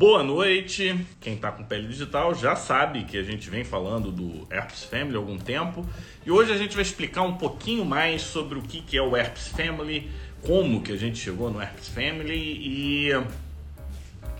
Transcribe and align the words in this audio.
Boa 0.00 0.22
noite. 0.22 0.98
Quem 1.20 1.34
está 1.34 1.52
com 1.52 1.62
pele 1.62 1.86
digital 1.86 2.34
já 2.34 2.56
sabe 2.56 3.04
que 3.04 3.18
a 3.18 3.22
gente 3.22 3.50
vem 3.50 3.64
falando 3.64 4.10
do 4.10 4.48
Herpes 4.50 4.84
Family 4.84 5.14
há 5.14 5.18
algum 5.18 5.36
tempo 5.36 5.84
e 6.24 6.30
hoje 6.30 6.50
a 6.50 6.56
gente 6.56 6.74
vai 6.74 6.80
explicar 6.80 7.20
um 7.20 7.34
pouquinho 7.34 7.84
mais 7.84 8.22
sobre 8.22 8.58
o 8.58 8.62
que 8.62 8.96
é 8.96 9.02
o 9.02 9.14
Herpes 9.14 9.48
Family, 9.48 10.10
como 10.40 10.80
que 10.80 10.90
a 10.90 10.96
gente 10.96 11.18
chegou 11.18 11.50
no 11.50 11.60
Herpes 11.60 11.88
Family 11.88 12.32
e 12.34 13.10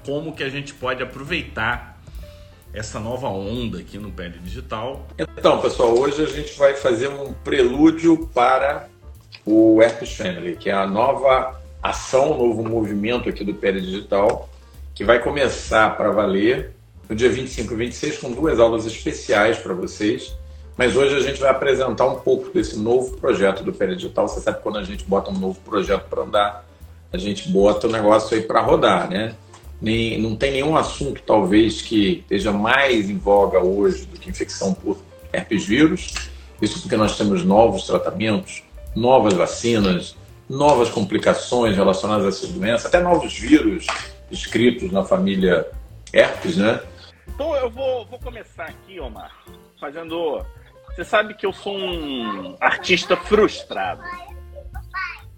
como 0.03 0.35
que 0.35 0.43
a 0.43 0.49
gente 0.49 0.73
pode 0.73 1.03
aproveitar 1.03 2.01
essa 2.73 2.99
nova 2.99 3.29
onda 3.29 3.81
aqui 3.81 3.99
no 3.99 4.11
Pele 4.11 4.39
Digital. 4.39 5.07
Então, 5.19 5.61
pessoal, 5.61 5.91
hoje 5.91 6.23
a 6.23 6.27
gente 6.27 6.57
vai 6.57 6.73
fazer 6.73 7.09
um 7.09 7.35
prelúdio 7.35 8.31
para 8.33 8.89
o 9.45 9.83
Herpes 9.83 10.17
Family, 10.17 10.57
que 10.57 10.71
é 10.71 10.73
a 10.73 10.87
nova 10.87 11.61
ação, 11.83 12.33
o 12.33 12.49
novo 12.49 12.67
movimento 12.67 13.29
aqui 13.29 13.45
do 13.45 13.53
Pele 13.53 13.83
Digital 13.83 14.50
que 14.95 15.05
vai 15.05 15.21
começar 15.21 15.97
para 15.97 16.11
valer 16.11 16.75
no 17.09 17.17
dia 17.17 17.29
25 17.29 17.73
e 17.73 17.77
26 17.77 18.19
com 18.19 18.33
duas 18.33 18.61
aulas 18.61 18.87
especiais 18.87 19.59
para 19.59 19.75
vocês. 19.75 20.35
Mas 20.77 20.97
hoje 20.97 21.15
a 21.17 21.21
gente 21.21 21.41
vai 21.41 21.51
apresentar 21.51 22.07
um 22.07 22.21
pouco 22.21 22.51
desse 22.55 22.79
novo 22.79 23.17
projeto 23.17 23.63
do 23.63 23.73
Digital. 23.73 24.29
Você 24.29 24.41
sabe 24.41 24.63
quando 24.63 24.79
a 24.79 24.85
gente 24.85 25.05
bota 25.05 25.31
um 25.31 25.39
novo 25.39 25.61
projeto 25.61 26.09
para 26.09 26.23
andar, 26.23 26.65
a 27.13 27.19
gente 27.19 27.49
bota 27.49 27.87
o 27.87 27.91
negócio 27.91 28.37
aí 28.37 28.43
para 28.43 28.61
rodar, 28.61 29.11
né? 29.11 29.35
Nem, 29.83 30.21
não 30.21 30.37
tem 30.37 30.53
nenhum 30.53 30.77
assunto, 30.77 31.23
talvez, 31.27 31.83
que 31.83 32.21
esteja 32.21 32.53
mais 32.53 33.11
em 33.11 33.19
voga 33.19 33.59
hoje 33.59 34.05
do 34.07 34.19
que 34.19 34.31
infecção 34.31 34.73
por 34.73 34.99
herpes 35.33 35.67
vírus. 35.67 36.15
Isso 36.63 36.81
porque 36.81 36.97
nós 36.97 37.17
temos 37.17 37.45
novos 37.45 37.87
tratamentos, 37.87 38.63
novas 38.95 39.35
vacinas, 39.35 40.15
novas 40.49 40.91
complicações 40.91 41.77
relacionadas 41.77 42.25
a 42.25 42.29
essas 42.29 42.51
doenças, 42.51 42.87
até 42.87 43.01
novos 43.01 43.37
vírus 43.39 43.87
escritos 44.31 44.91
na 44.91 45.05
família 45.05 45.67
herpes, 46.13 46.57
né? 46.57 46.81
Então 47.29 47.55
eu 47.57 47.71
vou, 47.71 48.05
vou 48.07 48.19
começar 48.19 48.65
aqui, 48.65 49.01
Omar, 49.01 49.33
fazendo. 49.81 50.45
Você 50.89 51.05
sabe 51.05 51.35
que 51.35 51.47
eu 51.47 51.53
sou 51.53 51.77
um 51.77 52.57
artista 52.61 53.17
frustrado. 53.17 54.03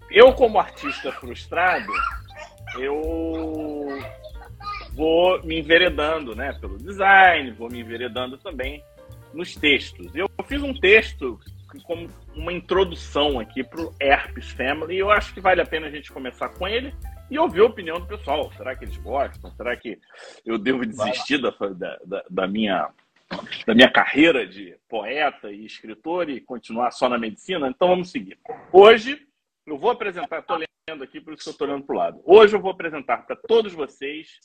Eu, 0.09 0.33
como 0.33 0.59
artista 0.59 1.11
frustrado, 1.11 1.91
eu 2.77 3.99
vou 4.93 5.41
me 5.43 5.59
enveredando, 5.59 6.35
né, 6.35 6.53
pelo 6.59 6.77
design, 6.77 7.51
vou 7.51 7.69
me 7.69 7.79
enveredando 7.79 8.37
também 8.37 8.83
nos 9.33 9.55
textos. 9.55 10.13
Eu 10.15 10.29
fiz 10.47 10.61
um 10.61 10.73
texto 10.73 11.39
como 11.83 12.07
uma 12.35 12.53
introdução 12.53 13.39
aqui 13.39 13.63
para 13.63 13.81
o 13.81 13.93
Herpes 13.99 14.51
Family 14.51 14.95
e 14.95 14.99
eu 14.99 15.09
acho 15.09 15.33
que 15.33 15.41
vale 15.41 15.61
a 15.61 15.65
pena 15.65 15.87
a 15.87 15.89
gente 15.89 16.11
começar 16.11 16.49
com 16.49 16.67
ele 16.67 16.93
e 17.29 17.39
ouvir 17.39 17.61
a 17.61 17.65
opinião 17.65 17.99
do 17.99 18.07
pessoal. 18.07 18.51
Será 18.53 18.75
que 18.75 18.85
eles 18.85 18.97
gostam? 18.97 19.51
Será 19.51 19.75
que 19.75 19.99
eu 20.45 20.57
devo 20.57 20.85
desistir 20.85 21.39
da, 21.39 21.49
da, 21.49 22.23
da, 22.29 22.47
minha, 22.47 22.89
da 23.65 23.73
minha 23.73 23.91
carreira 23.91 24.45
de 24.45 24.77
poeta 24.89 25.51
e 25.51 25.65
escritor 25.65 26.29
e 26.29 26.41
continuar 26.41 26.91
só 26.91 27.09
na 27.09 27.17
medicina? 27.17 27.67
Então 27.67 27.87
vamos 27.87 28.11
seguir. 28.11 28.37
Hoje 28.71 29.25
eu 29.65 29.77
vou 29.77 29.91
apresentar, 29.91 30.39
estou 30.39 30.57
lendo 30.89 31.03
aqui, 31.03 31.21
por 31.21 31.33
isso 31.33 31.43
que 31.43 31.49
estou 31.49 31.67
olhando 31.67 31.85
para 31.85 31.95
o 31.95 31.97
lado. 31.97 32.21
Hoje 32.25 32.55
eu 32.55 32.61
vou 32.61 32.71
apresentar 32.71 33.25
para 33.25 33.35
todos 33.35 33.73
vocês 33.73 34.39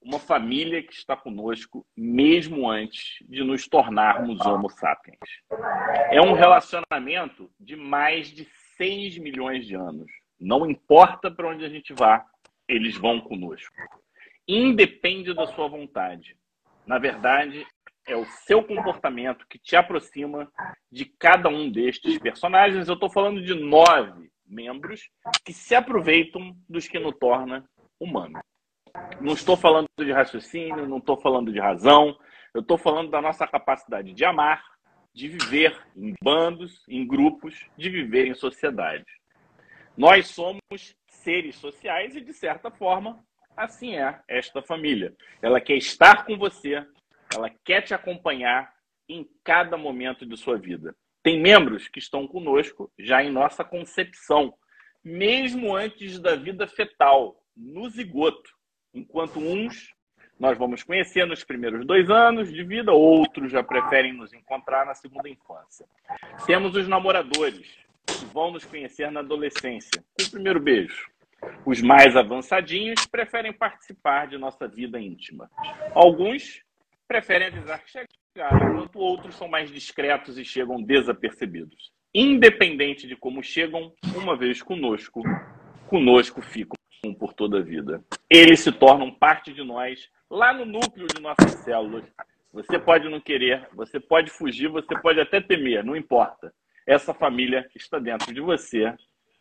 uma 0.00 0.18
família 0.18 0.82
que 0.82 0.92
está 0.92 1.16
conosco 1.16 1.84
mesmo 1.96 2.70
antes 2.70 3.16
de 3.28 3.42
nos 3.42 3.66
tornarmos 3.66 4.40
Homo 4.40 4.70
sapiens. 4.70 5.18
É 6.10 6.20
um 6.20 6.34
relacionamento 6.34 7.50
de 7.58 7.74
mais 7.74 8.28
de 8.28 8.46
6 8.76 9.18
milhões 9.18 9.66
de 9.66 9.74
anos. 9.74 10.10
Não 10.38 10.68
importa 10.68 11.30
para 11.30 11.48
onde 11.48 11.64
a 11.64 11.68
gente 11.68 11.92
vá, 11.92 12.24
eles 12.66 12.96
vão 12.96 13.20
conosco. 13.20 13.74
Independe 14.46 15.34
da 15.34 15.46
sua 15.46 15.68
vontade. 15.68 16.36
Na 16.86 16.98
verdade, 16.98 17.66
é 18.06 18.16
o 18.16 18.24
seu 18.24 18.62
comportamento 18.62 19.46
que 19.48 19.58
te 19.58 19.76
aproxima 19.76 20.50
de 20.90 21.04
cada 21.04 21.48
um 21.48 21.70
destes 21.70 22.18
personagens. 22.18 22.88
Eu 22.88 22.94
estou 22.94 23.10
falando 23.10 23.42
de 23.42 23.54
nove 23.54 24.30
membros 24.46 25.10
que 25.44 25.52
se 25.52 25.74
aproveitam 25.74 26.56
dos 26.68 26.88
que 26.88 26.98
nos 26.98 27.16
torna 27.18 27.68
humano. 28.00 28.40
Não 29.20 29.34
estou 29.34 29.56
falando 29.56 29.86
de 29.98 30.10
raciocínio, 30.10 30.88
não 30.88 30.98
estou 30.98 31.20
falando 31.20 31.52
de 31.52 31.60
razão, 31.60 32.16
eu 32.54 32.62
estou 32.62 32.78
falando 32.78 33.10
da 33.10 33.20
nossa 33.20 33.46
capacidade 33.46 34.14
de 34.14 34.24
amar, 34.24 34.64
de 35.12 35.28
viver 35.28 35.78
em 35.94 36.14
bandos, 36.22 36.82
em 36.88 37.06
grupos, 37.06 37.66
de 37.76 37.90
viver 37.90 38.26
em 38.26 38.34
sociedade. 38.34 39.04
Nós 39.98 40.28
somos 40.28 40.94
seres 41.08 41.56
sociais 41.56 42.14
e, 42.14 42.20
de 42.20 42.32
certa 42.32 42.70
forma, 42.70 43.18
assim 43.56 43.96
é 43.96 44.20
esta 44.28 44.62
família. 44.62 45.12
Ela 45.42 45.60
quer 45.60 45.74
estar 45.74 46.24
com 46.24 46.38
você, 46.38 46.86
ela 47.34 47.50
quer 47.64 47.82
te 47.82 47.92
acompanhar 47.92 48.72
em 49.08 49.28
cada 49.42 49.76
momento 49.76 50.24
de 50.24 50.36
sua 50.36 50.56
vida. 50.56 50.94
Tem 51.20 51.40
membros 51.40 51.88
que 51.88 51.98
estão 51.98 52.28
conosco 52.28 52.92
já 52.96 53.24
em 53.24 53.32
nossa 53.32 53.64
concepção, 53.64 54.54
mesmo 55.02 55.74
antes 55.74 56.20
da 56.20 56.36
vida 56.36 56.68
fetal, 56.68 57.42
no 57.56 57.90
zigoto, 57.90 58.52
enquanto 58.94 59.40
uns 59.40 59.92
nós 60.38 60.56
vamos 60.56 60.84
conhecer 60.84 61.26
nos 61.26 61.42
primeiros 61.42 61.84
dois 61.84 62.08
anos 62.08 62.52
de 62.52 62.62
vida, 62.62 62.92
outros 62.92 63.50
já 63.50 63.64
preferem 63.64 64.12
nos 64.12 64.32
encontrar 64.32 64.86
na 64.86 64.94
segunda 64.94 65.28
infância. 65.28 65.84
Temos 66.46 66.76
os 66.76 66.86
namoradores, 66.86 67.87
que 68.16 68.24
vão 68.26 68.50
nos 68.50 68.64
conhecer 68.64 69.10
na 69.10 69.20
adolescência, 69.20 70.02
o 70.20 70.30
primeiro 70.30 70.60
beijo. 70.60 71.06
Os 71.64 71.80
mais 71.80 72.16
avançadinhos 72.16 73.06
preferem 73.06 73.52
participar 73.52 74.26
de 74.26 74.38
nossa 74.38 74.66
vida 74.66 75.00
íntima. 75.00 75.50
Alguns 75.94 76.62
preferem 77.06 77.48
avisar 77.48 77.82
que 77.84 77.90
chegaram, 77.90 78.72
enquanto 78.72 78.98
outros 78.98 79.34
são 79.36 79.48
mais 79.48 79.70
discretos 79.70 80.38
e 80.38 80.44
chegam 80.44 80.82
desapercebidos. 80.82 81.92
Independente 82.14 83.06
de 83.06 83.14
como 83.14 83.42
chegam, 83.42 83.92
uma 84.16 84.36
vez 84.36 84.62
conosco, 84.62 85.22
conosco 85.88 86.42
ficam 86.42 86.76
por 87.18 87.32
toda 87.32 87.58
a 87.58 87.62
vida. 87.62 88.02
Eles 88.28 88.60
se 88.60 88.72
tornam 88.72 89.10
parte 89.10 89.52
de 89.52 89.62
nós, 89.62 90.08
lá 90.30 90.52
no 90.52 90.64
núcleo 90.64 91.06
de 91.06 91.20
nossas 91.20 91.52
células. 91.62 92.04
Você 92.52 92.78
pode 92.78 93.08
não 93.08 93.20
querer, 93.20 93.68
você 93.74 94.00
pode 94.00 94.30
fugir, 94.30 94.68
você 94.68 94.98
pode 95.00 95.20
até 95.20 95.40
temer, 95.40 95.84
não 95.84 95.94
importa 95.94 96.52
essa 96.88 97.12
família 97.12 97.68
está 97.76 97.98
dentro 97.98 98.32
de 98.32 98.40
você. 98.40 98.94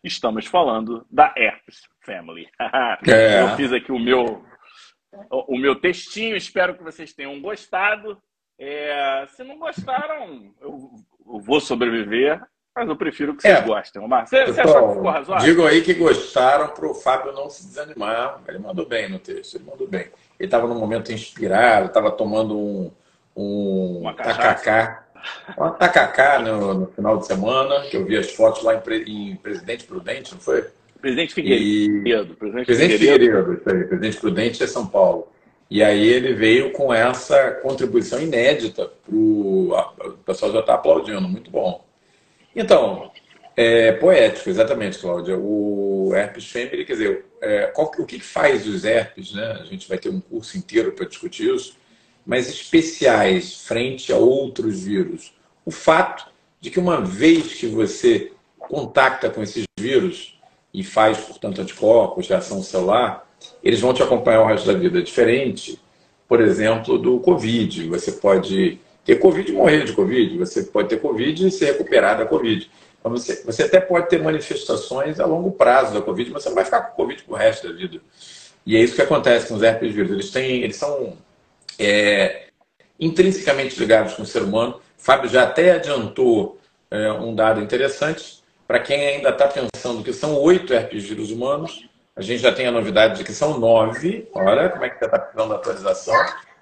Estamos 0.04 0.46
falando 0.46 1.08
da 1.10 1.34
Herpes 1.38 1.82
Family. 2.06 2.46
é. 3.08 3.42
Eu 3.42 3.56
fiz 3.56 3.72
aqui 3.72 3.90
o 3.90 3.98
meu, 3.98 4.44
o 5.32 5.58
meu 5.58 5.80
textinho, 5.80 6.36
espero 6.36 6.76
que 6.76 6.84
vocês 6.84 7.14
tenham 7.14 7.40
gostado. 7.42 8.22
É, 8.60 9.26
se 9.30 9.46
não 9.46 9.58
gostaram, 9.58 10.54
eu, 10.60 10.90
eu, 11.26 11.40
vou 11.40 11.62
sobreviver, 11.62 12.42
mas 12.76 12.90
eu 12.90 12.98
prefiro 12.98 13.34
que 13.34 13.44
vocês 13.44 13.60
é. 13.60 13.62
gostem. 13.62 14.02
Omar, 14.02 14.28
você, 14.28 14.46
você 14.46 14.62
achou 14.62 14.90
que 14.90 14.96
ficou 14.96 15.10
razoável? 15.12 15.48
Digo 15.48 15.66
aí 15.66 15.82
que 15.82 15.94
gostaram 15.94 16.68
para 16.74 16.86
o 16.86 16.94
Fábio 16.94 17.32
não 17.32 17.50
se 17.50 17.66
desanimar. 17.66 18.42
Ele 18.46 18.60
mandou 18.60 18.86
bem 18.86 19.08
no 19.08 19.20
texto, 19.20 19.56
ele 19.56 19.64
mandou 19.64 19.88
bem. 19.88 20.12
Ele 20.38 20.48
estava 20.48 20.68
num 20.68 20.80
momento 20.80 21.14
inspirado, 21.14 21.88
estava 21.88 22.12
tomando 22.12 22.58
um, 22.58 22.92
um 23.36 24.14
tacacá 24.16 25.07
uma 25.58 25.72
tacacá 25.72 26.40
no, 26.40 26.74
no, 26.74 26.88
final 26.88 27.18
de 27.18 27.28
semana, 27.28 27.82
que 27.90 27.98
eu 27.98 28.06
vi 28.06 28.18
as 28.18 28.32
fotos 28.32 28.64
lá 28.64 28.76
em, 28.76 29.32
em 29.32 29.36
Presidente 29.36 29.86
Prudente, 29.86 30.34
não 30.34 30.42
foi? 30.42 30.66
Presidente 31.02 31.34
Figueiredo. 31.34 32.34
E... 32.34 32.36
Presidente, 32.36 32.66
Presidente 32.66 32.98
Figueiredo, 32.98 33.58
Figueiredo 33.58 33.88
Presidente 33.88 34.18
Prudente 34.18 34.64
é 34.64 34.68
São 34.68 34.88
Paulo. 34.88 35.28
E 35.70 35.84
aí 35.84 36.08
ele 36.08 36.34
veio 36.34 36.72
com 36.72 36.94
essa 36.94 37.52
contribuição 37.62 38.22
inédita. 38.22 38.90
O 39.08 39.74
pessoal 40.26 40.52
já 40.52 40.62
está 40.62 40.76
aplaudindo, 40.76 41.28
muito 41.28 41.52
bom. 41.52 41.86
Então, 42.56 43.12
é 43.56 43.92
poético, 43.92 44.50
exatamente, 44.50 44.98
Cláudia. 44.98 45.38
O 45.38 46.14
herpes 46.16 46.50
family, 46.50 46.86
quer 46.86 46.94
dizer, 46.94 47.26
é, 47.42 47.68
qual, 47.68 47.92
o 47.98 48.06
que 48.06 48.20
faz 48.20 48.66
os 48.66 48.86
herpes, 48.86 49.34
né? 49.34 49.58
A 49.60 49.66
gente 49.66 49.90
vai 49.90 49.98
ter 49.98 50.10
um 50.10 50.22
curso 50.22 50.58
inteiro 50.58 50.94
para 50.94 51.06
discutir 51.06 51.54
isso 51.54 51.76
mas 52.28 52.50
especiais 52.50 53.62
frente 53.62 54.12
a 54.12 54.18
outros 54.18 54.84
vírus. 54.84 55.32
O 55.66 55.72
fato 55.72 56.28
de 56.60 56.70
que 56.70 56.78
uma 56.78 57.00
vez 57.00 57.54
que 57.54 57.68
você 57.68 58.34
contacta 58.60 59.30
com 59.30 59.42
esses 59.42 59.64
vírus 59.80 60.38
e 60.74 60.84
faz, 60.84 61.18
portanto, 61.20 61.62
anticorpos, 61.62 62.28
reação 62.28 62.62
celular, 62.62 63.26
eles 63.64 63.80
vão 63.80 63.94
te 63.94 64.04
acompanhar 64.04 64.42
o 64.42 64.46
resto 64.46 64.68
da 64.68 64.78
vida. 64.78 65.02
Diferente, 65.02 65.80
por 66.28 66.42
exemplo, 66.42 66.98
do 66.98 67.18
Covid. 67.22 67.88
Você 67.88 68.12
pode 68.12 68.78
ter 69.06 69.16
Covid 69.16 69.50
e 69.50 69.56
morrer 69.56 69.86
de 69.86 69.94
Covid. 69.94 70.38
Você 70.38 70.64
pode 70.64 70.90
ter 70.90 71.00
Covid 71.00 71.48
e 71.48 71.52
se 71.52 71.64
recuperar 71.64 72.18
da 72.18 72.26
Covid. 72.26 72.70
Então, 73.00 73.10
você, 73.10 73.42
você 73.46 73.64
até 73.64 73.80
pode 73.80 74.10
ter 74.10 74.22
manifestações 74.22 75.18
a 75.22 75.26
longo 75.26 75.52
prazo 75.52 75.94
da 75.94 76.02
Covid, 76.02 76.30
mas 76.32 76.44
você 76.44 76.50
não 76.50 76.56
vai 76.56 76.66
ficar 76.66 76.82
com 76.82 76.96
Covid 76.96 77.24
pro 77.24 77.36
resto 77.36 77.70
da 77.70 77.74
vida. 77.74 78.02
E 78.66 78.76
é 78.76 78.82
isso 78.82 78.96
que 78.96 79.02
acontece 79.02 79.48
com 79.48 79.56
os 79.56 79.64
herpes 79.64 79.96
vírus. 79.96 80.12
Eles, 80.12 80.30
têm, 80.30 80.64
eles 80.64 80.76
são 80.76 81.14
é, 81.80 82.48
intrinsecamente 83.00 83.80
ligados 83.80 84.14
com 84.14 84.24
o 84.24 84.26
ser 84.26 84.42
humano. 84.44 84.82
Fábio 84.98 85.30
já 85.30 85.44
até 85.44 85.72
adiantou 85.72 86.60
é, 86.90 87.12
um 87.12 87.36
dado 87.36 87.62
interessante. 87.62 88.44
Para 88.68 88.80
quem 88.80 89.08
ainda 89.08 89.30
está 89.30 89.48
pensando 89.48 90.04
que 90.04 90.12
são 90.12 90.36
oito 90.36 90.74
herpes 90.74 91.04
vírus 91.04 91.32
humanos, 91.32 91.88
A 92.18 92.22
gente 92.24 92.42
já 92.42 92.52
tem 92.52 92.66
a 92.66 92.72
novidade 92.72 93.20
de 93.20 93.24
que 93.24 93.32
são 93.32 93.60
nove. 93.60 94.28
Olha 94.34 94.70
como 94.70 94.84
é 94.84 94.90
que 94.90 95.06
está 95.06 95.20
precisando 95.20 95.50
da 95.50 95.56
atualização. 95.56 96.16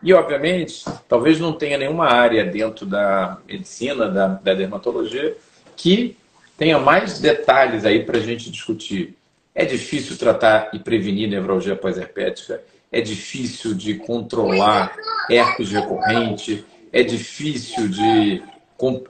E, 0.03 0.13
obviamente, 0.13 0.83
talvez 1.07 1.39
não 1.39 1.53
tenha 1.53 1.77
nenhuma 1.77 2.07
área 2.07 2.43
dentro 2.43 2.85
da 2.85 3.37
medicina, 3.47 4.09
da, 4.09 4.27
da 4.27 4.53
dermatologia, 4.53 5.35
que 5.77 6.17
tenha 6.57 6.77
mais 6.77 7.19
detalhes 7.19 7.85
aí 7.85 8.03
para 8.03 8.17
a 8.17 8.21
gente 8.21 8.51
discutir. 8.51 9.15
É 9.55 9.63
difícil 9.63 10.17
tratar 10.17 10.71
e 10.73 10.79
prevenir 10.79 11.29
nevralgia 11.29 11.77
pós-herpética, 11.77 12.61
é 12.95 13.01
difícil 13.01 13.73
de 13.73 13.95
controlar 13.95 14.95
herpes 15.29 15.69
recorrente, 15.69 16.63
é 16.93 17.03
difícil 17.03 17.89
de 17.89 18.41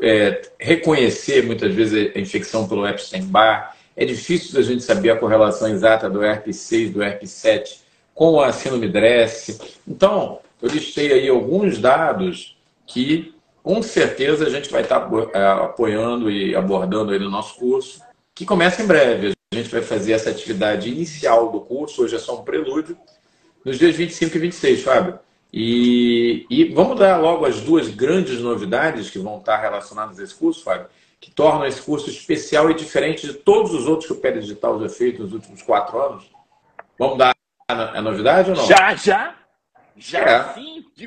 é, 0.02 0.42
reconhecer 0.60 1.46
muitas 1.46 1.72
vezes 1.72 2.12
a 2.16 2.20
infecção 2.20 2.68
pelo 2.68 2.88
Epstein-Barr, 2.88 3.76
é 3.96 4.04
difícil 4.04 4.56
da 4.56 4.64
gente 4.64 4.84
saber 4.84 5.12
a 5.12 5.16
correlação 5.16 5.70
exata 5.70 6.10
do 6.10 6.24
herpes 6.24 6.58
6, 6.62 6.94
do 6.94 7.04
herpes 7.04 7.30
7 7.30 7.82
com 8.16 8.42
a 8.42 8.52
síndrome 8.52 8.88
DRESS. 8.88 9.78
Então, 9.88 10.40
eu 10.60 10.70
listei 10.70 11.14
aí 11.14 11.30
alguns 11.30 11.78
dados 11.78 12.58
que 12.88 13.36
com 13.62 13.84
certeza 13.84 14.48
a 14.48 14.50
gente 14.50 14.72
vai 14.72 14.81
estar 14.81 15.08
é, 15.31 15.46
apoiando 15.64 16.31
e 16.31 16.56
abordando 16.56 17.12
aí 17.12 17.20
no 17.20 17.30
nosso 17.30 17.60
curso, 17.60 18.02
que 18.34 18.48
começa 18.48 18.81
em 18.81 18.88
breve. 18.88 19.34
A 19.54 19.56
gente 19.56 19.70
vai 19.70 19.84
fazer 19.84 20.14
essa 20.14 20.31
atividade 20.31 20.90
inicial 20.90 21.52
do 21.52 21.62
curso, 21.62 22.02
hoje 22.02 22.16
é 22.16 22.20
só 22.20 22.40
um 22.40 22.44
prelúdio, 22.44 22.98
nos 23.66 23.80
dias 23.80 23.96
25 23.96 24.38
e 24.38 24.40
26, 24.40 24.84
Fábio. 24.84 25.20
E, 25.52 26.46
e 26.50 26.66
vamos 26.66 27.00
dar 27.00 27.18
logo 27.18 27.46
as 27.46 27.62
duas 27.62 27.90
grandes 27.90 28.40
novidades 28.40 29.10
que 29.10 29.18
vão 29.18 29.40
estar 29.40 29.58
relacionadas 29.58 30.20
a 30.20 30.24
esse 30.24 30.36
curso, 30.36 30.64
Fábio, 30.64 30.88
que 31.20 31.32
tornam 31.32 31.66
esse 31.66 31.82
curso 31.82 32.10
especial 32.10 32.70
e 32.70 32.76
diferente 32.76 33.26
de 33.26 33.34
todos 33.34 33.74
os 33.74 33.88
outros 33.88 34.06
que 34.06 34.14
o 34.14 34.18
Pé 34.18 34.32
Digital 34.32 34.80
já 34.80 34.90
fez 34.90 35.18
nos 35.18 35.34
últimos 35.34 35.64
quatro 35.64 36.00
anos. 36.00 36.30
Vamos 37.00 37.18
dar 37.18 37.34
a 37.68 38.02
novidade 38.02 38.52
ou 38.52 38.58
não? 38.58 38.66
Já, 38.66 38.94
já? 38.96 39.36
Já 39.98 40.20
é. 40.20 40.54
sim? 40.54 40.86
De, 40.96 41.06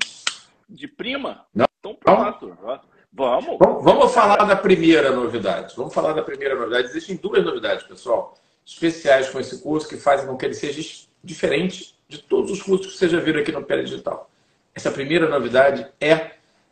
de 0.69 0.89
prima? 0.89 1.47
Não. 1.55 1.69
Então 1.79 1.95
pronto. 1.95 2.59
Vamos. 2.61 3.59
Vamos, 3.59 3.85
vamos 3.85 4.13
falar 4.13 4.45
da 4.45 4.57
primeira 4.57 5.11
novidade. 5.13 5.75
Vamos 5.77 5.95
falar 5.95 6.13
da 6.13 6.23
primeira 6.23 6.55
novidade. 6.55 6.89
Existem 6.89 7.17
duas 7.17 7.45
novidades, 7.45 7.85
pessoal, 7.87 8.35
especiais 8.67 9.29
com 9.31 9.41
esse 9.41 9.63
curso 9.63 9.89
que 9.89 9.97
fazem 9.97 10.27
com 10.27 10.37
que 10.37 10.45
ele 10.45 10.55
seja 10.55 11.07
diferente 11.23 11.98
de 12.09 12.19
todos 12.19 12.51
os 12.51 12.63
cursos 12.63 12.93
que 12.93 12.99
você 12.99 13.09
já 13.09 13.21
viu 13.21 13.39
aqui 13.39 13.53
no 13.53 13.63
Pé 13.63 13.83
Digital. 13.83 14.31
Essa 14.75 14.91
primeira 14.91 15.29
novidade 15.29 15.87
é 16.01 16.31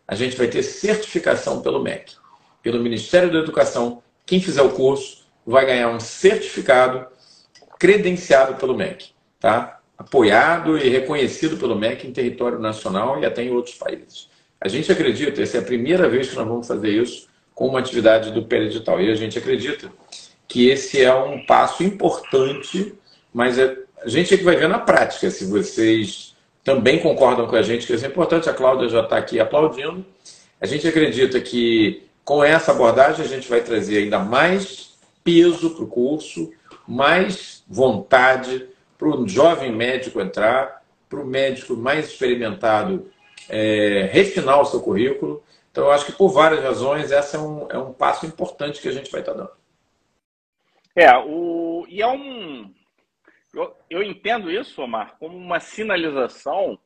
a 0.09 0.15
gente 0.15 0.35
vai 0.35 0.49
ter 0.49 0.63
certificação 0.63 1.61
pelo 1.61 1.83
MEC, 1.83 2.15
pelo 2.63 2.83
Ministério 2.83 3.31
da 3.31 3.41
Educação. 3.41 4.03
Quem 4.25 4.41
fizer 4.41 4.63
o 4.63 4.71
curso 4.71 5.27
vai 5.45 5.67
ganhar 5.67 5.91
um 5.91 6.01
certificado 6.01 7.07
credenciado 7.79 8.55
pelo 8.55 8.75
MEC, 8.75 9.11
tá? 9.39 9.81
Apoiado 9.99 10.79
e 10.79 10.89
reconhecido 10.89 11.59
pelo 11.59 11.77
MEC 11.77 12.07
em 12.07 12.13
território 12.13 12.59
nacional 12.59 13.21
e 13.21 13.27
até 13.27 13.43
em 13.43 13.51
outros 13.51 13.75
países. 13.75 14.31
A 14.59 14.69
gente 14.69 14.91
acredita, 14.91 15.43
essa 15.43 15.59
é 15.59 15.61
a 15.61 15.65
primeira 15.65 16.09
vez 16.09 16.31
que 16.31 16.37
nós 16.37 16.49
vamos 16.49 16.67
fazer 16.67 16.89
isso 16.89 17.29
com 17.55 17.69
uma 17.69 17.81
atividade 17.81 18.31
do 18.31 18.43
Pé 18.43 18.65
Digital. 18.65 19.03
E 19.03 19.11
a 19.11 19.15
gente 19.15 19.39
acredita 19.39 19.93
que 20.49 20.69
esse 20.69 21.03
é 21.03 21.15
um 21.15 21.45
passo 21.45 21.83
importante, 21.83 22.95
mas 23.35 23.59
é 23.59 23.86
a 24.07 24.09
gente 24.09 24.33
é 24.33 24.39
que 24.39 24.45
vai 24.45 24.55
ver 24.55 24.69
na 24.69 24.79
prática 24.79 25.29
se 25.33 25.45
vocês 25.45 26.37
também 26.63 27.01
concordam 27.01 27.49
com 27.49 27.57
a 27.57 27.63
gente 27.63 27.85
que 27.85 27.93
isso 27.93 28.05
é 28.05 28.09
importante. 28.09 28.49
A 28.49 28.55
Cláudia 28.55 28.89
já 28.89 29.01
está 29.03 29.17
aqui 29.17 29.41
aplaudindo. 29.41 30.07
A 30.61 30.67
gente 30.67 30.87
acredita 30.87 31.41
que 31.41 32.05
com 32.25 32.45
essa 32.45 32.71
abordagem 32.71 33.25
a 33.25 33.29
gente 33.29 33.49
vai 33.49 33.61
trazer 33.63 33.99
ainda 33.99 34.21
mais 34.21 34.97
peso 35.25 35.71
para 35.71 35.83
o 35.83 35.89
curso, 35.89 36.53
mais 36.87 37.65
vontade 37.67 38.69
para 38.97 39.09
o 39.09 39.27
jovem 39.27 39.73
médico 39.73 40.21
entrar, 40.21 40.85
para 41.09 41.19
o 41.19 41.27
médico 41.27 41.75
mais 41.75 42.07
experimentado 42.07 43.11
é, 43.49 44.09
refinar 44.13 44.61
o 44.61 44.67
seu 44.67 44.81
currículo. 44.81 45.43
Então, 45.73 45.87
eu 45.87 45.91
acho 45.91 46.07
que 46.07 46.13
por 46.13 46.29
várias 46.29 46.63
razões, 46.63 47.11
esse 47.11 47.35
é 47.35 47.41
um, 47.41 47.67
é 47.69 47.77
um 47.77 47.93
passo 47.93 48.25
importante 48.25 48.81
que 48.81 48.89
a 48.89 48.93
gente 48.93 49.11
vai 49.11 49.21
estar 49.21 49.33
dando. 49.33 49.51
É, 50.95 51.11
o, 51.19 51.85
e 51.89 52.01
é 52.01 52.07
um, 52.07 52.73
eu, 53.57 53.77
eu 53.89 54.03
entendo 54.03 54.51
isso, 54.51 54.83
Omar, 54.83 55.17
como 55.19 55.37
uma 55.37 55.59
sinalização 55.59 56.79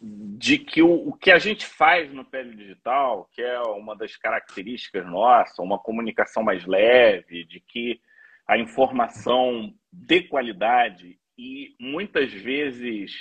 de 0.00 0.58
que 0.58 0.82
o, 0.82 1.08
o 1.08 1.12
que 1.12 1.30
a 1.30 1.38
gente 1.38 1.64
faz 1.64 2.12
no 2.12 2.24
Pele 2.24 2.56
Digital, 2.56 3.28
que 3.32 3.40
é 3.40 3.60
uma 3.60 3.94
das 3.94 4.16
características 4.16 5.06
nossas, 5.06 5.58
uma 5.58 5.78
comunicação 5.78 6.42
mais 6.42 6.66
leve, 6.66 7.44
de 7.44 7.60
que 7.60 8.00
a 8.46 8.58
informação 8.58 9.72
de 9.92 10.22
qualidade 10.22 11.18
e 11.38 11.74
muitas 11.80 12.32
vezes 12.32 13.12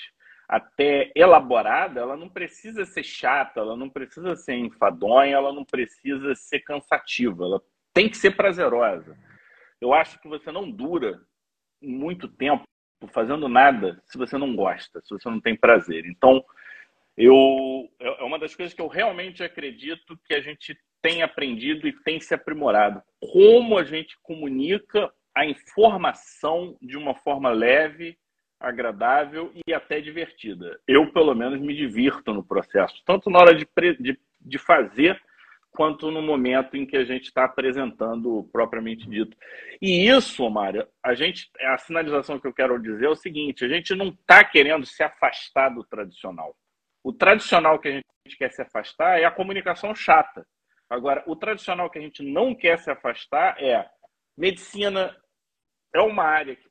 até 0.50 1.12
elaborada, 1.16 2.01
ela 2.01 2.18
não 2.18 2.28
precisa 2.28 2.86
ser 2.86 3.04
chata, 3.04 3.60
ela 3.60 3.78
não 3.78 3.89
precisa 3.89 4.36
ser 4.36 4.56
enfadonha, 4.56 5.36
ela 5.36 5.54
não 5.54 5.63
precisa 5.63 6.36
ser 6.36 6.60
cansativa, 6.60 7.46
ela 7.46 7.62
tem 7.94 8.10
que 8.10 8.18
ser 8.18 8.31
prazerosa. 8.31 9.18
Eu 9.80 9.94
acho 9.94 10.19
que 10.19 10.28
você 10.28 10.51
não 10.51 10.69
dura 10.69 11.22
muito 11.83 12.27
tempo 12.27 12.63
fazendo 13.09 13.50
nada 13.50 14.01
se 14.06 14.18
você 14.18 14.38
não 14.38 14.56
gosta, 14.56 15.01
se 15.01 15.09
você 15.09 15.30
não 15.30 15.41
tem 15.41 15.56
prazer. 15.56 16.06
Então, 16.06 16.44
eu 17.18 17.89
é, 18.00 18.21
é 18.21 18.24
uma 18.24 18.39
das 18.39 18.56
coisas 18.56 18.74
que 18.74 18.81
eu 18.81 18.88
realmente 18.88 19.44
acredito 19.44 20.18
que 20.25 20.33
a 20.33 20.41
gente 20.41 20.77
tem 21.01 21.21
aprendido 21.21 21.88
e 21.88 22.03
tem 22.03 22.19
se 22.19 22.33
aprimorado. 22.33 23.01
Como 23.19 23.77
a 23.77 23.83
gente 23.83 24.18
comunica 24.24 25.12
a 25.35 25.45
informação 25.45 26.77
de 26.81 26.97
uma 26.97 27.13
forma 27.15 27.51
leve, 27.51 28.18
agradável 28.59 29.51
e 29.68 29.74
até 29.74 30.00
divertida. 30.00 30.79
Eu, 30.88 31.12
pelo 31.12 31.36
menos, 31.36 31.59
me 31.59 31.75
divirto 31.75 32.33
no 32.33 32.44
processo, 32.44 32.95
tanto 33.06 33.29
na 33.29 33.39
hora 33.39 33.53
de, 33.53 33.68
de, 34.00 34.18
de 34.39 34.57
fazer 34.57 35.21
quanto 35.75 36.12
no 36.12 36.22
momento 36.22 36.78
em 36.78 36.86
que 36.86 36.96
a 36.96 37.04
gente 37.04 37.25
está 37.25 37.46
apresentando 37.46 38.48
propriamente 38.52 39.10
dito. 39.10 39.36
E 39.81 40.08
isso, 40.08 40.48
Mário, 40.50 40.88
a 41.04 41.14
gente, 41.14 41.50
a 41.62 41.78
sinalização 41.78 42.40
que 42.40 42.48
eu 42.48 42.54
quero 42.54 42.81
dizer 42.81 43.06
é 43.06 43.10
o 43.10 43.16
seguinte: 43.16 43.66
a 43.66 43.68
gente 43.68 43.96
não 43.96 44.10
está 44.10 44.44
querendo 44.44 44.86
se 44.86 45.04
afastar 45.04 45.70
do 45.70 45.84
tradicional. 45.84 46.56
O 47.04 47.12
tradicional 47.12 47.80
que 47.80 47.90
a 47.90 47.92
gente 47.92 48.38
quer 48.38 48.52
se 48.52 48.62
afastar 48.62 49.20
é 49.20 49.25
a 49.25 49.31
comunicação 49.31 49.94
chata. 49.94 50.46
Agora, 50.90 51.24
o 51.25 51.36
tradicional 51.36 51.90
que 51.90 51.98
a 51.98 52.02
gente 52.02 52.24
não 52.24 52.54
quer 52.54 52.78
se 52.78 52.90
afastar 52.90 53.62
é 53.62 53.90
medicina 54.38 55.16
é 55.94 56.00
uma 56.02 56.24
área 56.24 56.56
que 56.56 56.70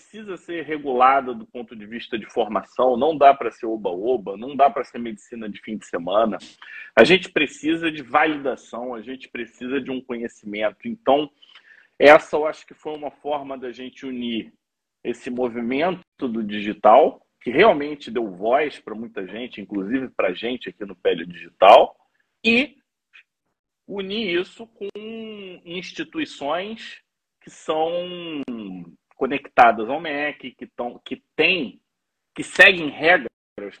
precisa 0.00 0.38
ser 0.38 0.64
regulada 0.64 1.34
do 1.34 1.46
ponto 1.46 1.76
de 1.76 1.84
vista 1.84 2.18
de 2.18 2.24
formação, 2.24 2.96
não 2.96 3.16
dá 3.16 3.34
para 3.34 3.50
ser 3.50 3.66
oba-oba, 3.66 4.34
não 4.34 4.56
dá 4.56 4.70
para 4.70 4.82
ser 4.82 4.98
medicina 4.98 5.46
de 5.46 5.60
fim 5.60 5.76
de 5.76 5.86
semana. 5.86 6.38
A 6.96 7.04
gente 7.04 7.30
precisa 7.30 7.92
de 7.92 8.02
validação, 8.02 8.94
a 8.94 9.02
gente 9.02 9.28
precisa 9.28 9.78
de 9.78 9.90
um 9.90 10.00
conhecimento. 10.00 10.88
Então, 10.88 11.30
essa 11.98 12.34
eu 12.34 12.46
acho 12.46 12.66
que 12.66 12.72
foi 12.72 12.96
uma 12.96 13.10
forma 13.10 13.58
da 13.58 13.70
gente 13.70 14.06
unir 14.06 14.52
esse 15.04 15.28
movimento 15.28 16.00
do 16.18 16.42
digital, 16.42 17.20
que 17.42 17.50
realmente 17.50 18.10
deu 18.10 18.30
voz 18.30 18.78
para 18.80 18.94
muita 18.94 19.26
gente, 19.26 19.60
inclusive 19.60 20.08
para 20.08 20.28
a 20.28 20.34
gente 20.34 20.70
aqui 20.70 20.84
no 20.86 20.96
Pele 20.96 21.26
Digital, 21.26 21.94
e 22.44 22.76
unir 23.86 24.40
isso 24.40 24.66
com 24.66 24.88
instituições 25.64 27.02
que 27.42 27.50
são 27.50 28.42
conectadas 29.20 29.90
ao 29.90 30.00
MEC, 30.00 30.52
que, 30.52 30.66
tão, 30.66 30.98
que 31.04 31.22
tem, 31.36 31.78
que 32.34 32.42
seguem 32.42 32.88
regras 32.88 33.28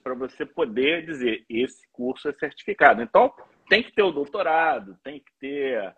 para 0.02 0.12
você 0.12 0.44
poder 0.44 1.06
dizer 1.06 1.46
esse 1.48 1.88
curso 1.90 2.28
é 2.28 2.32
certificado. 2.34 3.00
Então, 3.00 3.32
tem 3.66 3.82
que 3.82 3.90
ter 3.90 4.02
o 4.02 4.12
doutorado, 4.12 4.98
tem 5.02 5.18
que 5.18 5.32
ter 5.40 5.94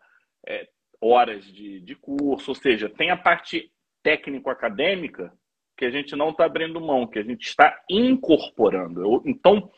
é, 0.46 0.68
horas 1.00 1.44
de, 1.44 1.80
de 1.80 1.96
curso, 1.96 2.52
ou 2.52 2.54
seja, 2.54 2.88
tem 2.88 3.11
a 3.11 3.16
parte 3.16 3.72
técnico-acadêmica 4.04 5.32
que 5.76 5.87
a 5.87 5.90
gente 5.90 6.14
não 6.14 6.30
está 6.30 6.44
abrindo 6.44 6.80
mão, 6.80 7.08
que 7.08 7.18
a 7.18 7.25
gente 7.25 7.42
está 7.42 7.82
incorporando. 7.90 9.02
Eu, 9.02 9.22
então, 9.26 9.72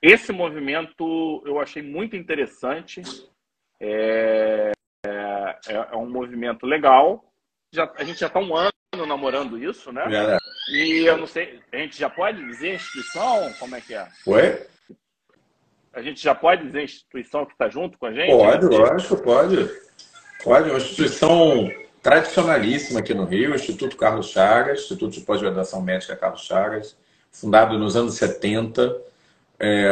esse 0.00 0.32
movimento 0.32 1.42
eu 1.44 1.58
achei 1.58 1.82
muito 1.82 2.14
interessante. 2.14 3.02
É, 3.80 4.70
é, 5.04 5.72
é 5.90 5.96
um 5.96 6.08
movimento 6.08 6.64
legal. 6.66 7.34
Já, 7.74 7.92
a 7.96 8.04
gente 8.04 8.20
já 8.20 8.28
está 8.28 8.38
um 8.38 8.54
ano 8.54 8.70
namorando 8.96 9.58
isso, 9.58 9.90
né? 9.90 10.04
É. 10.10 10.38
E 10.70 11.06
eu 11.06 11.16
não 11.16 11.26
sei, 11.26 11.60
a 11.72 11.78
gente 11.78 11.98
já 11.98 12.10
pode 12.10 12.44
dizer 12.44 12.74
instituição? 12.74 13.52
Como 13.58 13.74
é 13.74 13.80
que 13.80 13.94
é? 13.94 14.06
Oi? 14.26 14.66
A 15.94 16.02
gente 16.02 16.22
já 16.22 16.34
pode 16.34 16.66
dizer 16.66 16.84
instituição 16.84 17.46
que 17.46 17.52
está 17.52 17.68
junto 17.68 17.98
com 17.98 18.06
a 18.06 18.12
gente? 18.12 18.30
Pode, 18.30 18.66
lógico, 18.66 19.16
pode. 19.18 19.70
Pode, 20.44 20.70
uma 20.70 20.78
instituição 20.78 21.70
tradicionalíssima 22.02 23.00
aqui 23.00 23.14
no 23.14 23.24
Rio, 23.24 23.54
Instituto 23.54 23.96
Carlos 23.96 24.28
Chagas, 24.28 24.80
Instituto 24.80 25.12
de 25.12 25.20
Pós-Graduação 25.20 25.80
Médica 25.80 26.16
Carlos 26.16 26.42
Chagas, 26.42 26.96
fundado 27.30 27.78
nos 27.78 27.96
anos 27.96 28.14
70, 28.14 28.94
é, 29.58 29.88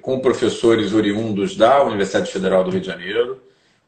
com 0.00 0.20
professores 0.20 0.94
oriundos 0.94 1.56
da 1.56 1.82
Universidade 1.82 2.30
Federal 2.30 2.64
do 2.64 2.70
Rio 2.70 2.80
de 2.80 2.86
Janeiro, 2.86 3.42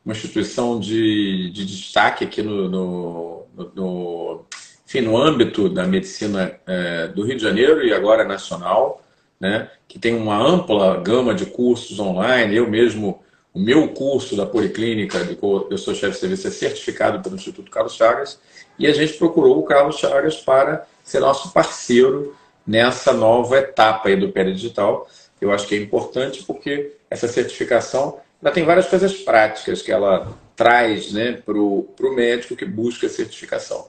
uma 0.04 0.12
instituição 0.12 0.80
de, 0.80 1.50
de 1.50 1.64
destaque 1.64 2.24
aqui 2.24 2.42
no, 2.42 2.68
no, 2.68 3.46
no, 3.74 4.44
enfim, 4.90 5.02
no 5.02 5.16
âmbito 5.16 5.68
da 5.68 5.86
medicina 5.86 6.58
é, 6.66 7.06
do 7.06 7.22
Rio 7.22 7.36
de 7.36 7.42
Janeiro 7.44 7.86
e 7.86 7.94
agora 7.94 8.24
nacional, 8.24 9.00
né, 9.38 9.70
que 9.86 10.00
tem 10.00 10.16
uma 10.16 10.36
ampla 10.36 10.96
gama 10.96 11.32
de 11.32 11.46
cursos 11.46 12.00
online. 12.00 12.56
Eu 12.56 12.68
mesmo, 12.68 13.22
o 13.54 13.60
meu 13.60 13.86
curso 13.90 14.34
da 14.36 14.44
Policlínica, 14.44 15.24
de 15.24 15.38
eu 15.40 15.78
sou 15.78 15.94
chefe 15.94 16.14
de 16.14 16.18
serviço, 16.18 16.48
é 16.48 16.50
certificado 16.50 17.22
pelo 17.22 17.36
Instituto 17.36 17.70
Carlos 17.70 17.94
Chagas, 17.94 18.40
e 18.76 18.84
a 18.88 18.92
gente 18.92 19.12
procurou 19.12 19.60
o 19.60 19.62
Carlos 19.62 19.96
Chagas 19.96 20.38
para 20.38 20.84
ser 21.04 21.20
nosso 21.20 21.52
parceiro 21.52 22.34
nessa 22.66 23.12
nova 23.12 23.58
etapa 23.58 24.16
do 24.16 24.30
Pé 24.30 24.42
Digital. 24.42 25.08
Eu 25.40 25.52
acho 25.52 25.68
que 25.68 25.76
é 25.76 25.78
importante 25.78 26.42
porque 26.42 26.96
essa 27.08 27.28
certificação 27.28 28.18
ela 28.42 28.52
tem 28.52 28.64
várias 28.64 28.88
coisas 28.88 29.14
práticas 29.14 29.82
que 29.82 29.92
ela 29.92 30.36
traz 30.56 31.12
né, 31.12 31.40
para 31.46 31.56
o 31.56 31.86
médico 32.12 32.56
que 32.56 32.64
busca 32.64 33.08
certificação. 33.08 33.86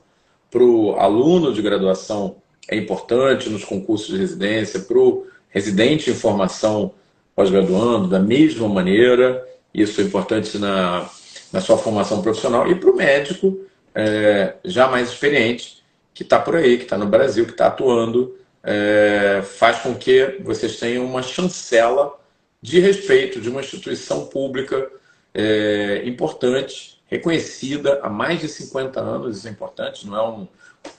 Para 0.52 0.64
o 0.64 0.96
aluno 1.00 1.54
de 1.54 1.62
graduação 1.62 2.36
é 2.70 2.76
importante 2.76 3.50
nos 3.50 3.64
concursos 3.64 4.08
de 4.10 4.18
residência, 4.18 4.82
para 4.82 5.00
o 5.00 5.26
residente 5.50 6.12
em 6.12 6.14
formação 6.14 6.94
pós-graduando, 7.36 8.08
da 8.08 8.20
mesma 8.20 8.68
maneira, 8.68 9.48
isso 9.74 10.00
é 10.02 10.04
importante 10.04 10.58
na, 10.58 11.10
na 11.52 11.62
sua 11.62 11.78
formação 11.78 12.22
profissional, 12.22 12.70
e 12.70 12.76
para 12.76 12.90
o 12.90 12.96
médico 12.96 13.60
é, 13.96 14.56
já 14.66 14.88
mais 14.88 15.10
experiente, 15.10 15.82
que 16.14 16.24
está 16.24 16.38
por 16.40 16.56
aí, 16.56 16.78
que 16.78 16.84
está 16.84 16.98
no 16.98 17.08
Brasil, 17.08 17.46
que 17.46 17.52
está 17.52 17.68
atuando, 17.68 18.36
é, 18.64 19.42
faz 19.44 19.80
com 19.80 19.96
que 19.96 20.38
vocês 20.44 20.78
tenham 20.78 21.06
uma 21.06 21.24
chancela 21.24 22.14
de 22.62 22.80
respeito 22.80 23.42
de 23.42 23.50
uma 23.50 23.62
instituição 23.62 24.26
pública 24.26 24.90
é, 25.34 26.04
importante, 26.06 27.01
reconhecida 27.12 28.00
há 28.02 28.10
mais 28.10 28.40
de 28.40 28.48
50 28.48 29.00
anos, 29.00 29.38
isso 29.38 29.48
é 29.48 29.52
importante, 29.52 30.08
não 30.08 30.16
é 30.16 30.30
um, 30.30 30.48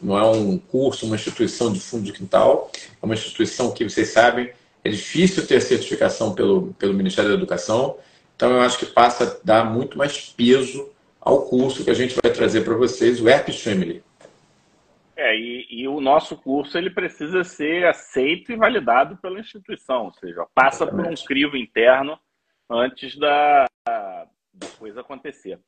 não 0.00 0.18
é 0.18 0.24
um 0.24 0.58
curso, 0.58 1.06
uma 1.06 1.16
instituição 1.16 1.72
de 1.72 1.80
fundo 1.80 2.04
de 2.04 2.12
quintal, 2.12 2.70
é 2.74 3.04
uma 3.04 3.14
instituição 3.14 3.72
que 3.72 3.88
vocês 3.88 4.08
sabem, 4.08 4.52
é 4.84 4.90
difícil 4.90 5.46
ter 5.46 5.60
certificação 5.62 6.34
pelo, 6.34 6.74
pelo 6.74 6.92
Ministério 6.92 7.30
da 7.30 7.36
Educação, 7.36 7.96
então 8.36 8.50
eu 8.50 8.60
acho 8.60 8.78
que 8.78 8.86
passa 8.86 9.24
a 9.24 9.36
dar 9.42 9.64
muito 9.64 9.96
mais 9.96 10.28
peso 10.28 10.90
ao 11.18 11.46
curso 11.46 11.84
que 11.84 11.90
a 11.90 11.94
gente 11.94 12.14
vai 12.22 12.30
trazer 12.30 12.62
para 12.62 12.74
vocês, 12.74 13.20
o 13.20 13.28
Herpes 13.28 13.62
Family. 13.62 14.02
É, 15.16 15.36
e, 15.36 15.66
e, 15.70 15.88
o 15.88 16.00
nosso 16.00 16.36
curso 16.36 16.76
ele 16.76 16.90
precisa 16.90 17.44
ser 17.44 17.86
aceito 17.86 18.50
e 18.50 18.56
validado 18.56 19.16
pela 19.18 19.38
instituição, 19.38 20.06
ou 20.06 20.12
seja, 20.14 20.44
passa 20.52 20.84
Exatamente. 20.84 21.04
por 21.04 21.12
um 21.12 21.26
crivo 21.26 21.56
interno 21.56 22.18
antes 22.68 23.16
da, 23.16 23.66
da 23.86 24.66
coisa 24.78 25.00
acontecer. 25.00 25.60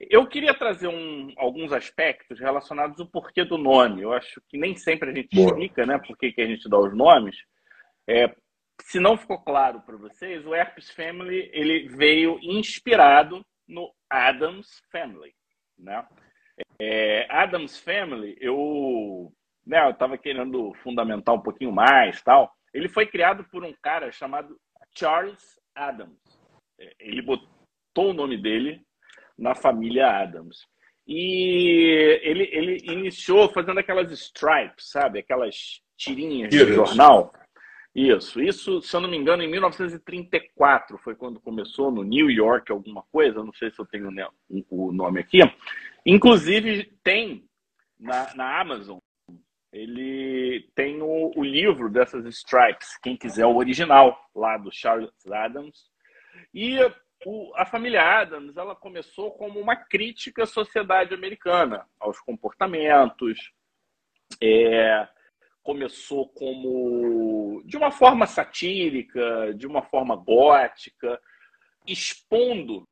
Eu 0.00 0.26
queria 0.26 0.54
trazer 0.54 0.88
um, 0.88 1.32
alguns 1.36 1.72
aspectos 1.72 2.40
relacionados 2.40 2.98
ao 3.00 3.06
porquê 3.06 3.44
do 3.44 3.56
nome. 3.56 4.02
Eu 4.02 4.12
acho 4.12 4.40
que 4.48 4.58
nem 4.58 4.76
sempre 4.76 5.10
a 5.10 5.14
gente 5.14 5.34
Boa. 5.34 5.48
explica 5.48 5.86
né, 5.86 5.98
por 5.98 6.16
que, 6.18 6.32
que 6.32 6.40
a 6.40 6.46
gente 6.46 6.68
dá 6.68 6.78
os 6.78 6.94
nomes. 6.94 7.36
É, 8.08 8.34
se 8.82 8.98
não 8.98 9.16
ficou 9.16 9.38
claro 9.42 9.80
para 9.80 9.96
vocês, 9.96 10.44
o 10.46 10.54
Herpes 10.54 10.90
Family 10.90 11.48
ele 11.52 11.88
veio 11.88 12.38
inspirado 12.42 13.44
no 13.66 13.92
Adams 14.10 14.82
Family. 14.90 15.32
Né? 15.78 16.06
É, 16.80 17.26
Adams 17.30 17.78
Family, 17.78 18.36
eu 18.40 19.32
né, 19.66 19.90
estava 19.90 20.18
querendo 20.18 20.74
fundamentar 20.82 21.34
um 21.34 21.42
pouquinho 21.42 21.72
mais 21.72 22.20
tal. 22.22 22.52
Ele 22.72 22.88
foi 22.88 23.06
criado 23.06 23.44
por 23.44 23.64
um 23.64 23.72
cara 23.80 24.10
chamado 24.10 24.58
Charles 24.96 25.58
Adams. 25.74 26.18
É, 26.78 26.92
ele 26.98 27.22
botou 27.22 28.10
o 28.10 28.14
nome 28.14 28.36
dele 28.36 28.84
na 29.38 29.54
família 29.54 30.08
Adams. 30.22 30.66
E 31.06 32.18
ele, 32.22 32.48
ele 32.52 32.78
iniciou 32.84 33.52
fazendo 33.52 33.78
aquelas 33.78 34.10
stripes, 34.10 34.90
sabe? 34.90 35.18
Aquelas 35.18 35.82
tirinhas 35.96 36.50
de 36.50 36.66
jornal. 36.72 37.32
Isso, 37.94 38.42
isso, 38.42 38.82
se 38.82 38.96
eu 38.96 39.00
não 39.00 39.08
me 39.08 39.16
engano, 39.16 39.42
em 39.42 39.48
1934 39.48 40.98
foi 40.98 41.14
quando 41.14 41.38
começou 41.38 41.92
no 41.92 42.02
New 42.02 42.28
York 42.28 42.72
alguma 42.72 43.02
coisa, 43.12 43.44
não 43.44 43.52
sei 43.52 43.70
se 43.70 43.78
eu 43.78 43.86
tenho 43.86 44.10
o 44.68 44.90
nome 44.90 45.20
aqui. 45.20 45.38
Inclusive 46.04 46.92
tem 47.04 47.44
na, 47.98 48.34
na 48.34 48.60
Amazon, 48.60 48.98
ele 49.72 50.68
tem 50.74 51.00
o, 51.02 51.32
o 51.36 51.44
livro 51.44 51.88
dessas 51.88 52.24
stripes, 52.26 52.98
quem 53.00 53.16
quiser 53.16 53.46
o 53.46 53.56
original 53.56 54.18
lá 54.34 54.56
do 54.56 54.72
Charles 54.72 55.10
Adams. 55.30 55.84
E 56.52 56.78
a 57.56 57.64
família 57.64 58.02
Adams 58.02 58.56
ela 58.56 58.74
começou 58.74 59.32
como 59.32 59.58
uma 59.58 59.76
crítica 59.76 60.42
à 60.42 60.46
sociedade 60.46 61.14
americana, 61.14 61.86
aos 61.98 62.20
comportamentos. 62.20 63.52
É, 64.42 65.08
começou 65.62 66.28
como 66.28 67.62
de 67.64 67.76
uma 67.76 67.90
forma 67.90 68.26
satírica, 68.26 69.54
de 69.54 69.66
uma 69.66 69.82
forma 69.82 70.14
gótica, 70.14 71.20
expondo 71.86 72.86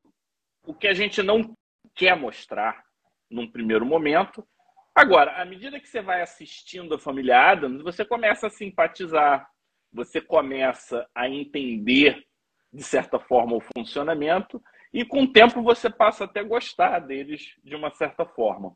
o 0.66 0.72
que 0.72 0.88
a 0.88 0.94
gente 0.94 1.22
não 1.22 1.54
quer 1.94 2.16
mostrar 2.16 2.82
num 3.30 3.50
primeiro 3.50 3.84
momento. 3.84 4.46
Agora, 4.94 5.40
à 5.40 5.44
medida 5.44 5.80
que 5.80 5.88
você 5.88 6.00
vai 6.00 6.22
assistindo 6.22 6.94
a 6.94 6.98
família 6.98 7.50
Adams, 7.50 7.82
você 7.82 8.04
começa 8.04 8.46
a 8.46 8.50
simpatizar, 8.50 9.48
você 9.92 10.20
começa 10.20 11.06
a 11.14 11.28
entender 11.28 12.26
de 12.72 12.82
certa 12.82 13.18
forma, 13.18 13.56
o 13.56 13.62
funcionamento, 13.76 14.62
e 14.92 15.04
com 15.04 15.22
o 15.22 15.32
tempo 15.32 15.62
você 15.62 15.90
passa 15.90 16.24
até 16.24 16.40
a 16.40 16.44
gostar 16.44 17.00
deles 17.00 17.54
de 17.62 17.74
uma 17.74 17.90
certa 17.90 18.24
forma. 18.24 18.74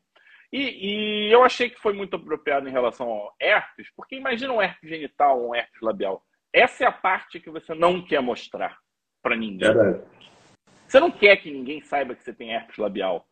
E, 0.51 1.27
e, 1.27 1.31
eu 1.31 1.43
achei 1.43 1.69
que 1.69 1.79
foi 1.79 1.93
muito 1.93 2.15
apropriado 2.15 2.69
em 2.69 2.71
relação 2.71 3.09
ao 3.09 3.35
herpes, 3.39 3.89
porque 3.95 4.15
imagina 4.15 4.53
um 4.53 4.61
herpes 4.61 4.89
genital 4.89 5.41
ou 5.41 5.49
um 5.49 5.55
herpes 5.55 5.81
labial. 5.81 6.23
Essa 6.53 6.85
é 6.85 6.87
a 6.87 6.91
parte 6.91 7.39
que 7.39 7.49
você 7.49 7.73
não 7.73 8.01
quer 8.01 8.21
mostrar 8.21 8.77
para 9.21 9.35
ninguém. 9.35 9.69
Você 10.87 10.99
não 10.99 11.11
quer 11.11 11.35
que 11.37 11.51
ninguém 11.51 11.81
saiba 11.81 12.15
que 12.15 12.23
você 12.23 12.33
tem 12.33 12.53
herpes 12.53 12.77
labial 12.77 13.27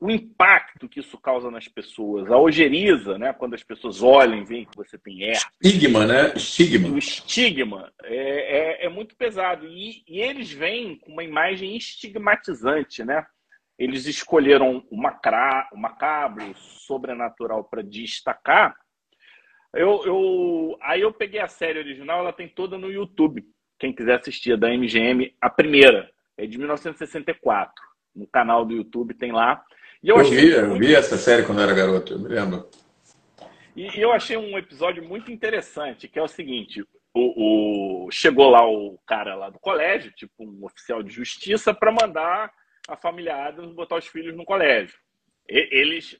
o 0.00 0.10
impacto 0.10 0.88
que 0.88 0.98
isso 0.98 1.18
causa 1.18 1.50
nas 1.50 1.68
pessoas, 1.68 2.30
a 2.30 2.38
ojeriza, 2.38 3.18
né? 3.18 3.34
Quando 3.34 3.52
as 3.52 3.62
pessoas 3.62 4.02
olham 4.02 4.38
e 4.38 4.44
veem 4.44 4.64
que 4.64 4.74
você 4.74 4.96
tem 4.96 5.22
herpes. 5.24 5.46
Estigma, 5.62 6.06
né? 6.06 6.32
Estigma. 6.34 6.88
O 6.88 6.98
estigma 6.98 7.92
é, 8.04 8.84
é, 8.84 8.86
é 8.86 8.88
muito 8.88 9.14
pesado. 9.14 9.66
E, 9.66 10.02
e, 10.08 10.20
eles 10.20 10.50
vêm 10.50 10.96
com 10.96 11.12
uma 11.12 11.22
imagem 11.22 11.76
estigmatizante, 11.76 13.04
né? 13.04 13.26
Eles 13.78 14.06
escolheram 14.06 14.86
o, 14.90 14.96
macra, 14.96 15.68
o 15.70 15.76
macabro, 15.76 16.50
o 16.50 16.56
sobrenatural 16.56 17.64
para 17.64 17.82
destacar. 17.82 18.74
Eu, 19.74 20.02
eu, 20.06 20.78
aí 20.80 21.02
eu 21.02 21.12
peguei 21.12 21.40
a 21.40 21.48
série 21.48 21.78
original, 21.78 22.20
ela 22.20 22.32
tem 22.32 22.48
toda 22.48 22.78
no 22.78 22.90
YouTube. 22.90 23.44
Quem 23.78 23.92
quiser 23.92 24.18
assistir, 24.18 24.56
da 24.56 24.68
MGM, 24.68 25.34
a 25.40 25.50
primeira, 25.50 26.10
é 26.38 26.46
de 26.46 26.56
1964. 26.56 27.72
No 28.14 28.26
canal 28.26 28.64
do 28.64 28.74
YouTube 28.74 29.14
tem 29.14 29.30
lá. 29.30 29.62
Eu, 30.08 30.16
eu 30.16 30.24
vi, 30.24 30.50
eu 30.50 30.74
vi 30.78 30.94
essa 30.94 31.16
série 31.16 31.44
quando 31.44 31.58
eu 31.58 31.64
era 31.64 31.74
garoto, 31.74 32.14
eu 32.14 32.18
me 32.18 32.28
lembro. 32.28 32.68
E 33.76 34.00
eu 34.00 34.12
achei 34.12 34.36
um 34.36 34.58
episódio 34.58 35.06
muito 35.06 35.30
interessante, 35.30 36.08
que 36.08 36.18
é 36.18 36.22
o 36.22 36.28
seguinte: 36.28 36.82
o, 37.14 38.06
o, 38.06 38.10
chegou 38.10 38.50
lá 38.50 38.66
o 38.66 38.98
cara 39.06 39.34
lá 39.34 39.50
do 39.50 39.58
colégio, 39.58 40.12
tipo 40.12 40.32
um 40.40 40.64
oficial 40.64 41.02
de 41.02 41.12
justiça, 41.12 41.74
para 41.74 41.92
mandar 41.92 42.52
a 42.88 42.96
família 42.96 43.36
Adams 43.46 43.74
botar 43.74 43.96
os 43.96 44.06
filhos 44.06 44.36
no 44.36 44.44
colégio. 44.44 44.96
E, 45.48 45.68
eles, 45.70 46.18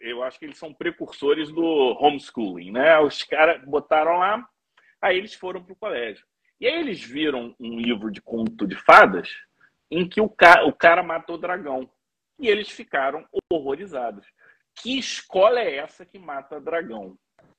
eu 0.00 0.22
acho 0.22 0.38
que 0.38 0.44
eles 0.44 0.58
são 0.58 0.72
precursores 0.72 1.50
do 1.50 1.64
homeschooling, 2.00 2.72
né? 2.72 2.98
Os 3.00 3.22
caras 3.22 3.62
botaram 3.64 4.18
lá, 4.18 4.46
aí 5.00 5.16
eles 5.16 5.34
foram 5.34 5.62
para 5.62 5.72
o 5.72 5.76
colégio. 5.76 6.24
E 6.60 6.66
aí 6.66 6.78
eles 6.78 7.02
viram 7.02 7.54
um 7.58 7.78
livro 7.78 8.10
de 8.10 8.20
conto 8.20 8.66
de 8.66 8.76
fadas 8.76 9.30
em 9.90 10.08
que 10.08 10.20
o 10.20 10.28
cara, 10.28 10.66
o 10.66 10.72
cara 10.72 11.02
matou 11.02 11.36
o 11.36 11.40
dragão. 11.40 11.90
E 12.40 12.48
eles 12.48 12.70
ficaram 12.70 13.26
horrorizados. 13.50 14.26
Que 14.74 14.98
escola 14.98 15.60
é 15.60 15.76
essa 15.76 16.06
que 16.06 16.18
mata 16.18 16.60
dragão? 16.60 17.16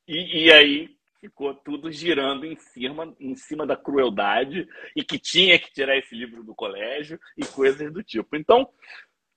E, 0.08 0.46
e 0.46 0.52
aí 0.52 0.96
ficou 1.20 1.54
tudo 1.54 1.90
girando 1.92 2.44
em 2.44 2.56
cima, 2.56 3.14
em 3.20 3.36
cima 3.36 3.64
da 3.64 3.76
crueldade 3.76 4.68
e 4.96 5.04
que 5.04 5.20
tinha 5.20 5.56
que 5.56 5.72
tirar 5.72 5.96
esse 5.96 6.16
livro 6.16 6.42
do 6.42 6.52
colégio 6.52 7.18
e 7.36 7.46
coisas 7.46 7.92
do 7.92 8.02
tipo. 8.02 8.34
Então, 8.34 8.68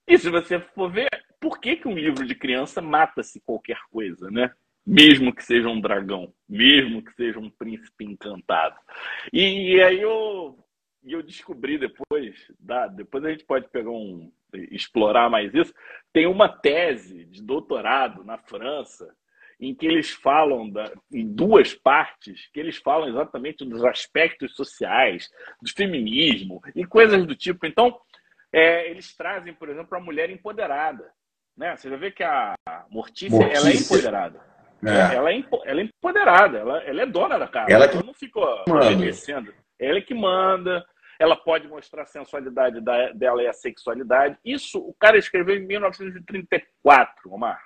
e 0.08 0.18
se 0.18 0.28
você 0.28 0.58
for 0.58 0.90
ver, 0.90 1.08
por 1.40 1.60
que, 1.60 1.76
que 1.76 1.86
um 1.86 1.94
livro 1.94 2.26
de 2.26 2.34
criança 2.34 2.82
mata-se 2.82 3.40
qualquer 3.40 3.78
coisa, 3.90 4.28
né? 4.30 4.52
Mesmo 4.84 5.34
que 5.34 5.44
seja 5.44 5.68
um 5.68 5.80
dragão, 5.80 6.32
mesmo 6.48 7.04
que 7.04 7.12
seja 7.14 7.38
um 7.38 7.50
príncipe 7.50 8.04
encantado. 8.04 8.76
E, 9.32 9.74
e 9.74 9.82
aí 9.82 10.00
eu 10.00 10.58
e 11.06 11.12
eu 11.12 11.22
descobri 11.22 11.78
depois, 11.78 12.52
dá, 12.58 12.88
depois 12.88 13.24
a 13.24 13.30
gente 13.30 13.44
pode 13.44 13.68
pegar 13.68 13.90
um 13.90 14.30
explorar 14.70 15.30
mais 15.30 15.54
isso. 15.54 15.72
Tem 16.12 16.26
uma 16.26 16.48
tese 16.48 17.24
de 17.26 17.42
doutorado 17.42 18.24
na 18.24 18.38
França 18.38 19.08
em 19.60 19.74
que 19.74 19.86
eles 19.86 20.10
falam 20.10 20.68
da, 20.68 20.92
em 21.12 21.26
duas 21.26 21.74
partes, 21.74 22.48
que 22.52 22.60
eles 22.60 22.76
falam 22.76 23.08
exatamente 23.08 23.64
dos 23.64 23.84
aspectos 23.84 24.54
sociais, 24.54 25.30
do 25.62 25.70
feminismo 25.70 26.60
e 26.74 26.84
coisas 26.84 27.24
do 27.24 27.34
tipo. 27.34 27.66
Então, 27.66 27.98
é, 28.52 28.90
eles 28.90 29.14
trazem, 29.16 29.54
por 29.54 29.68
exemplo, 29.68 29.96
a 29.96 30.00
mulher 30.00 30.28
empoderada. 30.28 31.10
Né? 31.56 31.74
Você 31.76 31.88
já 31.88 31.96
vê 31.96 32.10
que 32.10 32.22
a 32.24 32.54
Mortícia, 32.90 33.38
Mortícia. 33.38 33.58
ela 33.58 33.70
é 33.70 33.76
empoderada. 33.76 34.40
É. 34.84 35.14
Ela, 35.14 35.32
é, 35.32 35.44
ela 35.64 35.80
é 35.80 35.84
empoderada, 35.84 36.58
ela, 36.58 36.82
ela 36.82 37.02
é 37.02 37.06
dona 37.06 37.38
da 37.38 37.48
casa. 37.48 37.72
Ela, 37.72 37.86
ela 37.86 38.02
não 38.02 38.12
ficou 38.12 38.44
obedecendo. 38.68 39.54
Ela 39.78 39.98
é 39.98 40.02
que 40.02 40.14
manda, 40.14 40.84
ela 41.18 41.36
pode 41.36 41.68
mostrar 41.68 42.02
a 42.02 42.06
sensualidade 42.06 42.80
da, 42.80 43.12
dela 43.12 43.42
e 43.42 43.46
a 43.46 43.52
sexualidade. 43.52 44.38
Isso 44.44 44.78
o 44.78 44.94
cara 44.94 45.18
escreveu 45.18 45.56
em 45.56 45.66
1934, 45.66 47.32
Omar. 47.32 47.62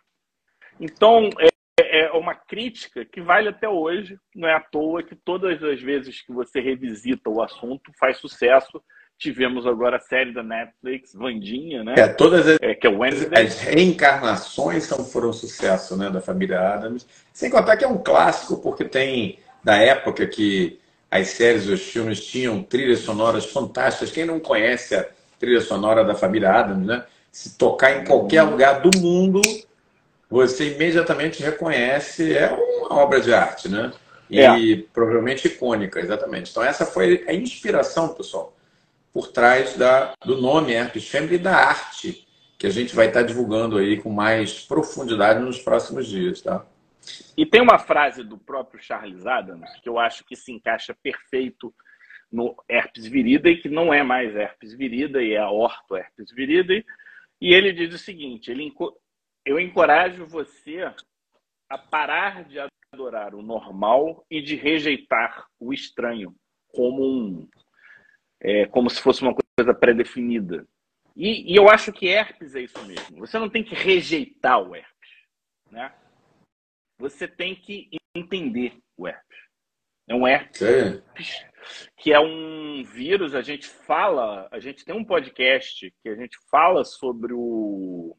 Então, 0.78 1.28
é, 1.38 2.06
é 2.06 2.12
uma 2.12 2.34
crítica 2.34 3.04
que 3.04 3.20
vale 3.20 3.48
até 3.48 3.68
hoje. 3.68 4.18
Não 4.34 4.48
é 4.48 4.54
à 4.54 4.60
toa 4.60 5.02
que 5.02 5.14
todas 5.14 5.62
as 5.62 5.80
vezes 5.80 6.22
que 6.22 6.32
você 6.32 6.60
revisita 6.60 7.28
o 7.28 7.42
assunto 7.42 7.92
faz 7.98 8.18
sucesso 8.18 8.82
Tivemos 9.20 9.66
agora 9.66 9.98
a 9.98 10.00
série 10.00 10.32
da 10.32 10.42
Netflix, 10.42 11.12
Vandinha, 11.12 11.84
né? 11.84 11.94
É, 11.98 12.08
todas 12.08 12.48
as, 12.48 12.58
é, 12.62 12.74
que 12.74 12.86
é 12.86 12.90
Wednesday. 12.90 13.44
as 13.44 13.60
reencarnações 13.60 14.84
são, 14.84 15.04
foram 15.04 15.28
um 15.28 15.32
sucesso 15.34 15.94
né, 15.94 16.08
da 16.08 16.22
família 16.22 16.58
Adams. 16.58 17.06
Sem 17.30 17.50
contar 17.50 17.76
que 17.76 17.84
é 17.84 17.86
um 17.86 17.98
clássico, 17.98 18.62
porque 18.62 18.82
tem 18.82 19.38
da 19.62 19.76
época 19.76 20.26
que 20.26 20.79
as 21.10 21.28
séries 21.28 21.64
e 21.64 21.72
os 21.72 21.82
filmes 21.82 22.24
tinham 22.24 22.62
trilhas 22.62 23.00
sonoras 23.00 23.44
fantásticas. 23.46 24.10
Quem 24.10 24.24
não 24.24 24.38
conhece 24.38 24.94
a 24.94 25.06
trilha 25.38 25.60
sonora 25.60 26.04
da 26.04 26.14
família 26.14 26.52
Adams, 26.52 26.86
né? 26.86 27.04
Se 27.32 27.56
tocar 27.56 27.96
em 27.96 28.04
qualquer 28.04 28.42
lugar 28.42 28.80
do 28.80 28.96
mundo, 28.98 29.40
você 30.28 30.74
imediatamente 30.74 31.42
reconhece, 31.42 32.36
é 32.36 32.50
uma 32.50 33.00
obra 33.00 33.20
de 33.20 33.32
arte, 33.32 33.68
né? 33.68 33.92
E 34.28 34.40
é. 34.40 34.84
provavelmente 34.92 35.48
icônica, 35.48 35.98
exatamente. 35.98 36.50
Então, 36.50 36.62
essa 36.62 36.86
foi 36.86 37.24
a 37.26 37.34
inspiração, 37.34 38.08
pessoal 38.08 38.54
por 39.12 39.28
trás 39.28 39.74
da, 39.74 40.12
do 40.24 40.40
nome 40.40 40.72
Herpes 40.72 41.08
Family 41.08 41.34
e 41.34 41.38
da 41.38 41.56
arte 41.56 42.26
que 42.58 42.66
a 42.66 42.70
gente 42.70 42.94
vai 42.94 43.08
estar 43.08 43.22
divulgando 43.22 43.78
aí 43.78 43.96
com 43.96 44.10
mais 44.10 44.60
profundidade 44.60 45.40
nos 45.40 45.58
próximos 45.58 46.06
dias, 46.06 46.42
tá? 46.42 46.64
E 47.36 47.46
tem 47.46 47.60
uma 47.60 47.78
frase 47.78 48.22
do 48.22 48.38
próprio 48.38 48.82
Charles 48.82 49.26
Adams 49.26 49.70
que 49.80 49.88
eu 49.88 49.98
acho 49.98 50.24
que 50.24 50.36
se 50.36 50.52
encaixa 50.52 50.94
perfeito 51.02 51.74
no 52.30 52.54
herpes 52.68 53.06
viridae, 53.06 53.56
que 53.56 53.68
não 53.68 53.92
é 53.92 54.02
mais 54.02 54.36
herpes 54.36 54.74
viridae, 54.74 55.32
é 55.32 55.38
a 55.38 55.50
orto 55.50 55.96
herpes 55.96 56.30
viridae, 56.30 56.84
e 57.40 57.54
ele 57.54 57.72
diz 57.72 57.94
o 57.94 57.98
seguinte, 57.98 58.50
ele, 58.50 58.72
eu 59.44 59.58
encorajo 59.58 60.26
você 60.26 60.92
a 61.68 61.78
parar 61.78 62.44
de 62.44 62.58
adorar 62.92 63.34
o 63.34 63.42
normal 63.42 64.24
e 64.30 64.42
de 64.42 64.54
rejeitar 64.54 65.46
o 65.58 65.72
estranho 65.72 66.34
como 66.68 67.02
um 67.02 67.48
é, 68.40 68.66
como 68.66 68.88
se 68.88 69.00
fosse 69.00 69.22
uma 69.22 69.34
coisa 69.34 69.74
pré-definida. 69.74 70.66
E, 71.14 71.52
e, 71.52 71.56
eu 71.56 71.68
acho 71.68 71.92
que 71.92 72.06
herpes 72.06 72.54
é 72.54 72.62
isso 72.62 72.82
mesmo. 72.86 73.18
Você 73.18 73.38
não 73.38 73.50
tem 73.50 73.62
que 73.62 73.74
rejeitar 73.74 74.60
o 74.62 74.74
herpes, 74.74 75.10
né? 75.70 75.92
Você 77.00 77.26
tem 77.26 77.54
que 77.54 77.88
entender 78.14 78.78
o 78.96 79.08
herpes. 79.08 79.38
É 80.06 80.14
um 80.14 80.28
herpes 80.28 81.02
que 81.96 82.12
é 82.12 82.20
um 82.20 82.84
vírus. 82.84 83.34
A 83.34 83.40
gente 83.40 83.66
fala, 83.66 84.46
a 84.52 84.60
gente 84.60 84.84
tem 84.84 84.94
um 84.94 85.04
podcast 85.04 85.92
que 86.02 86.08
a 86.08 86.14
gente 86.14 86.36
fala 86.50 86.84
sobre 86.84 87.32
o 87.32 88.14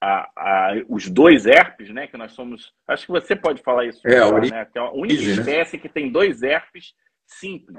a, 0.00 0.28
a, 0.36 0.72
os 0.88 1.08
dois 1.08 1.46
herpes, 1.46 1.88
né? 1.90 2.06
Que 2.06 2.16
nós 2.16 2.32
somos. 2.32 2.72
Acho 2.86 3.06
que 3.06 3.12
você 3.12 3.34
pode 3.34 3.62
falar 3.62 3.86
isso. 3.86 4.06
É, 4.06 4.18
a, 4.18 4.28
ori... 4.28 4.50
né? 4.50 4.66
é 4.72 4.78
a 4.78 4.90
única 4.92 5.22
né? 5.22 5.30
espécie 5.30 5.78
que 5.78 5.88
tem 5.88 6.12
dois 6.12 6.42
herpes 6.42 6.92
simples. 7.26 7.78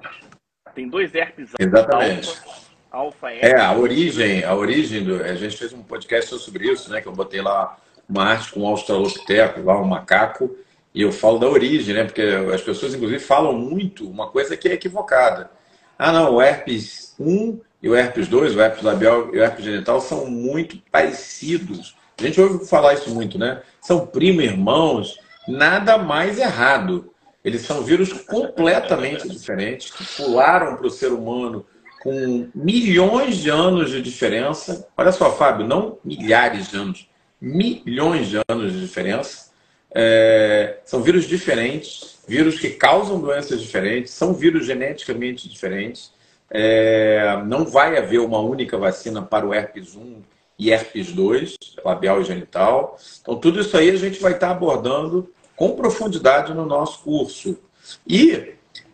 Tem 0.73 0.89
dois 0.89 1.13
herpes 1.13 1.53
Exatamente. 1.59 2.29
alfa, 2.29 2.69
alfa 2.91 3.31
É, 3.31 3.59
a 3.59 3.73
origem, 3.73 4.43
a 4.43 4.55
origem 4.55 5.03
do. 5.03 5.23
A 5.23 5.35
gente 5.35 5.55
fez 5.55 5.71
um 5.71 5.83
podcast 5.83 6.35
sobre 6.39 6.71
isso, 6.71 6.91
né? 6.91 6.99
Que 6.99 7.07
eu 7.07 7.13
botei 7.13 7.41
lá 7.41 7.77
uma 8.09 8.23
arte 8.23 8.51
com 8.51 8.61
um 8.61 8.67
australopiteco, 8.67 9.61
lá 9.61 9.79
um 9.79 9.85
macaco, 9.85 10.55
e 10.93 11.01
eu 11.01 11.11
falo 11.11 11.37
da 11.37 11.47
origem, 11.47 11.93
né? 11.93 12.03
Porque 12.03 12.21
as 12.53 12.61
pessoas, 12.61 12.95
inclusive, 12.95 13.19
falam 13.19 13.53
muito 13.53 14.09
uma 14.09 14.27
coisa 14.27 14.57
que 14.57 14.67
é 14.67 14.73
equivocada. 14.73 15.51
Ah, 15.97 16.11
não, 16.11 16.35
o 16.35 16.41
herpes 16.41 17.13
1 17.19 17.59
e 17.83 17.89
o 17.89 17.95
herpes 17.95 18.27
2, 18.27 18.55
o 18.55 18.61
herpes 18.61 18.83
labial 18.83 19.33
e 19.33 19.37
o 19.37 19.43
herpes 19.43 19.63
genital 19.63 20.01
são 20.01 20.25
muito 20.25 20.81
parecidos. 20.91 21.95
A 22.17 22.23
gente 22.23 22.41
ouve 22.41 22.65
falar 22.65 22.95
isso 22.95 23.13
muito, 23.13 23.37
né? 23.37 23.61
São 23.79 24.07
primo 24.07 24.41
irmãos, 24.41 25.19
nada 25.47 25.97
mais 25.97 26.39
errado. 26.39 27.13
Eles 27.43 27.61
são 27.61 27.83
vírus 27.83 28.11
completamente 28.11 29.29
diferentes, 29.29 29.91
que 29.91 30.03
pularam 30.17 30.75
para 30.75 30.87
o 30.87 30.91
ser 30.91 31.11
humano 31.11 31.65
com 32.01 32.49
milhões 32.55 33.37
de 33.37 33.49
anos 33.49 33.91
de 33.91 34.01
diferença. 34.01 34.87
Olha 34.97 35.11
só, 35.11 35.31
Fábio, 35.31 35.67
não 35.67 35.97
milhares 36.03 36.69
de 36.69 36.77
anos, 36.77 37.09
milhões 37.41 38.27
de 38.27 38.39
anos 38.47 38.73
de 38.73 38.81
diferença. 38.81 39.49
É, 39.91 40.79
são 40.85 41.01
vírus 41.01 41.25
diferentes, 41.25 42.19
vírus 42.27 42.59
que 42.59 42.69
causam 42.71 43.19
doenças 43.19 43.61
diferentes, 43.61 44.13
são 44.13 44.33
vírus 44.33 44.65
geneticamente 44.65 45.49
diferentes. 45.49 46.11
É, 46.49 47.41
não 47.45 47.65
vai 47.65 47.97
haver 47.97 48.19
uma 48.19 48.39
única 48.39 48.77
vacina 48.77 49.21
para 49.21 49.45
o 49.45 49.53
herpes 49.53 49.95
1 49.95 50.21
e 50.57 50.71
herpes 50.71 51.11
2, 51.11 51.55
labial 51.83 52.21
e 52.21 52.25
genital. 52.25 52.97
Então, 53.21 53.35
tudo 53.37 53.61
isso 53.61 53.75
aí 53.77 53.89
a 53.89 53.95
gente 53.95 54.19
vai 54.19 54.33
estar 54.33 54.51
abordando 54.51 55.31
com 55.55 55.75
profundidade 55.75 56.53
no 56.53 56.65
nosso 56.65 57.03
curso. 57.03 57.57
E 58.07 58.53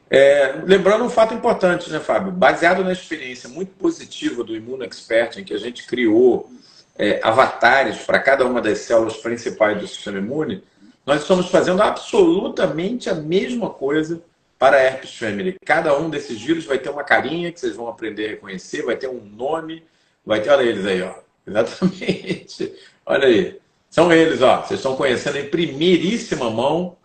é, 0.10 0.62
lembrando 0.63 1.03
um 1.03 1.10
fato 1.10 1.34
importante, 1.34 1.89
né, 1.89 1.99
Fábio? 1.99 2.31
Baseado 2.31 2.84
na 2.84 2.93
experiência 2.93 3.49
muito 3.49 3.73
positiva 3.73 4.43
do 4.43 4.55
Imuno 4.55 4.84
Expert, 4.84 5.38
em 5.38 5.43
que 5.43 5.53
a 5.53 5.58
gente 5.58 5.86
criou 5.88 6.49
é, 6.97 7.19
avatares 7.23 7.97
para 7.99 8.19
cada 8.19 8.45
uma 8.45 8.62
das 8.62 8.79
células 8.79 9.17
principais 9.17 9.79
do 9.79 9.88
sistema 9.88 10.17
imune, 10.17 10.63
nós 11.05 11.21
estamos 11.21 11.49
fazendo 11.49 11.81
absolutamente 11.81 13.10
a 13.10 13.13
mesma 13.13 13.69
coisa 13.69 14.21
para 14.58 14.77
a 14.77 14.81
Herpes 14.81 15.15
Family. 15.15 15.58
Cada 15.63 15.97
um 15.97 16.10
desses 16.10 16.41
vírus 16.41 16.65
vai 16.65 16.79
ter 16.79 16.89
uma 16.89 17.03
carinha 17.03 17.51
que 17.51 17.60
vocês 17.60 17.75
vão 17.75 17.88
aprender 17.88 18.25
a 18.25 18.29
reconhecer, 18.29 18.81
vai 18.84 18.95
ter 18.95 19.08
um 19.08 19.21
nome, 19.23 19.84
vai 20.25 20.41
ter, 20.41 20.49
olha 20.49 20.63
eles 20.63 20.86
aí, 20.86 21.01
ó. 21.01 21.13
Exatamente. 21.45 22.73
Olha 23.05 23.27
aí. 23.27 23.60
São 23.89 24.12
eles, 24.12 24.41
ó. 24.41 24.62
Vocês 24.62 24.79
estão 24.79 24.95
conhecendo 24.95 25.38
em 25.38 25.47
primeiríssima 25.47 26.49
mão 26.49 26.97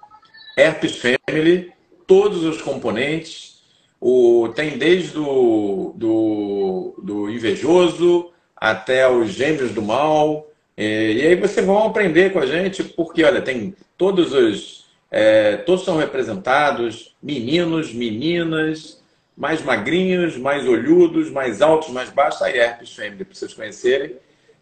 Herpes 0.56 0.96
Family, 0.96 1.72
todos 2.06 2.42
os 2.42 2.62
componentes. 2.62 3.60
O, 4.00 4.48
tem 4.54 4.78
desde 4.78 5.12
do, 5.12 5.92
do, 5.94 6.94
do 7.02 7.30
invejoso 7.30 8.32
até 8.60 9.08
os 9.08 9.30
gêmeos 9.30 9.72
do 9.72 9.80
mal. 9.80 10.50
E, 10.76 11.14
e 11.14 11.26
aí 11.26 11.36
vocês 11.36 11.64
vão 11.64 11.86
aprender 11.86 12.32
com 12.32 12.38
a 12.38 12.46
gente, 12.46 12.84
porque 12.84 13.24
olha, 13.24 13.40
tem 13.40 13.74
todos 13.96 14.32
os. 14.32 14.80
É, 15.10 15.56
todos 15.56 15.84
são 15.84 15.96
representados, 15.96 17.16
meninos, 17.20 17.92
meninas, 17.92 19.02
mais 19.36 19.60
magrinhos, 19.62 20.36
mais 20.36 20.68
olhudos, 20.68 21.30
mais 21.30 21.60
altos, 21.60 21.88
mais 21.88 22.10
baixos. 22.10 22.42
Aí 22.42 22.58
Herpes 22.58 22.94
Family, 22.94 23.24
para 23.24 23.34
vocês 23.34 23.54
conhecerem. 23.54 24.16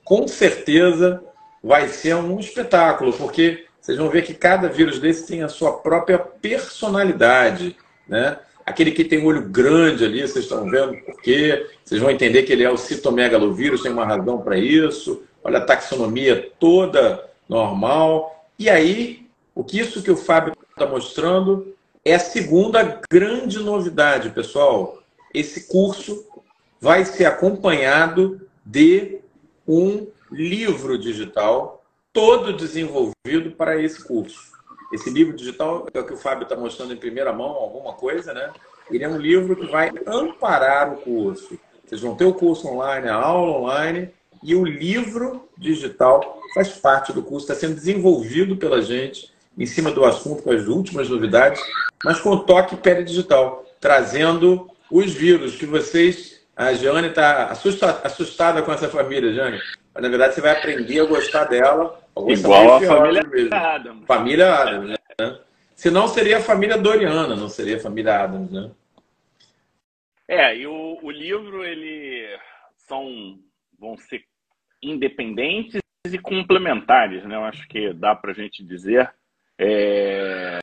Com 0.05 0.27
certeza 0.27 1.23
vai 1.63 1.89
ser 1.89 2.15
um 2.15 2.39
espetáculo, 2.41 3.13
porque 3.13 3.67
vocês 3.81 3.99
vão 3.99 4.09
ver 4.09 4.23
que 4.23 4.33
cada 4.33 4.69
vírus 4.69 4.99
desse 4.99 5.27
tem 5.27 5.43
a 5.43 5.49
sua 5.49 5.73
própria 5.79 6.19
personalidade, 6.19 7.77
né? 8.07 8.39
Aquele 8.69 8.91
que 8.93 9.03
tem 9.03 9.25
olho 9.25 9.49
grande 9.49 10.05
ali, 10.05 10.21
vocês 10.21 10.45
estão 10.45 10.69
vendo 10.69 10.95
por 10.99 11.23
quê? 11.23 11.67
Vocês 11.83 11.99
vão 12.03 12.11
entender 12.11 12.43
que 12.43 12.53
ele 12.53 12.65
é 12.65 12.71
o 12.71 12.77
citomegalovírus, 12.77 13.83
tem 13.83 13.91
uma 13.91 14.05
razão 14.05 14.43
para 14.43 14.59
isso. 14.59 15.23
Olha 15.43 15.57
a 15.57 15.65
taxonomia 15.65 16.53
toda 16.61 17.25
normal. 17.49 18.47
E 18.59 18.69
aí, 18.69 19.27
o 19.55 19.65
que 19.65 19.81
isso 19.81 20.03
que 20.03 20.11
o 20.11 20.17
Fábio 20.19 20.53
está 20.71 20.87
mostrando 20.87 21.75
é 22.05 22.15
a 22.15 22.19
segunda 22.19 23.01
grande 23.11 23.59
novidade, 23.59 24.29
pessoal. 24.29 25.03
Esse 25.33 25.67
curso 25.67 26.27
vai 26.79 27.07
ser 27.07 27.25
acompanhado 27.25 28.39
de 28.67 29.17
um 29.67 30.09
livro 30.31 30.99
digital 30.99 31.83
todo 32.13 32.53
desenvolvido 32.53 33.53
para 33.57 33.81
esse 33.81 34.05
curso. 34.05 34.58
Esse 34.93 35.11
livro 35.11 35.37
digital 35.37 35.87
é 35.93 36.01
o 36.01 36.05
que 36.05 36.15
o 36.15 36.17
Fábio 36.17 36.45
está 36.45 36.57
mostrando 36.57 36.93
em 36.93 36.97
primeira 36.97 37.33
mão, 37.33 37.49
alguma 37.49 37.93
coisa, 37.93 38.33
né? 38.33 38.51
Ele 38.91 39.05
é 39.05 39.09
um 39.09 39.19
livro 39.19 39.55
que 39.55 39.67
vai 39.67 39.93
amparar 40.07 40.93
o 40.93 40.97
curso. 40.97 41.59
Vocês 41.85 42.01
vão 42.01 42.15
ter 42.15 42.25
o 42.25 42.35
curso 42.35 42.67
online, 42.69 43.09
a 43.09 43.15
aula 43.15 43.59
online 43.59 44.11
e 44.43 44.55
o 44.55 44.65
livro 44.65 45.49
digital 45.57 46.41
faz 46.55 46.69
parte 46.69 47.13
do 47.13 47.23
curso, 47.23 47.51
está 47.51 47.55
sendo 47.55 47.75
desenvolvido 47.75 48.57
pela 48.57 48.81
gente 48.81 49.33
em 49.57 49.67
cima 49.67 49.91
do 49.91 50.05
assunto 50.05 50.43
com 50.43 50.53
as 50.53 50.67
últimas 50.67 51.09
novidades, 51.09 51.61
mas 52.05 52.21
com 52.21 52.37
toque 52.39 52.77
pele 52.77 53.03
digital, 53.03 53.67
trazendo 53.81 54.71
os 54.91 55.13
vírus 55.13 55.57
que 55.57 55.67
vocês. 55.67 56.39
A 56.57 56.73
Jane 56.73 57.09
está 57.09 57.47
assustada, 57.47 58.01
assustada 58.05 58.63
com 58.63 58.73
essa 58.73 58.89
família, 58.89 59.33
Jane. 59.33 59.61
Mas, 59.99 60.05
na 60.05 60.11
verdade, 60.11 60.35
você 60.35 60.41
vai 60.41 60.53
aprender 60.53 61.01
a 61.01 61.07
gostar 61.07 61.45
dela. 61.47 62.01
A 62.15 62.21
Igual 62.31 62.77
a 62.77 62.81
família 62.81 63.23
mesmo. 63.25 63.55
Adams. 63.55 64.07
Família 64.07 64.55
Adams, 64.55 64.91
né? 64.91 65.39
Senão 65.75 66.07
seria 66.07 66.39
a 66.39 66.41
família 66.41 66.79
Doriana, 66.79 67.35
não 67.35 67.49
seria 67.49 67.79
a 67.79 67.81
família 67.81 68.23
Adams, 68.23 68.49
né? 68.49 68.71
É, 70.29 70.57
e 70.57 70.69
o, 70.69 71.01
o 71.03 71.11
livro, 71.11 71.65
ele 71.65 72.29
são, 72.77 73.41
vão 73.77 73.97
ser 73.97 74.25
independentes 74.81 75.81
e 76.07 76.19
complementares, 76.19 77.25
né? 77.25 77.35
Eu 77.35 77.43
acho 77.43 77.67
que 77.67 77.93
dá 77.93 78.15
para 78.15 78.31
a 78.31 78.35
gente 78.35 78.63
dizer. 78.63 79.13
É... 79.59 80.61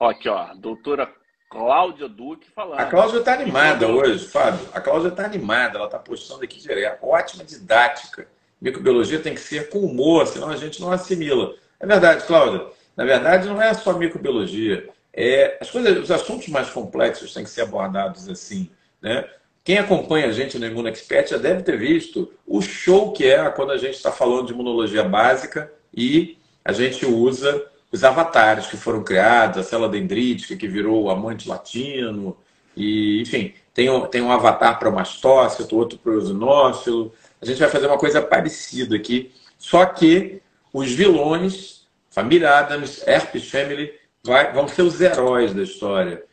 Aqui, 0.00 0.28
ó, 0.28 0.54
doutora 0.54 1.12
Cláudia 1.48 2.08
Duque 2.08 2.50
falando. 2.50 2.80
A 2.80 2.86
Cláudia 2.86 3.18
está 3.18 3.34
animada 3.34 3.86
hoje, 3.86 4.26
Fábio. 4.26 4.68
A 4.72 4.80
Cláudia 4.80 5.08
está 5.08 5.24
animada, 5.24 5.78
ela 5.78 5.86
está 5.86 5.98
postando 5.98 6.42
aqui 6.42 6.58
direto. 6.58 7.06
Ótima 7.06 7.44
didática. 7.44 8.26
Microbiologia 8.60 9.20
tem 9.20 9.34
que 9.34 9.40
ser 9.40 9.68
com 9.68 9.78
humor, 9.80 10.26
senão 10.26 10.50
a 10.50 10.56
gente 10.56 10.80
não 10.80 10.90
assimila. 10.90 11.54
É 11.78 11.86
verdade, 11.86 12.24
Cláudia. 12.24 12.66
Na 12.96 13.04
verdade, 13.04 13.48
não 13.48 13.60
é 13.60 13.72
só 13.74 13.92
microbiologia. 13.92 14.88
É, 15.12 15.58
as 15.60 15.70
coisas, 15.70 15.96
os 15.98 16.10
assuntos 16.10 16.48
mais 16.48 16.70
complexos 16.70 17.32
têm 17.32 17.44
que 17.44 17.50
ser 17.50 17.62
abordados 17.62 18.28
assim. 18.28 18.70
Né? 19.00 19.24
Quem 19.62 19.78
acompanha 19.78 20.26
a 20.26 20.32
gente 20.32 20.58
no 20.58 20.66
Imuno 20.66 20.88
Expert 20.88 21.30
já 21.30 21.36
deve 21.36 21.62
ter 21.62 21.78
visto 21.78 22.32
o 22.46 22.60
show 22.60 23.12
que 23.12 23.26
é 23.26 23.48
quando 23.50 23.72
a 23.72 23.78
gente 23.78 23.94
está 23.94 24.10
falando 24.10 24.46
de 24.46 24.52
imunologia 24.52 25.04
básica 25.04 25.72
e 25.92 26.36
a 26.64 26.72
gente 26.72 27.06
usa 27.06 27.64
os 27.94 28.02
avatares 28.02 28.66
que 28.66 28.76
foram 28.76 29.04
criados, 29.04 29.58
a 29.58 29.62
célula 29.62 29.88
dendrítica 29.88 30.56
que 30.56 30.66
virou 30.66 31.04
o 31.04 31.10
amante 31.10 31.48
latino, 31.48 32.36
e, 32.76 33.22
enfim, 33.22 33.54
tem 33.72 33.88
um, 33.88 34.00
tem 34.00 34.20
um 34.20 34.32
avatar 34.32 34.80
para 34.80 34.88
o 34.88 34.92
mastócito, 34.92 35.76
outro 35.76 35.96
para 35.96 36.10
o 36.10 36.14
eosinófilo. 36.14 37.12
A 37.40 37.46
gente 37.46 37.60
vai 37.60 37.68
fazer 37.68 37.86
uma 37.86 37.96
coisa 37.96 38.20
parecida 38.20 38.96
aqui, 38.96 39.32
só 39.56 39.86
que 39.86 40.42
os 40.72 40.90
vilões, 40.90 41.86
família 42.10 42.58
Adams, 42.58 43.06
Herpes 43.06 43.48
Family, 43.48 43.92
vai, 44.24 44.52
vão 44.52 44.66
ser 44.66 44.82
os 44.82 45.00
heróis 45.00 45.54
da 45.54 45.62
história. 45.62 46.24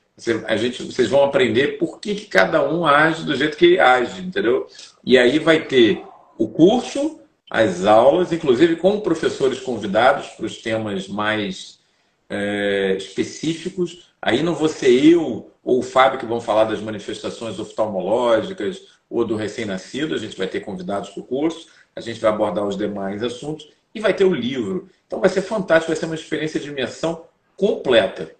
A 0.47 0.57
gente, 0.57 0.81
vocês 0.81 1.09
vão 1.09 1.23
aprender 1.23 1.77
por 1.77 1.99
que, 1.99 2.15
que 2.15 2.25
cada 2.25 2.67
um 2.67 2.87
age 2.87 3.23
do 3.23 3.35
jeito 3.35 3.55
que 3.55 3.79
age, 3.79 4.19
entendeu? 4.23 4.65
E 5.03 5.15
aí 5.15 5.37
vai 5.37 5.63
ter 5.63 6.03
o 6.39 6.47
curso, 6.47 7.20
as 7.53 7.85
aulas, 7.85 8.31
inclusive 8.31 8.77
com 8.77 9.01
professores 9.01 9.59
convidados 9.59 10.29
para 10.29 10.45
os 10.45 10.61
temas 10.61 11.09
mais 11.09 11.81
é, 12.29 12.95
específicos. 12.97 14.09
Aí 14.21 14.41
não 14.41 14.55
vou 14.55 14.69
ser 14.69 14.89
eu 14.89 15.51
ou 15.61 15.79
o 15.79 15.83
Fábio 15.83 16.17
que 16.17 16.25
vão 16.25 16.39
falar 16.39 16.63
das 16.63 16.79
manifestações 16.79 17.59
oftalmológicas 17.59 18.97
ou 19.09 19.25
do 19.25 19.35
recém-nascido, 19.35 20.15
a 20.15 20.17
gente 20.17 20.37
vai 20.37 20.47
ter 20.47 20.61
convidados 20.61 21.09
para 21.09 21.21
o 21.21 21.25
curso, 21.25 21.67
a 21.93 21.99
gente 21.99 22.21
vai 22.21 22.31
abordar 22.31 22.65
os 22.65 22.77
demais 22.77 23.21
assuntos 23.21 23.69
e 23.93 23.99
vai 23.99 24.13
ter 24.13 24.23
o 24.23 24.33
livro. 24.33 24.89
Então 25.05 25.19
vai 25.19 25.29
ser 25.29 25.41
fantástico, 25.41 25.91
vai 25.91 25.97
ser 25.97 26.05
uma 26.05 26.15
experiência 26.15 26.57
de 26.57 26.69
imersão 26.69 27.25
completa. 27.57 28.33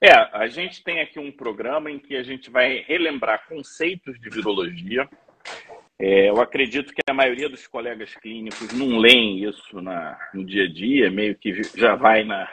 É, 0.00 0.10
a 0.10 0.46
gente 0.46 0.82
tem 0.82 1.02
aqui 1.02 1.18
um 1.18 1.30
programa 1.30 1.90
em 1.90 1.98
que 1.98 2.16
a 2.16 2.22
gente 2.22 2.48
vai 2.48 2.82
relembrar 2.88 3.46
conceitos 3.46 4.18
de 4.18 4.30
virologia. 4.30 5.06
É, 5.98 6.28
eu 6.28 6.40
acredito 6.40 6.92
que 6.92 7.00
a 7.08 7.14
maioria 7.14 7.48
dos 7.48 7.66
colegas 7.66 8.14
clínicos 8.16 8.72
não 8.72 8.98
leem 8.98 9.44
isso 9.44 9.80
na, 9.80 10.18
no 10.34 10.44
dia 10.44 10.64
a 10.64 10.72
dia, 10.72 11.10
meio 11.10 11.34
que 11.36 11.62
já 11.74 11.94
vai 11.94 12.22
na. 12.22 12.50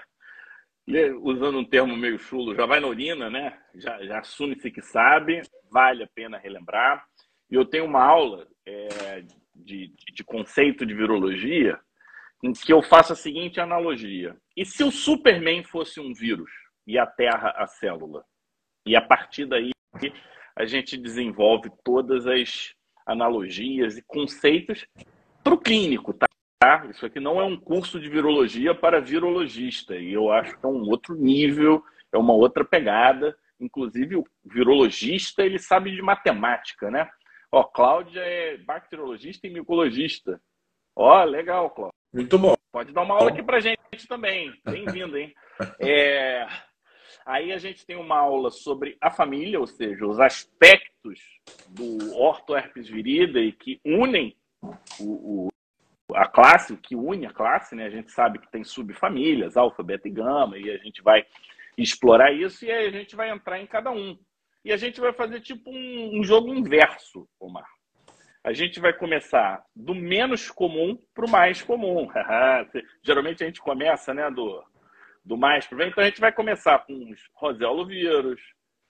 Usando 1.22 1.60
um 1.60 1.66
termo 1.66 1.96
meio 1.96 2.20
chulo, 2.20 2.56
já 2.56 2.66
vai 2.66 2.80
na 2.80 2.88
urina, 2.88 3.30
né? 3.30 3.58
Já, 3.76 4.04
já 4.06 4.20
assume-se 4.20 4.70
que 4.70 4.82
sabe, 4.82 5.42
vale 5.72 6.04
a 6.04 6.10
pena 6.14 6.38
relembrar. 6.38 7.06
E 7.50 7.56
eu 7.56 7.66
tenho 7.66 7.86
uma 7.86 8.04
aula 8.04 8.48
é, 8.66 9.24
de, 9.56 9.94
de 10.14 10.24
conceito 10.24 10.86
de 10.86 10.94
virologia 10.94 11.80
em 12.44 12.52
que 12.52 12.74
eu 12.74 12.82
faço 12.82 13.14
a 13.14 13.16
seguinte 13.16 13.62
analogia. 13.62 14.36
E 14.56 14.66
se 14.66 14.84
o 14.84 14.92
Superman 14.92 15.64
fosse 15.64 16.02
um 16.02 16.14
vírus 16.14 16.52
e 16.86 17.00
a 17.00 17.06
Terra 17.06 17.54
a 17.56 17.66
célula? 17.66 18.26
E 18.86 18.96
a 18.96 19.02
partir 19.02 19.46
daí 19.46 19.72
a 20.56 20.66
gente 20.66 20.98
desenvolve 20.98 21.70
todas 21.84 22.28
as 22.28 22.76
analogias 23.06 23.98
e 23.98 24.02
conceitos 24.02 24.86
para 25.44 25.54
o 25.54 25.58
clínico, 25.58 26.14
tá? 26.14 26.28
Isso 26.90 27.06
aqui 27.06 27.20
não 27.20 27.42
é 27.42 27.44
um 27.44 27.58
curso 27.58 28.00
de 28.00 28.08
virologia 28.08 28.74
para 28.74 29.02
virologista, 29.02 29.96
e 29.96 30.14
eu 30.14 30.32
acho 30.32 30.58
que 30.58 30.66
é 30.66 30.70
um 30.70 30.90
outro 30.90 31.14
nível, 31.16 31.84
é 32.12 32.18
uma 32.18 32.34
outra 32.34 32.64
pegada. 32.64 33.36
Inclusive, 33.60 34.16
o 34.16 34.26
virologista 34.46 35.44
ele 35.44 35.60
sabe 35.60 35.92
de 35.92 36.02
matemática, 36.02 36.90
né? 36.90 37.10
Ó, 37.52 37.64
Cláudia 37.64 38.22
é 38.22 38.58
bacteriologista 38.58 39.46
e 39.46 39.50
micologista. 39.50 40.42
Ó, 40.96 41.24
legal, 41.24 41.70
Cláudia. 41.70 41.94
Muito 42.14 42.38
bom. 42.38 42.56
Pode 42.72 42.92
dar 42.92 43.02
uma 43.02 43.16
aula 43.16 43.30
aqui 43.30 43.44
pra 43.44 43.60
gente 43.60 44.08
também. 44.08 44.54
Bem-vindo, 44.66 45.18
hein? 45.18 45.34
É... 45.80 46.48
Aí 47.26 47.52
a 47.52 47.58
gente 47.58 47.86
tem 47.86 47.96
uma 47.96 48.18
aula 48.18 48.50
sobre 48.50 48.98
a 49.00 49.12
família, 49.12 49.60
ou 49.60 49.68
seja, 49.68 50.06
os 50.06 50.20
aspectos 50.20 50.93
do 51.70 52.16
ortoherpes 52.16 52.88
viridae 52.88 53.52
que 53.52 53.80
unem 53.86 54.36
o, 55.00 55.48
o, 55.48 55.50
a 56.14 56.28
classe, 56.28 56.74
o 56.74 56.78
que 56.78 56.96
une 56.96 57.26
a 57.26 57.34
classe, 57.34 57.76
né? 57.76 57.86
A 57.86 57.90
gente 57.90 58.12
sabe 58.12 58.40
que 58.40 58.52
tem 58.52 58.64
subfamílias, 58.64 59.58
alfa, 59.58 59.84
beta 59.84 60.08
e 60.08 60.12
gama, 60.12 60.58
e 60.58 60.70
a 60.70 60.78
gente 60.78 61.02
vai 61.02 61.26
explorar 61.78 62.32
isso 62.32 62.66
e 62.66 62.72
a 62.72 62.92
gente 62.92 63.16
vai 63.16 63.30
entrar 63.30 63.60
em 63.60 63.68
cada 63.68 63.92
um. 63.92 64.18
E 64.64 64.72
a 64.72 64.78
gente 64.78 65.02
vai 65.02 65.12
fazer 65.12 65.42
tipo 65.42 65.70
um, 65.70 66.20
um 66.20 66.24
jogo 66.24 66.54
inverso, 66.54 67.28
Omar 67.40 67.68
a 68.44 68.52
gente 68.52 68.80
vai 68.80 68.92
começar 68.92 69.64
do 69.74 69.96
menos 69.96 70.52
comum 70.52 71.00
para 71.14 71.26
o 71.26 71.30
mais 71.30 71.62
comum. 71.62 72.10
Geralmente 73.02 73.42
a 73.42 73.46
gente 73.46 73.62
começa 73.62 74.14
né, 74.14 74.30
do, 74.30 74.62
do 75.24 75.38
mais 75.38 75.66
para 75.66 75.78
o 75.78 75.82
Então 75.84 76.04
a 76.04 76.08
gente 76.08 76.20
vai 76.20 76.32
começar 76.32 76.80
com 76.80 76.94
os 77.10 77.22
roseolovírus, 77.34 78.42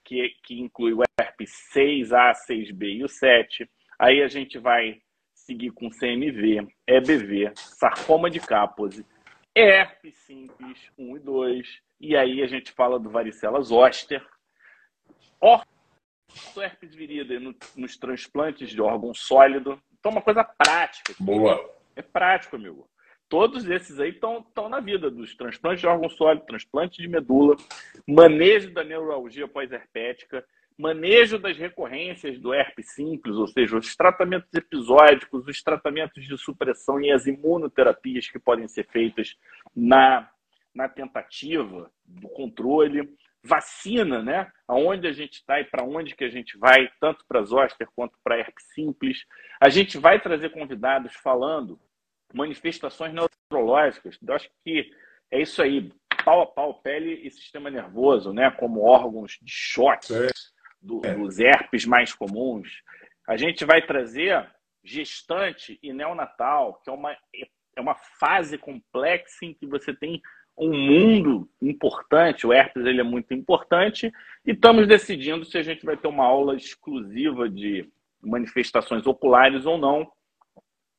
que, 0.03 0.29
que 0.43 0.59
inclui 0.59 0.93
o 0.93 1.03
herpes 1.19 1.51
6A, 1.75 2.33
6B 2.47 2.97
e 2.97 3.03
o 3.03 3.07
7. 3.07 3.69
Aí 3.99 4.21
a 4.21 4.27
gente 4.27 4.57
vai 4.57 5.01
seguir 5.33 5.71
com 5.71 5.89
CMV, 5.89 6.67
EBV, 6.87 7.51
sarcoma 7.55 8.29
de 8.29 8.39
Kaposi, 8.39 9.05
herpes 9.55 10.15
simples 10.25 10.91
1 10.97 11.17
e 11.17 11.19
2. 11.19 11.81
E 11.99 12.15
aí 12.15 12.41
a 12.41 12.47
gente 12.47 12.71
fala 12.71 12.99
do 12.99 13.09
varicela 13.09 13.61
zoster, 13.61 14.25
herpes 16.55 16.95
virida 16.95 17.39
no, 17.39 17.55
nos 17.75 17.97
transplantes 17.97 18.69
de 18.69 18.81
órgão 18.81 19.13
sólido. 19.13 19.81
Então, 19.99 20.11
uma 20.11 20.21
coisa 20.21 20.43
prática. 20.43 21.13
Boa. 21.19 21.69
É 21.95 22.01
prático, 22.01 22.55
amigo. 22.55 22.89
Todos 23.33 23.67
esses 23.67 23.99
aí 23.99 24.11
estão 24.11 24.69
na 24.69 24.79
vida 24.79 25.09
dos 25.09 25.35
transplantes 25.35 25.81
de 25.81 25.87
órgão 25.87 26.07
sólido, 26.07 26.45
transplante 26.45 27.01
de 27.01 27.07
medula, 27.07 27.55
manejo 28.07 28.71
da 28.71 28.83
neuralgia 28.83 29.47
pós-herpética, 29.47 30.45
manejo 30.77 31.39
das 31.39 31.57
recorrências 31.57 32.39
do 32.39 32.53
herpes 32.53 32.91
simples, 32.91 33.35
ou 33.35 33.47
seja, 33.47 33.75
os 33.75 33.95
tratamentos 33.95 34.53
episódicos, 34.53 35.47
os 35.47 35.63
tratamentos 35.63 36.23
de 36.23 36.37
supressão 36.37 37.01
e 37.01 37.11
as 37.11 37.25
imunoterapias 37.25 38.29
que 38.29 38.37
podem 38.37 38.67
ser 38.67 38.85
feitas 38.85 39.35
na, 39.75 40.29
na 40.71 40.87
tentativa 40.87 41.89
do 42.05 42.29
controle 42.29 43.17
vacina, 43.43 44.21
né? 44.21 44.51
Aonde 44.67 45.07
a 45.07 45.11
gente 45.11 45.37
está 45.37 45.59
e 45.59 45.63
para 45.63 45.83
onde 45.83 46.15
que 46.15 46.23
a 46.23 46.29
gente 46.29 46.55
vai, 46.55 46.87
tanto 47.01 47.25
para 47.27 47.41
zoster 47.41 47.87
quanto 47.95 48.13
para 48.23 48.37
herpes 48.37 48.65
simples. 48.75 49.25
A 49.59 49.69
gente 49.69 49.97
vai 49.97 50.21
trazer 50.21 50.51
convidados 50.51 51.15
falando 51.15 51.79
manifestações 52.33 53.13
neurológicas. 53.13 54.17
Eu 54.25 54.33
acho 54.33 54.49
que 54.63 54.91
é 55.31 55.41
isso 55.41 55.61
aí, 55.61 55.91
pau 56.25 56.41
a 56.41 56.45
pau, 56.45 56.81
pele 56.81 57.21
e 57.25 57.31
sistema 57.31 57.69
nervoso, 57.69 58.33
né? 58.33 58.51
Como 58.51 58.81
órgãos 58.81 59.37
de 59.41 59.51
choque 59.51 60.13
do, 60.81 61.01
é. 61.05 61.13
dos 61.13 61.39
herpes 61.39 61.85
mais 61.85 62.13
comuns. 62.13 62.81
A 63.27 63.37
gente 63.37 63.63
vai 63.63 63.81
trazer 63.81 64.49
gestante 64.83 65.79
e 65.81 65.93
neonatal, 65.93 66.81
que 66.83 66.89
é 66.89 66.93
uma, 66.93 67.15
é 67.75 67.81
uma 67.81 67.95
fase 67.95 68.57
complexa 68.57 69.45
em 69.45 69.53
que 69.53 69.65
você 69.65 69.93
tem 69.93 70.21
um 70.57 70.71
mundo 70.71 71.49
importante, 71.61 72.45
o 72.45 72.53
herpes 72.53 72.85
ele 72.85 72.99
é 72.99 73.03
muito 73.03 73.33
importante, 73.33 74.11
e 74.45 74.51
estamos 74.51 74.87
decidindo 74.87 75.45
se 75.45 75.57
a 75.57 75.63
gente 75.63 75.85
vai 75.85 75.97
ter 75.97 76.07
uma 76.07 76.25
aula 76.25 76.55
exclusiva 76.55 77.49
de 77.49 77.89
manifestações 78.21 79.05
oculares 79.07 79.65
ou 79.65 79.77
não. 79.77 80.11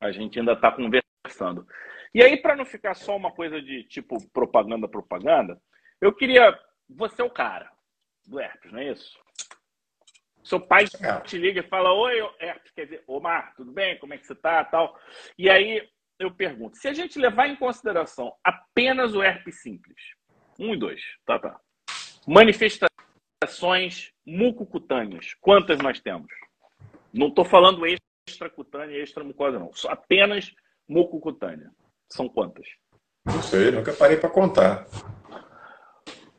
A 0.01 0.11
gente 0.11 0.39
ainda 0.39 0.53
está 0.53 0.71
conversando. 0.71 1.04
E 2.13 2.23
aí, 2.23 2.37
para 2.37 2.55
não 2.55 2.65
ficar 2.65 2.93
só 2.93 3.15
uma 3.15 3.31
coisa 3.31 3.61
de 3.61 3.83
tipo 3.83 4.17
propaganda, 4.29 4.87
propaganda, 4.87 5.59
eu 6.01 6.13
queria. 6.13 6.57
Você 6.89 7.21
é 7.21 7.25
o 7.25 7.29
cara 7.29 7.69
do 8.27 8.39
herpes, 8.39 8.71
não 8.71 8.79
é 8.79 8.91
isso? 8.91 9.19
Seu 10.43 10.59
pai 10.59 10.85
é. 11.01 11.19
te 11.21 11.37
liga 11.37 11.61
e 11.61 11.67
fala: 11.67 11.91
Oi, 11.93 12.19
herpes, 12.39 12.71
quer 12.71 12.85
dizer, 12.85 13.03
Omar, 13.07 13.53
tudo 13.55 13.71
bem? 13.71 13.97
Como 13.97 14.13
é 14.13 14.17
que 14.17 14.25
você 14.25 14.35
tá? 14.35 14.63
Tal. 14.63 14.97
E 15.37 15.49
aí 15.49 15.87
eu 16.19 16.31
pergunto, 16.31 16.77
se 16.77 16.87
a 16.87 16.93
gente 16.93 17.19
levar 17.19 17.47
em 17.47 17.55
consideração 17.55 18.33
apenas 18.43 19.13
o 19.13 19.21
herpes 19.21 19.61
simples, 19.61 19.99
um 20.59 20.73
e 20.73 20.77
dois, 20.77 21.01
tá, 21.25 21.37
tá. 21.39 21.59
Manifestações 22.27 24.13
mucocutâneas, 24.25 25.33
quantas 25.41 25.79
nós 25.79 25.99
temos? 25.99 26.31
Não 27.13 27.27
estou 27.27 27.43
falando 27.43 27.85
extracutânea 28.27 28.97
e 28.97 29.03
extramucosa, 29.03 29.59
não. 29.59 29.73
Só 29.73 29.89
apenas 29.89 30.53
mucocutânea. 30.87 31.71
São 32.11 32.29
quantas? 32.29 32.67
Não 33.25 33.41
sei, 33.41 33.71
nunca 33.71 33.93
parei 33.93 34.17
para 34.17 34.29
contar. 34.29 34.85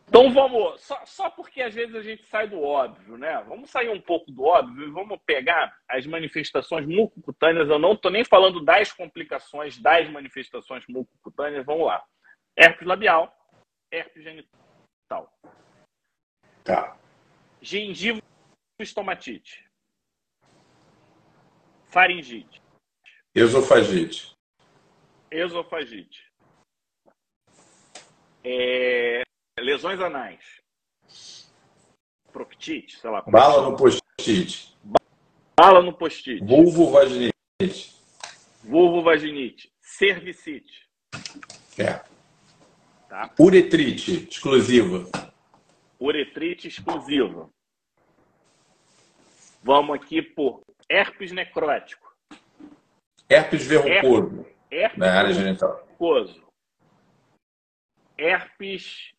Então 0.08 0.32
vamos, 0.32 0.80
só, 0.80 1.04
só 1.04 1.30
porque 1.30 1.60
às 1.60 1.74
vezes 1.74 1.94
a 1.94 2.00
gente 2.00 2.24
sai 2.26 2.48
do 2.48 2.62
óbvio, 2.62 3.18
né? 3.18 3.42
Vamos 3.48 3.70
sair 3.70 3.88
um 3.88 4.00
pouco 4.00 4.30
do 4.30 4.44
óbvio 4.44 4.86
e 4.86 4.90
vamos 4.90 5.18
pegar 5.26 5.76
as 5.88 6.06
manifestações 6.06 6.86
mucocutâneas. 6.86 7.68
Eu 7.68 7.78
não 7.78 7.92
estou 7.92 8.10
nem 8.10 8.24
falando 8.24 8.64
das 8.64 8.92
complicações 8.92 9.78
das 9.78 10.08
manifestações 10.08 10.84
mucocutâneas. 10.88 11.66
Vamos 11.66 11.86
lá. 11.86 12.04
Herpes 12.56 12.86
labial, 12.86 13.34
herpes 13.92 14.22
genital. 14.22 15.32
Tá. 16.62 16.96
Gengiva 17.60 18.22
estomatite. 18.80 19.66
Faringite. 21.88 22.62
Esofagite. 23.34 24.35
Esofagite. 25.30 26.26
É, 28.44 29.22
lesões 29.58 30.00
anais. 30.00 30.62
Proctite, 32.32 32.98
sei 32.98 33.10
lá. 33.10 33.22
Bala 33.22 33.70
no 33.70 33.76
post-it. 33.76 34.76
Bala 35.58 35.82
no 35.82 35.92
post-it. 35.92 36.44
Vulvovaginite. 36.44 37.34
Vulvovaginite. 38.62 39.72
Cervicite. 39.80 40.86
É. 41.78 42.04
Tá. 43.08 43.32
Uretrite 43.38 44.28
exclusiva. 44.28 45.08
Uretrite 45.98 46.68
exclusiva. 46.68 47.48
Vamos 49.62 49.96
aqui 49.96 50.22
por 50.22 50.60
herpes 50.88 51.32
necrótico. 51.32 52.14
Herpes 53.28 53.66
verrucoso. 53.66 54.40
Herpes 54.40 54.55
na 54.96 55.18
área 55.18 55.32
genital. 55.32 55.84
Verrucoso. 55.86 56.46
Herpes 58.18 59.16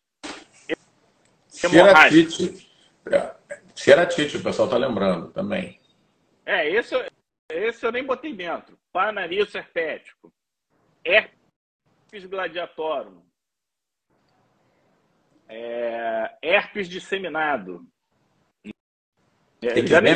Xeratite. 1.58 2.70
Xeratite, 3.74 4.36
o 4.36 4.42
pessoal 4.42 4.68
está 4.68 4.76
lembrando 4.76 5.32
também. 5.32 5.80
É, 6.44 6.68
esse, 6.68 6.94
esse 7.50 7.84
eu 7.84 7.92
nem 7.92 8.04
botei 8.04 8.32
dentro. 8.32 8.78
Panario 8.92 9.46
herpético. 9.52 10.32
Herpes 11.04 12.24
gladiatorum. 12.26 13.22
É, 15.48 16.36
herpes 16.42 16.88
disseminado. 16.88 17.86
É, 19.62 19.78
Eczema 19.78 20.08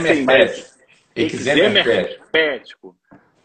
herpético. 1.80 2.96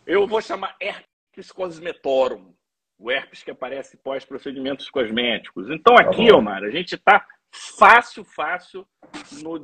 Eu 0.05 0.27
vou 0.27 0.41
chamar 0.41 0.75
herpes 0.79 1.16
cosmetorum. 1.51 2.53
O 2.99 3.11
herpes 3.11 3.43
que 3.43 3.51
aparece 3.51 3.95
pós 3.97 4.25
procedimentos 4.25 4.89
cosméticos. 4.89 5.69
Então 5.69 5.95
tá 5.95 6.01
aqui, 6.01 6.31
Omar, 6.31 6.63
a 6.63 6.71
gente 6.71 6.95
está 6.95 7.23
fácil, 7.51 8.23
fácil, 8.23 8.87
no, 9.43 9.61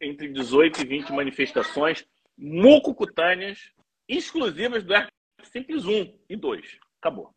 entre 0.00 0.28
18 0.28 0.82
e 0.82 0.86
20 0.86 1.12
manifestações 1.12 2.04
mucocutâneas 2.36 3.70
exclusivas 4.08 4.82
do 4.82 4.94
herpes 4.94 5.12
simples 5.44 5.84
1 5.84 6.12
e 6.28 6.36
2. 6.36 6.78
Acabou. 7.00 7.30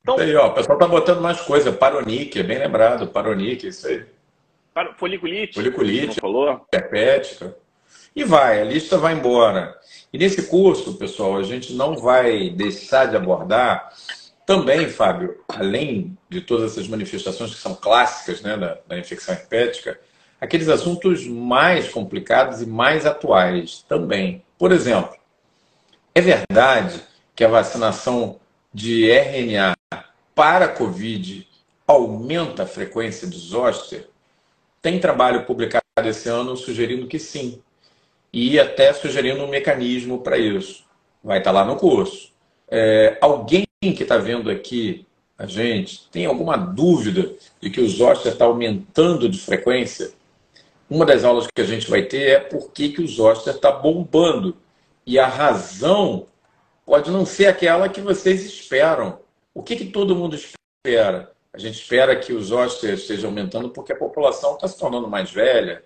Então, 0.00 0.18
aí, 0.18 0.34
ó, 0.34 0.48
o 0.48 0.54
pessoal 0.54 0.78
tá 0.78 0.86
botando 0.88 1.20
mais 1.20 1.40
coisa. 1.42 1.72
Paronique, 1.72 2.40
é 2.40 2.42
bem 2.42 2.58
lembrado. 2.58 3.08
Paronique, 3.08 3.68
isso 3.68 3.86
aí. 3.86 4.04
Foliculite. 4.96 5.54
Foliculite. 5.54 6.20
Falou. 6.20 6.66
Herpética. 6.72 7.56
E 8.14 8.24
vai, 8.24 8.60
a 8.60 8.64
lista 8.64 8.98
vai 8.98 9.14
embora. 9.14 9.78
E 10.12 10.18
nesse 10.18 10.42
curso, 10.44 10.94
pessoal, 10.94 11.36
a 11.36 11.42
gente 11.42 11.72
não 11.72 11.96
vai 11.96 12.50
deixar 12.50 13.06
de 13.06 13.16
abordar 13.16 13.90
também, 14.44 14.88
Fábio, 14.88 15.40
além 15.48 16.16
de 16.28 16.40
todas 16.40 16.72
essas 16.72 16.88
manifestações 16.88 17.54
que 17.54 17.60
são 17.60 17.74
clássicas 17.74 18.42
né, 18.42 18.56
da, 18.56 18.78
da 18.86 18.98
infecção 18.98 19.34
herpética, 19.34 19.98
aqueles 20.40 20.68
assuntos 20.68 21.26
mais 21.26 21.88
complicados 21.88 22.60
e 22.60 22.66
mais 22.66 23.06
atuais 23.06 23.84
também. 23.88 24.44
Por 24.58 24.72
exemplo, 24.72 25.16
é 26.14 26.20
verdade 26.20 27.00
que 27.34 27.44
a 27.44 27.48
vacinação 27.48 28.40
de 28.74 29.10
RNA 29.10 29.74
para 30.34 30.68
Covid 30.68 31.48
aumenta 31.86 32.64
a 32.64 32.66
frequência 32.66 33.28
de 33.28 33.38
zoster? 33.38 34.08
Tem 34.82 34.98
trabalho 34.98 35.46
publicado 35.46 35.82
esse 36.04 36.28
ano 36.28 36.56
sugerindo 36.56 37.06
que 37.06 37.18
sim. 37.18 37.62
E 38.32 38.58
até 38.58 38.92
sugerindo 38.92 39.42
um 39.42 39.48
mecanismo 39.48 40.22
para 40.22 40.38
isso. 40.38 40.84
Vai 41.22 41.38
estar 41.38 41.50
lá 41.50 41.64
no 41.64 41.76
curso. 41.76 42.32
É, 42.68 43.18
alguém 43.20 43.66
que 43.80 44.02
está 44.02 44.16
vendo 44.16 44.50
aqui 44.50 45.06
a 45.42 45.46
gente 45.46 46.08
tem 46.10 46.24
alguma 46.24 46.56
dúvida 46.56 47.34
de 47.60 47.68
que 47.68 47.80
o 47.80 47.88
zoster 47.88 48.32
está 48.32 48.44
aumentando 48.44 49.28
de 49.28 49.40
frequência? 49.40 50.12
Uma 50.88 51.04
das 51.04 51.24
aulas 51.24 51.48
que 51.52 51.60
a 51.60 51.64
gente 51.64 51.90
vai 51.90 52.02
ter 52.02 52.28
é 52.28 52.38
por 52.38 52.70
que, 52.70 52.90
que 52.90 53.02
o 53.02 53.08
zoster 53.08 53.54
está 53.54 53.72
bombando. 53.72 54.56
E 55.04 55.18
a 55.18 55.26
razão 55.26 56.26
pode 56.86 57.10
não 57.10 57.26
ser 57.26 57.46
aquela 57.46 57.88
que 57.88 58.00
vocês 58.00 58.44
esperam. 58.44 59.18
O 59.52 59.64
que, 59.64 59.74
que 59.74 59.86
todo 59.86 60.14
mundo 60.14 60.36
espera? 60.36 61.32
A 61.52 61.58
gente 61.58 61.80
espera 61.80 62.14
que 62.14 62.32
os 62.32 62.46
zoster 62.46 62.94
esteja 62.94 63.26
aumentando 63.26 63.70
porque 63.70 63.92
a 63.92 63.96
população 63.96 64.54
está 64.54 64.68
se 64.68 64.78
tornando 64.78 65.08
mais 65.08 65.30
velha. 65.32 65.82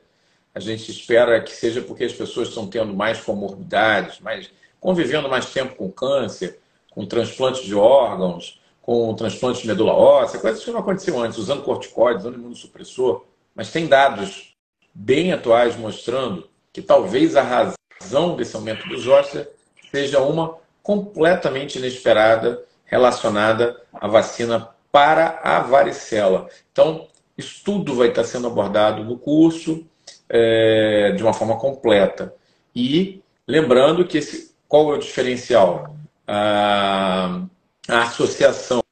A 0.57 0.59
gente 0.59 0.91
espera 0.91 1.39
que 1.43 1.53
seja 1.53 1.83
porque 1.83 2.05
as 2.05 2.15
pessoas 2.15 2.49
estão 2.49 2.67
tendo 2.67 2.95
mais 2.95 3.21
comorbidades, 3.21 4.21
mais, 4.21 4.51
convivendo 4.81 5.29
mais 5.29 5.53
tempo 5.53 5.75
com 5.75 5.93
câncer 5.93 6.59
com 6.97 7.05
transplante 7.05 7.63
de 7.63 7.75
órgãos, 7.75 8.59
com 8.81 9.15
transplante 9.15 9.61
de 9.61 9.69
medula 9.69 9.93
óssea, 9.93 10.41
coisas 10.41 10.65
que 10.65 10.71
não 10.71 10.81
aconteciam 10.81 11.21
antes, 11.23 11.37
usando 11.37 11.63
corticoides, 11.63 12.23
usando 12.25 12.37
imunossupressor. 12.37 13.23
Mas 13.55 13.71
tem 13.71 13.87
dados 13.87 14.57
bem 14.95 15.31
atuais 15.31 15.77
mostrando 15.77 16.49
que 16.73 16.81
talvez 16.81 17.37
a 17.37 17.43
razão 17.43 18.35
desse 18.35 18.57
aumento 18.57 18.89
dos 18.89 19.07
ósseos 19.07 19.47
seja 19.91 20.23
uma 20.23 20.57
completamente 20.83 21.77
inesperada 21.77 22.65
relacionada 22.87 23.79
à 23.93 24.09
vacina 24.09 24.71
para 24.91 25.39
a 25.45 25.61
varicela. 25.61 26.49
Então, 26.73 27.09
isso 27.37 27.61
tudo 27.63 27.95
vai 27.95 28.09
estar 28.09 28.25
sendo 28.25 28.47
abordado 28.47 29.05
no 29.05 29.19
curso 29.19 29.85
é, 30.29 31.13
de 31.13 31.23
uma 31.23 31.33
forma 31.33 31.57
completa. 31.57 32.35
E 32.75 33.23
lembrando 33.47 34.07
que 34.07 34.19
esse, 34.19 34.55
qual 34.69 34.93
é 34.93 34.97
o 34.97 35.01
diferencial? 35.01 35.97
a, 36.27 37.43
a 37.89 38.03
associação 38.03 38.83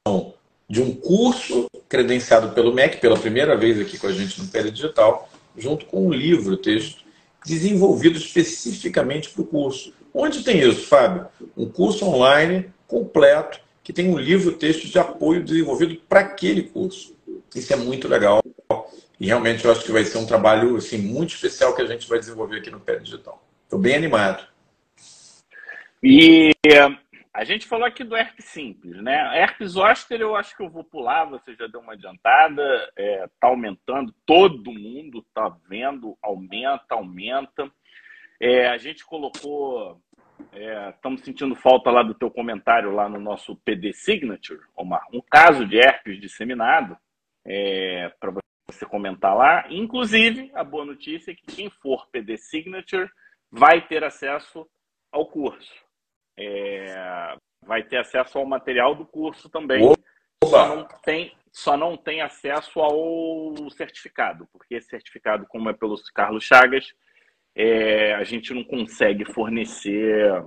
de 0.69 0.81
um 0.81 0.95
curso 0.95 1.69
credenciado 1.89 2.51
pelo 2.51 2.73
MEC, 2.73 2.99
pela 2.99 3.19
primeira 3.19 3.57
vez 3.57 3.79
aqui 3.81 3.99
com 3.99 4.07
a 4.07 4.13
gente 4.13 4.41
no 4.41 4.49
Pele 4.49 4.71
Digital, 4.71 5.29
junto 5.57 5.87
com 5.87 6.07
um 6.07 6.13
livro, 6.13 6.57
texto, 6.57 7.03
desenvolvido 7.45 8.17
especificamente 8.17 9.31
para 9.31 9.43
o 9.43 9.47
curso. 9.47 9.93
Onde 10.13 10.43
tem 10.43 10.61
isso, 10.61 10.87
Fábio? 10.87 11.27
Um 11.57 11.69
curso 11.69 12.07
online 12.07 12.71
completo, 12.87 13.61
que 13.83 13.93
tem 13.93 14.09
um 14.09 14.19
livro, 14.19 14.53
texto 14.53 14.89
de 14.89 14.99
apoio 14.99 15.45
desenvolvido 15.45 15.97
para 16.09 16.21
aquele 16.21 16.63
curso. 16.63 17.15
Isso 17.55 17.73
é 17.73 17.77
muito 17.77 18.09
legal. 18.09 18.41
E 19.25 19.27
realmente 19.27 19.65
eu 19.65 19.73
acho 19.73 19.83
que 19.83 19.91
vai 19.91 20.05
ser 20.05 20.19
um 20.19 20.27
trabalho 20.27 20.77
assim, 20.77 20.99
muito 20.99 21.31
especial 21.31 21.75
que 21.75 21.81
a 21.81 21.87
gente 21.87 22.07
vai 22.07 22.19
desenvolver 22.19 22.59
aqui 22.59 22.71
no 22.71 22.79
Pé 22.79 22.99
Digital. 22.99 23.43
Estou 23.63 23.79
bem 23.79 23.97
animado. 23.97 24.47
E 26.03 26.51
a 27.33 27.43
gente 27.43 27.67
falou 27.67 27.87
aqui 27.87 28.05
do 28.05 28.15
herpes 28.15 28.45
simples, 28.45 29.03
né? 29.03 29.41
Herpes 29.41 29.71
zoster 29.71 30.21
eu 30.21 30.37
acho 30.37 30.55
que 30.55 30.63
eu 30.63 30.69
vou 30.69 30.85
pular, 30.85 31.25
você 31.25 31.55
já 31.55 31.67
deu 31.67 31.81
uma 31.81 31.95
adiantada, 31.95 32.63
é, 32.99 33.27
tá 33.41 33.49
aumentando, 33.49 34.15
todo 34.27 34.71
mundo 34.71 35.25
tá 35.33 35.57
vendo, 35.71 36.19
aumenta, 36.21 36.95
aumenta. 36.95 37.73
É, 38.39 38.69
a 38.69 38.77
gente 38.77 39.07
colocou, 39.07 40.03
estamos 40.93 41.23
é, 41.23 41.25
sentindo 41.25 41.57
falta 41.57 41.91
lá 41.91 42.03
do 42.03 42.13
teu 42.13 42.31
comentário 42.31 42.93
lá 42.93 43.09
no 43.09 43.19
nosso 43.19 43.57
PD 43.57 43.95
Signature, 43.95 44.61
Omar, 44.77 45.07
um 45.15 45.23
caso 45.23 45.65
de 45.65 45.79
herpes 45.79 46.21
disseminado, 46.21 46.95
é, 47.47 48.13
para 48.21 48.45
você 48.79 48.87
comentar 48.87 49.37
lá. 49.37 49.65
Inclusive, 49.71 50.51
a 50.55 50.65
boa 50.65 50.85
notícia 50.85 51.31
é 51.33 51.35
que 51.35 51.47
quem 51.47 51.71
for 51.71 52.07
PD 52.11 52.37
Signature 52.37 53.09
vai 53.51 53.87
ter 53.87 54.05
acesso 54.05 54.67
ao 55.13 55.27
curso 55.27 55.85
é, 56.37 57.37
vai 57.67 57.83
ter 57.83 57.99
acesso 57.99 58.39
ao 58.39 58.47
material 58.47 58.95
do 58.95 59.05
curso 59.05 59.49
também. 59.49 59.95
Só 60.45 60.69
não, 60.69 60.87
tem, 61.03 61.33
só 61.51 61.77
não 61.77 61.97
tem 61.97 62.21
acesso 62.21 62.81
ao 62.81 63.55
certificado, 63.71 64.47
porque 64.53 64.75
esse 64.75 64.89
certificado, 64.89 65.47
como 65.49 65.71
é 65.71 65.73
pelo 65.73 65.97
Carlos 66.15 66.45
Chagas, 66.45 66.93
é, 67.57 68.15
a 68.15 68.25
gente 68.25 68.53
não 68.53 68.65
consegue 68.65 69.25
fornecer 69.25 70.45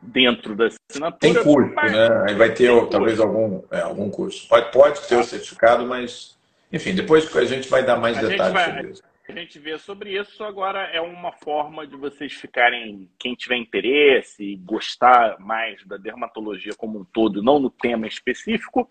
dentro 0.00 0.54
da 0.54 0.68
assinatura. 0.68 1.18
Tem 1.20 1.42
curso, 1.42 1.74
mas... 1.74 1.92
né? 1.92 2.24
Aí 2.26 2.34
vai 2.34 2.54
ter 2.54 2.70
talvez 2.88 3.20
algum, 3.20 3.62
é, 3.70 3.80
algum 3.80 4.10
curso. 4.10 4.48
Pode, 4.48 4.72
pode 4.72 5.06
ter 5.06 5.16
o 5.16 5.24
certificado, 5.24 5.86
mas, 5.86 6.38
enfim, 6.72 6.94
depois 6.94 7.34
a 7.36 7.44
gente 7.44 7.68
vai 7.68 7.84
dar 7.84 7.96
mais 7.96 8.18
a 8.18 8.22
detalhes 8.22 8.52
vai, 8.52 8.64
sobre 8.64 8.90
isso 8.90 9.02
a 9.28 9.32
gente 9.32 9.58
vê 9.60 9.78
sobre 9.78 10.18
isso. 10.18 10.42
Agora 10.42 10.80
é 10.92 11.00
uma 11.00 11.30
forma 11.30 11.86
de 11.86 11.94
vocês 11.94 12.32
ficarem, 12.32 13.08
quem 13.16 13.36
tiver 13.36 13.56
interesse 13.56 14.42
e 14.42 14.56
gostar 14.56 15.38
mais 15.38 15.86
da 15.86 15.96
dermatologia 15.96 16.72
como 16.76 16.98
um 16.98 17.04
todo, 17.04 17.40
não 17.40 17.60
no 17.60 17.70
tema 17.70 18.08
específico, 18.08 18.88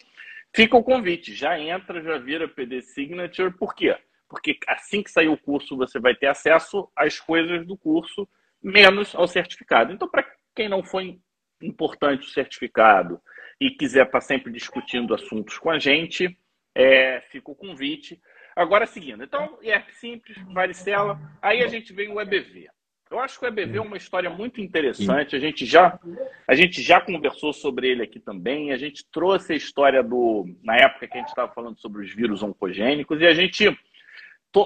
fica 0.56 0.78
o 0.78 0.84
convite. 0.84 1.34
Já 1.36 1.60
entra, 1.60 2.02
já 2.02 2.18
vira 2.18 2.48
PD 2.48 2.82
Signature, 2.82 3.52
por 3.52 3.76
quê? 3.76 3.98
porque 4.30 4.58
assim 4.68 5.02
que 5.02 5.12
sair 5.12 5.28
o 5.28 5.38
curso 5.38 5.76
você 5.76 6.00
vai 6.00 6.16
ter 6.16 6.28
acesso 6.28 6.88
às 6.96 7.20
coisas 7.20 7.66
do 7.66 7.76
curso, 7.76 8.30
menos 8.62 9.16
ao 9.16 9.28
certificado. 9.28 9.92
Então, 9.92 10.08
para 10.08 10.24
quem 10.56 10.70
não 10.70 10.84
foi 10.84 11.20
importante 11.62 12.28
o 12.28 12.30
certificado 12.30 13.20
e 13.60 13.72
quiser 13.72 14.06
estar 14.06 14.22
sempre 14.22 14.54
discutindo 14.54 15.16
assuntos 15.16 15.58
com 15.58 15.72
a 15.72 15.80
gente, 15.80 16.38
é, 16.80 17.22
fica 17.30 17.52
o 17.52 17.56
convite. 17.56 18.22
Agora, 18.56 18.86
seguindo. 18.86 19.24
Então, 19.24 19.60
IERP 19.62 19.90
simples, 19.92 20.38
varicela. 20.54 21.20
Aí 21.42 21.62
a 21.62 21.68
gente 21.68 21.92
vem 21.94 22.10
o 22.10 22.20
EBV. 22.20 22.70
Eu 23.12 23.20
acho 23.20 23.40
que 23.40 23.46
o 23.46 23.48
EBV 23.48 23.78
é 23.78 23.82
uma 23.82 23.98
história 23.98 24.30
muito 24.30 24.62
interessante. 24.62 25.36
A 25.36 25.40
gente 25.40 25.66
já, 25.66 26.00
a 26.48 26.56
gente 26.56 26.82
já 26.82 27.02
conversou 27.02 27.52
sobre 27.52 27.90
ele 27.90 28.04
aqui 28.04 28.20
também. 28.20 28.72
A 28.72 28.78
gente 28.78 29.04
trouxe 29.12 29.54
a 29.54 29.56
história 29.56 30.04
do. 30.04 30.46
Na 30.64 30.76
época 30.76 31.08
que 31.08 31.18
a 31.18 31.20
gente 31.20 31.30
estava 31.30 31.52
falando 31.52 31.80
sobre 31.80 32.04
os 32.04 32.14
vírus 32.14 32.44
oncogênicos, 32.44 33.20
e 33.20 33.26
a 33.26 33.34
gente. 33.34 33.78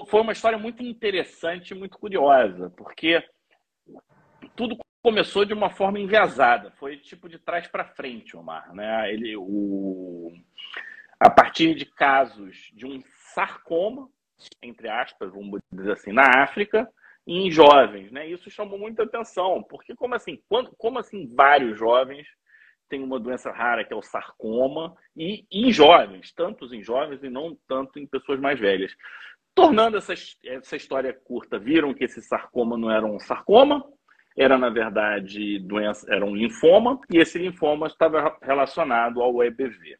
Foi 0.07 0.21
uma 0.21 0.31
história 0.31 0.57
muito 0.57 0.81
interessante 0.81 1.75
muito 1.75 1.97
curiosa, 1.97 2.69
porque 2.77 3.21
tudo 4.55 4.77
começou 5.01 5.43
de 5.43 5.53
uma 5.53 5.69
forma 5.69 5.99
enviesada. 5.99 6.71
Foi 6.79 6.95
tipo 6.97 7.27
de 7.27 7.37
trás 7.37 7.67
para 7.67 7.83
frente, 7.83 8.37
Omar. 8.37 8.73
Né? 8.73 9.11
Ele, 9.11 9.35
o, 9.35 10.31
a 11.19 11.29
partir 11.29 11.75
de 11.75 11.85
casos 11.85 12.71
de 12.73 12.85
um 12.85 13.01
sarcoma, 13.33 14.09
entre 14.61 14.89
aspas, 14.89 15.31
vamos 15.31 15.61
dizer 15.71 15.93
assim, 15.93 16.11
na 16.11 16.43
África, 16.43 16.87
em 17.25 17.49
jovens, 17.49 18.11
né? 18.11 18.27
Isso 18.27 18.49
chamou 18.49 18.77
muita 18.77 19.03
atenção, 19.03 19.63
porque 19.63 19.95
como 19.95 20.15
assim, 20.15 20.41
quando, 20.49 20.73
como 20.77 20.99
assim 20.99 21.33
vários 21.33 21.77
jovens 21.77 22.27
têm 22.89 23.01
uma 23.01 23.19
doença 23.19 23.51
rara 23.51 23.83
que 23.83 23.93
é 23.93 23.95
o 23.95 24.01
sarcoma 24.01 24.95
e, 25.15 25.45
em 25.51 25.71
jovens, 25.71 26.33
tantos 26.33 26.73
em 26.73 26.83
jovens 26.83 27.23
e 27.23 27.29
não 27.29 27.57
tanto 27.67 27.97
em 27.97 28.05
pessoas 28.05 28.39
mais 28.39 28.59
velhas. 28.59 28.93
Tornando 29.55 29.97
essa, 29.97 30.13
essa 30.45 30.75
história 30.75 31.13
curta, 31.13 31.57
viram 31.57 31.93
que 31.93 32.03
esse 32.03 32.21
sarcoma 32.21 32.77
não 32.77 32.91
era 32.91 33.05
um 33.05 33.19
sarcoma, 33.19 33.83
era 34.37 34.57
na 34.57 34.69
verdade 34.69 35.59
doença, 35.59 36.05
era 36.11 36.25
um 36.25 36.35
linfoma 36.35 36.99
e 37.11 37.17
esse 37.17 37.37
linfoma 37.37 37.87
estava 37.87 38.37
relacionado 38.41 39.21
ao 39.21 39.43
EBV. 39.43 39.97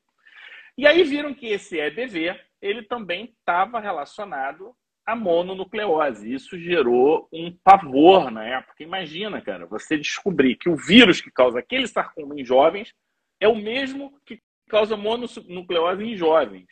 E 0.78 0.88
aí 0.88 1.04
viram 1.04 1.34
que 1.34 1.48
esse 1.48 1.80
EBV 1.80 2.36
ele 2.62 2.84
também 2.84 3.26
estava 3.26 3.80
relacionado 3.80 4.74
à 5.06 5.16
mononucleose. 5.16 6.34
Isso 6.34 6.58
gerou 6.58 7.28
um 7.32 7.52
pavor 7.64 8.32
na 8.32 8.46
época. 8.46 8.82
Imagina, 8.82 9.42
cara, 9.42 9.66
você 9.66 9.98
descobrir 9.98 10.56
que 10.56 10.70
o 10.70 10.76
vírus 10.76 11.22
que 11.22 11.30
causa 11.30 11.60
aquele 11.60 11.88
sarcoma 11.88 12.40
em 12.40 12.46
jovens 12.46 12.94
é 13.40 13.48
o 13.48 13.56
mesmo 13.56 14.18
que 14.26 14.42
causa 14.70 14.96
mononucleose 14.96 16.04
em 16.04 16.16
jovens. 16.16 16.68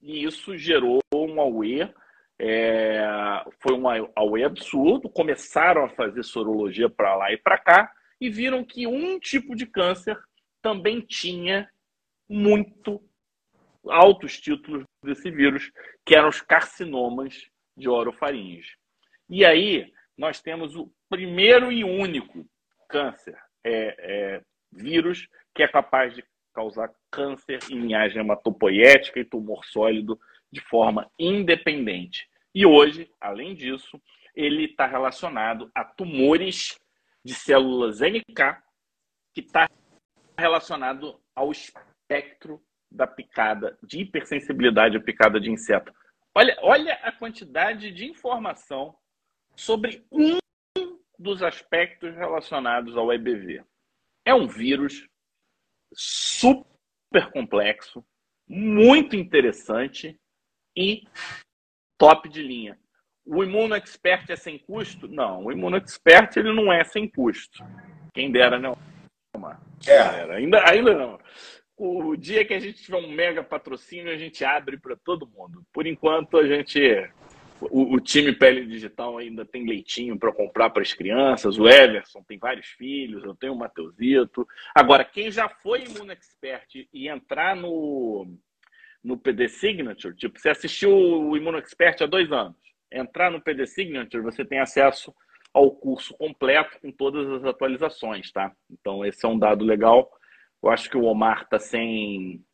E 0.00 0.24
isso 0.24 0.56
gerou 0.56 1.00
um 1.12 1.40
AUE, 1.40 1.92
é, 2.38 3.04
foi 3.60 3.74
um 3.74 3.88
AUE 3.88 4.44
absurdo. 4.44 5.10
Começaram 5.10 5.84
a 5.84 5.90
fazer 5.90 6.22
sorologia 6.22 6.88
para 6.88 7.16
lá 7.16 7.32
e 7.32 7.36
para 7.36 7.58
cá 7.58 7.92
e 8.20 8.30
viram 8.30 8.64
que 8.64 8.86
um 8.86 9.18
tipo 9.18 9.56
de 9.56 9.66
câncer 9.66 10.16
também 10.62 11.00
tinha 11.00 11.68
muito 12.28 13.02
altos 13.88 14.40
títulos 14.40 14.84
desse 15.02 15.30
vírus, 15.30 15.70
que 16.04 16.14
eram 16.14 16.28
os 16.28 16.40
carcinomas 16.40 17.48
de 17.76 17.88
orofaringe. 17.88 18.76
E 19.28 19.44
aí 19.44 19.92
nós 20.16 20.40
temos 20.40 20.76
o 20.76 20.92
primeiro 21.08 21.72
e 21.72 21.84
único 21.84 22.46
câncer, 22.88 23.36
é, 23.64 23.96
é, 23.98 24.42
vírus 24.70 25.26
que 25.54 25.62
é 25.62 25.68
capaz 25.68 26.14
de 26.14 26.24
causar 26.52 26.92
câncer 27.10 27.58
em 27.70 27.80
linhagem 27.80 28.20
hematopoética 28.20 29.20
e 29.20 29.24
tumor 29.24 29.64
sólido 29.64 30.18
de 30.50 30.60
forma 30.60 31.10
independente. 31.18 32.28
E 32.54 32.66
hoje, 32.66 33.10
além 33.20 33.54
disso, 33.54 34.00
ele 34.34 34.66
está 34.66 34.86
relacionado 34.86 35.70
a 35.74 35.84
tumores 35.84 36.78
de 37.24 37.34
células 37.34 38.00
NK, 38.00 38.60
que 39.34 39.40
está 39.40 39.68
relacionado 40.38 41.18
ao 41.34 41.50
espectro 41.50 42.62
da 42.92 43.06
picada, 43.06 43.78
de 43.82 44.00
hipersensibilidade 44.00 44.96
à 44.96 45.00
picada 45.00 45.40
de 45.40 45.50
inseto. 45.50 45.92
Olha, 46.34 46.56
olha 46.60 46.94
a 47.02 47.12
quantidade 47.12 47.90
de 47.90 48.06
informação 48.06 48.94
sobre 49.56 50.04
um 50.10 50.38
dos 51.18 51.42
aspectos 51.42 52.14
relacionados 52.14 52.96
ao 52.96 53.12
EBV. 53.12 53.64
É 54.24 54.34
um 54.34 54.46
vírus 54.46 55.06
super 55.94 57.30
complexo, 57.32 58.04
muito 58.48 59.16
interessante 59.16 60.18
e 60.76 61.04
top 61.98 62.28
de 62.28 62.42
linha. 62.42 62.78
O 63.24 63.44
Imuno 63.44 63.74
Expert 63.74 64.28
é 64.30 64.36
sem 64.36 64.58
custo? 64.58 65.06
Não, 65.06 65.44
o 65.44 65.52
Imuno 65.52 65.76
Expert 65.76 66.36
ele 66.36 66.52
não 66.52 66.72
é 66.72 66.82
sem 66.82 67.08
custo. 67.08 67.62
Quem 68.14 68.32
dera, 68.32 68.58
não. 68.58 68.76
É. 69.86 70.34
Ainda, 70.34 70.68
ainda 70.68 70.94
não 70.94 71.18
o 71.76 72.16
dia 72.16 72.44
que 72.44 72.54
a 72.54 72.60
gente 72.60 72.82
tiver 72.82 72.98
um 72.98 73.10
mega 73.10 73.42
patrocínio, 73.42 74.12
a 74.12 74.16
gente 74.16 74.44
abre 74.44 74.76
para 74.76 74.96
todo 74.96 75.26
mundo. 75.26 75.64
Por 75.72 75.86
enquanto, 75.86 76.36
a 76.36 76.46
gente. 76.46 76.80
O, 77.60 77.94
o, 77.94 78.00
time 78.00 78.32
Pele 78.32 78.66
Digital 78.66 79.18
ainda 79.18 79.44
tem 79.44 79.64
leitinho 79.64 80.18
para 80.18 80.32
comprar 80.32 80.70
para 80.70 80.82
as 80.82 80.92
crianças. 80.92 81.58
O 81.58 81.68
Everson 81.68 82.20
tem 82.24 82.36
vários 82.36 82.66
filhos, 82.66 83.22
eu 83.22 83.36
tenho 83.36 83.52
o 83.52 83.58
Mateusito. 83.58 84.46
Agora, 84.74 85.04
quem 85.04 85.30
já 85.30 85.48
foi 85.48 85.84
Expert 86.10 86.88
e 86.92 87.08
entrar 87.08 87.54
no, 87.54 88.26
no 89.02 89.16
PD 89.16 89.48
Signature, 89.48 90.14
tipo, 90.16 90.40
você 90.40 90.48
assistiu 90.48 90.90
o 90.92 91.56
Expert 91.56 92.02
há 92.02 92.06
dois 92.06 92.32
anos, 92.32 92.56
entrar 92.90 93.30
no 93.30 93.40
PD 93.40 93.64
Signature, 93.64 94.24
você 94.24 94.44
tem 94.44 94.58
acesso 94.58 95.14
ao 95.54 95.70
curso 95.70 96.16
completo 96.16 96.80
com 96.80 96.90
todas 96.90 97.30
as 97.30 97.44
atualizações, 97.44 98.32
tá? 98.32 98.52
Então, 98.68 99.04
esse 99.04 99.24
é 99.24 99.28
um 99.28 99.38
dado 99.38 99.64
legal 99.64 100.10
eu 100.62 100.70
acho 100.70 100.88
que 100.88 100.96
o 100.96 101.04
Omar 101.04 101.48
tá 101.48 101.58
sem. 101.58 102.44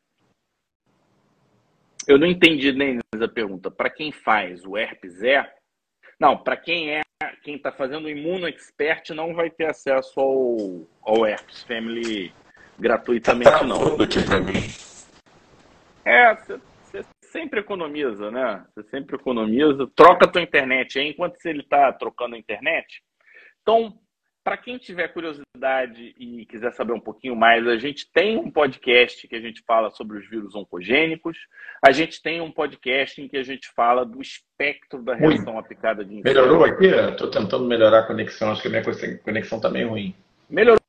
Eu 2.07 2.17
não 2.17 2.25
entendi 2.25 2.71
nem 2.71 2.99
a 3.13 3.27
pergunta. 3.27 3.69
Para 3.69 3.89
quem 3.89 4.11
faz 4.11 4.65
o 4.65 4.77
herpes 4.77 5.21
é? 5.21 5.53
Não, 6.19 6.37
para 6.37 6.57
quem 6.57 6.91
é, 6.91 7.01
quem 7.43 7.55
está 7.55 7.71
fazendo 7.71 8.05
o 8.05 8.09
Imuno 8.09 8.47
Expert 8.47 9.11
não 9.11 9.33
vai 9.33 9.49
ter 9.49 9.69
acesso 9.69 10.19
ao, 10.19 10.87
ao 11.01 11.25
herpes 11.25 11.63
family 11.63 12.33
gratuitamente, 12.79 13.51
tá 13.51 13.63
não. 13.63 14.01
aqui 14.01 14.23
para 14.25 14.39
mim. 14.39 14.59
É, 16.05 16.33
você 16.35 17.05
sempre 17.31 17.59
economiza, 17.59 18.31
né? 18.31 18.65
Você 18.73 18.89
sempre 18.89 19.15
economiza. 19.15 19.89
Troca 19.95 20.25
a 20.25 20.31
tua 20.31 20.41
internet 20.41 20.97
aí 20.97 21.09
enquanto 21.09 21.37
ele 21.45 21.61
está 21.61 21.91
trocando 21.93 22.35
a 22.35 22.39
internet. 22.39 23.03
Então, 23.61 23.99
para 24.49 24.57
quem 24.57 24.79
tiver 24.79 25.09
curiosidade 25.09 26.15
e 26.17 26.43
quiser 26.47 26.73
saber 26.73 26.93
um 26.93 26.99
pouquinho 26.99 27.35
mais, 27.35 27.67
a 27.67 27.77
gente 27.77 28.11
tem 28.11 28.35
um 28.35 28.49
podcast 28.49 29.27
que 29.27 29.35
a 29.35 29.39
gente 29.39 29.61
fala 29.61 29.91
sobre 29.91 30.17
os 30.17 30.27
vírus 30.27 30.55
oncogênicos. 30.55 31.37
A 31.85 31.91
gente 31.91 32.19
tem 32.19 32.41
um 32.41 32.51
podcast 32.51 33.21
em 33.21 33.27
que 33.27 33.37
a 33.37 33.43
gente 33.43 33.69
fala 33.75 34.03
do 34.03 34.19
espectro 34.19 35.03
da 35.03 35.13
reação 35.13 35.53
Ui. 35.53 35.59
aplicada 35.59 36.03
de 36.03 36.15
inseto. 36.15 36.27
Melhorou 36.27 36.65
aqui? 36.65 36.87
Estou 36.87 37.29
tentando 37.29 37.65
melhorar 37.65 37.99
a 37.99 38.07
conexão. 38.07 38.51
Acho 38.51 38.63
que 38.63 38.69
a 38.69 38.71
minha 38.71 38.83
conexão 39.23 39.59
está 39.59 39.69
meio 39.69 39.89
ruim. 39.89 40.15
Melhorou, 40.49 40.79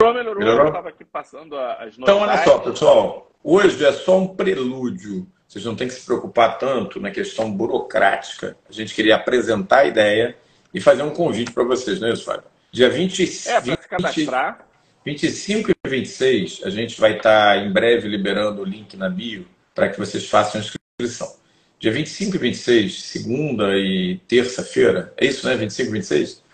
melhorou. 0.00 0.38
melhorou? 0.38 0.60
Eu 0.60 0.68
estava 0.68 0.88
aqui 0.90 1.04
passando 1.04 1.58
as 1.58 1.98
novidades. 1.98 1.98
Então, 1.98 2.18
olha 2.20 2.36
só, 2.44 2.58
pessoal. 2.60 3.32
Hoje 3.42 3.84
é 3.84 3.90
só 3.90 4.18
um 4.18 4.36
prelúdio. 4.36 5.26
Vocês 5.48 5.64
não 5.64 5.74
têm 5.74 5.88
que 5.88 5.94
se 5.94 6.06
preocupar 6.06 6.58
tanto 6.58 7.00
na 7.00 7.10
questão 7.10 7.50
burocrática. 7.50 8.56
A 8.68 8.72
gente 8.72 8.94
queria 8.94 9.16
apresentar 9.16 9.80
a 9.80 9.84
ideia 9.86 10.36
e 10.72 10.80
fazer 10.80 11.02
um 11.02 11.10
convite 11.10 11.50
para 11.50 11.64
vocês, 11.64 12.00
não 12.00 12.06
é 12.06 12.12
isso, 12.12 12.24
Fábio? 12.24 12.53
Dia 12.74 12.90
20, 12.90 13.22
é, 13.22 13.60
20, 13.60 13.80
se 13.80 13.88
cadastrar. 13.88 14.66
25 15.06 15.70
e 15.70 15.88
26, 15.88 16.62
a 16.64 16.70
gente 16.70 17.00
vai 17.00 17.16
estar 17.16 17.64
em 17.64 17.72
breve 17.72 18.08
liberando 18.08 18.62
o 18.62 18.64
link 18.64 18.96
na 18.96 19.08
bio 19.08 19.46
para 19.72 19.88
que 19.88 19.96
vocês 19.96 20.28
façam 20.28 20.60
a 20.60 20.64
inscrição. 20.64 21.36
Dia 21.78 21.92
25 21.92 22.34
e 22.34 22.38
26, 22.40 23.00
segunda 23.00 23.78
e 23.78 24.18
terça-feira, 24.26 25.14
é 25.16 25.24
isso, 25.24 25.46
né? 25.46 25.54
25 25.54 25.88
e 25.88 25.92
26? 25.92 26.44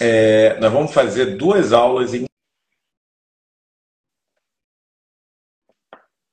É, 0.00 0.58
nós 0.58 0.72
vamos 0.72 0.92
fazer 0.92 1.36
duas 1.36 1.72
aulas 1.72 2.12
em. 2.12 2.24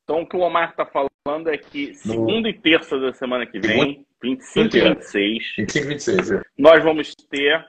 Então, 0.05 0.23
o 0.23 0.27
que 0.27 0.37
o 0.37 0.39
Omar 0.39 0.71
está 0.71 0.87
falando 0.87 1.51
é 1.51 1.57
que 1.57 1.93
segunda 1.93 2.41
no... 2.41 2.47
e 2.47 2.53
terça 2.57 2.97
da 2.97 3.13
semana 3.13 3.45
que 3.45 3.59
vem, 3.59 4.03
25 4.23 4.75
e 4.75 4.81
26, 4.81 5.43
25 5.55 5.85
e 5.85 5.89
26 5.89 6.31
é. 6.31 6.41
nós 6.57 6.83
vamos 6.83 7.13
ter 7.29 7.63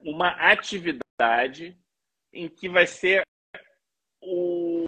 uma 0.00 0.30
atividade 0.50 1.78
em 2.32 2.48
que 2.48 2.68
vai 2.68 2.86
ser 2.86 3.22
o, 4.22 4.86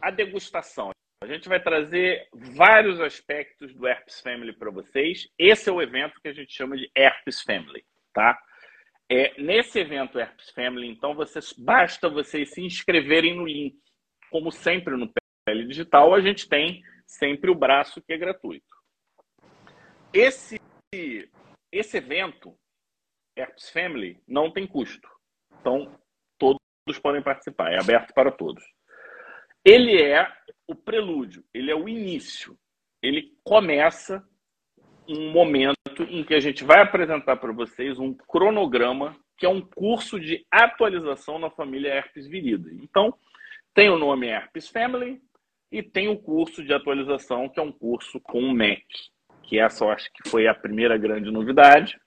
a 0.00 0.10
degustação. 0.10 0.90
A 1.22 1.26
gente 1.26 1.48
vai 1.48 1.62
trazer 1.62 2.28
vários 2.32 3.00
aspectos 3.00 3.74
do 3.74 3.86
Herpes 3.86 4.20
Family 4.20 4.52
para 4.52 4.70
vocês. 4.70 5.28
Esse 5.38 5.70
é 5.70 5.72
o 5.72 5.80
evento 5.80 6.20
que 6.20 6.28
a 6.28 6.32
gente 6.32 6.52
chama 6.52 6.76
de 6.76 6.90
Herpes 6.94 7.40
Family, 7.42 7.84
tá? 8.12 8.38
É, 9.10 9.40
nesse 9.40 9.78
evento 9.78 10.18
Herpes 10.18 10.50
Family, 10.50 10.88
então, 10.88 11.14
vocês, 11.14 11.52
basta 11.52 12.08
vocês 12.08 12.50
se 12.50 12.60
inscreverem 12.60 13.34
no 13.34 13.46
link. 13.46 13.76
Como 14.30 14.50
sempre 14.50 14.96
no 14.96 15.10
Pele 15.46 15.66
Digital, 15.66 16.14
a 16.14 16.20
gente 16.20 16.48
tem 16.48 16.82
sempre 17.06 17.50
o 17.50 17.54
braço 17.54 18.02
que 18.02 18.12
é 18.12 18.18
gratuito. 18.18 18.66
esse, 20.12 20.58
esse 21.72 21.96
evento, 21.96 22.56
Herpes 23.36 23.70
Family, 23.70 24.20
não 24.26 24.50
tem 24.50 24.66
custo. 24.66 25.08
Então, 25.60 25.98
todos 26.38 26.98
podem 27.02 27.22
participar, 27.22 27.72
é 27.72 27.80
aberto 27.80 28.12
para 28.12 28.30
todos. 28.30 28.64
Ele 29.64 30.00
é 30.00 30.30
o 30.68 30.74
prelúdio, 30.74 31.44
ele 31.52 31.70
é 31.70 31.74
o 31.74 31.88
início. 31.88 32.56
Ele 33.02 33.32
começa 33.42 34.22
um 35.08 35.30
momento 35.30 36.02
em 36.08 36.24
que 36.24 36.34
a 36.34 36.40
gente 36.40 36.64
vai 36.64 36.82
apresentar 36.82 37.36
para 37.36 37.52
vocês 37.52 37.98
um 37.98 38.14
cronograma, 38.14 39.16
que 39.36 39.46
é 39.46 39.48
um 39.48 39.60
curso 39.60 40.18
de 40.18 40.44
atualização 40.50 41.38
na 41.38 41.50
família 41.50 41.94
Herpes 41.94 42.26
Virida. 42.26 42.70
Então, 42.72 43.14
tem 43.74 43.90
o 43.90 43.98
nome 43.98 44.28
Herpes 44.28 44.68
Family 44.68 45.20
e 45.70 45.82
tem 45.82 46.08
o 46.08 46.18
curso 46.18 46.62
de 46.62 46.72
atualização, 46.72 47.48
que 47.48 47.58
é 47.58 47.62
um 47.62 47.72
curso 47.72 48.20
com 48.20 48.40
o 48.40 48.52
MEC, 48.52 48.84
que 49.42 49.58
essa 49.58 49.84
eu 49.84 49.90
acho 49.90 50.10
que 50.12 50.28
foi 50.28 50.46
a 50.46 50.54
primeira 50.54 50.96
grande 50.96 51.30
novidade. 51.30 51.98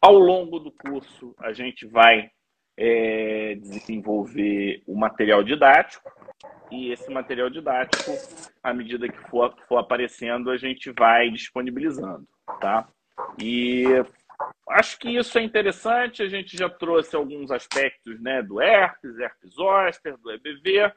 Ao 0.00 0.18
longo 0.18 0.58
do 0.58 0.70
curso, 0.70 1.34
a 1.38 1.52
gente 1.52 1.86
vai 1.86 2.30
é, 2.76 3.54
desenvolver 3.56 4.82
o 4.86 4.94
material 4.94 5.42
didático, 5.42 6.10
e 6.70 6.90
esse 6.90 7.10
material 7.10 7.48
didático, 7.48 8.12
à 8.62 8.74
medida 8.74 9.08
que 9.08 9.18
for, 9.30 9.54
for 9.68 9.78
aparecendo, 9.78 10.50
a 10.50 10.56
gente 10.56 10.90
vai 10.90 11.30
disponibilizando, 11.30 12.26
tá? 12.60 12.88
E 13.40 13.84
acho 14.70 14.98
que 14.98 15.08
isso 15.08 15.38
é 15.38 15.42
interessante. 15.42 16.22
A 16.22 16.28
gente 16.28 16.56
já 16.56 16.68
trouxe 16.68 17.14
alguns 17.14 17.50
aspectos 17.50 18.20
né, 18.20 18.42
do 18.42 18.60
herpes, 18.60 19.18
herpes 19.18 19.54
zoster, 19.54 20.16
do 20.18 20.30
EBV. 20.32 20.92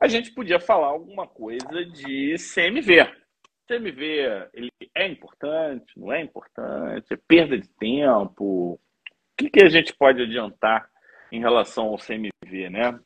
A 0.00 0.08
gente 0.08 0.32
podia 0.32 0.60
falar 0.60 0.88
alguma 0.88 1.26
coisa 1.26 1.84
de 1.84 2.36
CMV. 2.36 3.08
CMV 3.68 4.48
ele 4.54 4.70
é 4.96 5.06
importante, 5.06 5.92
não 5.96 6.12
é 6.12 6.22
importante? 6.22 7.12
É 7.12 7.18
perda 7.28 7.58
de 7.58 7.68
tempo? 7.68 8.72
O 8.72 8.80
que, 9.36 9.50
que 9.50 9.62
a 9.62 9.68
gente 9.68 9.94
pode 9.94 10.22
adiantar 10.22 10.88
em 11.30 11.40
relação 11.40 11.86
ao 11.86 11.98
CMV, 11.98 12.70
né? 12.70 12.98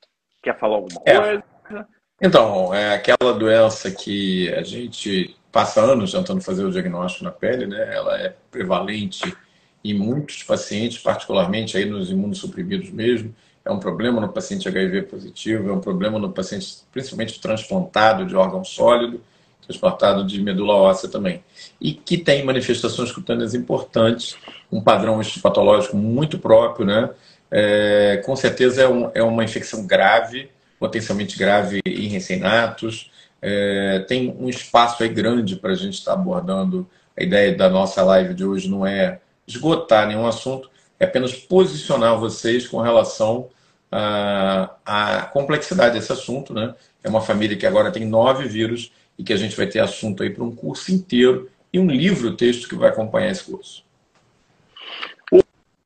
Quer 0.43 0.59
falar 0.59 0.77
alguma 0.77 1.03
é. 1.05 1.19
coisa? 1.19 1.89
Então, 2.21 2.73
é 2.73 2.95
aquela 2.95 3.35
doença 3.35 3.91
que 3.91 4.49
a 4.55 4.63
gente 4.63 5.37
passa 5.51 5.81
anos 5.81 6.13
tentando 6.13 6.41
fazer 6.41 6.65
o 6.65 6.71
diagnóstico 6.71 7.25
na 7.25 7.33
pele, 7.33 7.67
né? 7.67 7.95
Ela 7.95 8.21
é 8.21 8.35
prevalente 8.51 9.37
em 9.85 9.95
muitos 9.95 10.45
pacientes, 10.45 10.99
particularmente 10.99 11.77
aí 11.77 11.85
nos 11.85 12.11
imunossuprimidos 12.11 12.91
mesmo. 12.91 13.35
É 13.65 13.71
um 13.71 13.81
problema 13.81 14.21
no 14.21 14.33
paciente 14.33 14.69
HIV 14.69 15.03
positivo, 15.03 15.71
é 15.71 15.73
um 15.73 15.81
problema 15.81 16.19
no 16.19 16.33
paciente 16.33 16.85
principalmente 16.93 17.41
transplantado 17.41 18.25
de 18.25 18.37
órgão 18.37 18.65
sólido, 18.65 19.21
transportado 19.67 20.27
de 20.27 20.43
medula 20.43 20.75
óssea 20.75 21.09
também. 21.09 21.43
E 21.81 21.93
que 21.93 22.19
tem 22.19 22.45
manifestações 22.45 23.13
cutâneas 23.13 23.55
importantes, 23.55 24.37
um 24.71 24.81
padrão 24.81 25.21
patológico 25.43 25.97
muito 25.97 26.39
próprio, 26.39 26.87
né? 26.87 27.11
É, 27.51 28.23
com 28.25 28.35
certeza 28.35 28.83
é, 28.83 28.89
um, 28.89 29.11
é 29.15 29.23
uma 29.23 29.45
infecção 29.45 29.87
grave, 29.87 30.51
potencialmente 30.79 31.39
grave 31.39 31.81
em 31.85 32.09
recém-natos. 32.09 33.11
É, 33.41 34.05
tem 34.09 34.35
um 34.39 34.49
espaço 34.49 35.03
aí 35.03 35.09
grande 35.09 35.57
para 35.57 35.73
a 35.73 35.77
gente 35.77 35.95
estar 35.95 36.15
tá 36.15 36.19
abordando. 36.19 36.89
A 37.17 37.23
ideia 37.23 37.55
da 37.55 37.69
nossa 37.69 38.03
live 38.03 38.33
de 38.35 38.45
hoje 38.45 38.71
não 38.71 38.87
é 38.87 39.21
esgotar 39.47 40.07
nenhum 40.07 40.27
assunto, 40.27 40.71
é 40.99 41.05
apenas 41.05 41.35
posicionar 41.35 42.19
vocês 42.19 42.67
com 42.67 42.81
relação 42.81 43.51
à, 43.91 45.29
complexidade 45.33 45.99
desse 45.99 46.13
assunto. 46.13 46.55
Né? 46.55 46.75
É 47.05 47.09
uma 47.09 47.21
família 47.21 47.57
que 47.57 47.67
agora 47.67 47.91
tem 47.91 48.07
nove 48.07 48.49
vírus 48.49 48.93
e 49.19 49.25
que 49.25 49.33
a 49.33 49.37
gente 49.37 49.57
vai 49.57 49.67
ter 49.67 49.81
assunto 49.81 50.23
aí 50.23 50.31
para 50.31 50.45
um 50.45 50.55
curso 50.55 50.93
inteiro 50.93 51.51
e 51.73 51.79
um 51.79 51.87
livro 51.87 52.37
texto 52.37 52.69
que 52.69 52.75
vai 52.75 52.91
acompanhar 52.91 53.31
esse 53.31 53.45
curso. 53.45 53.85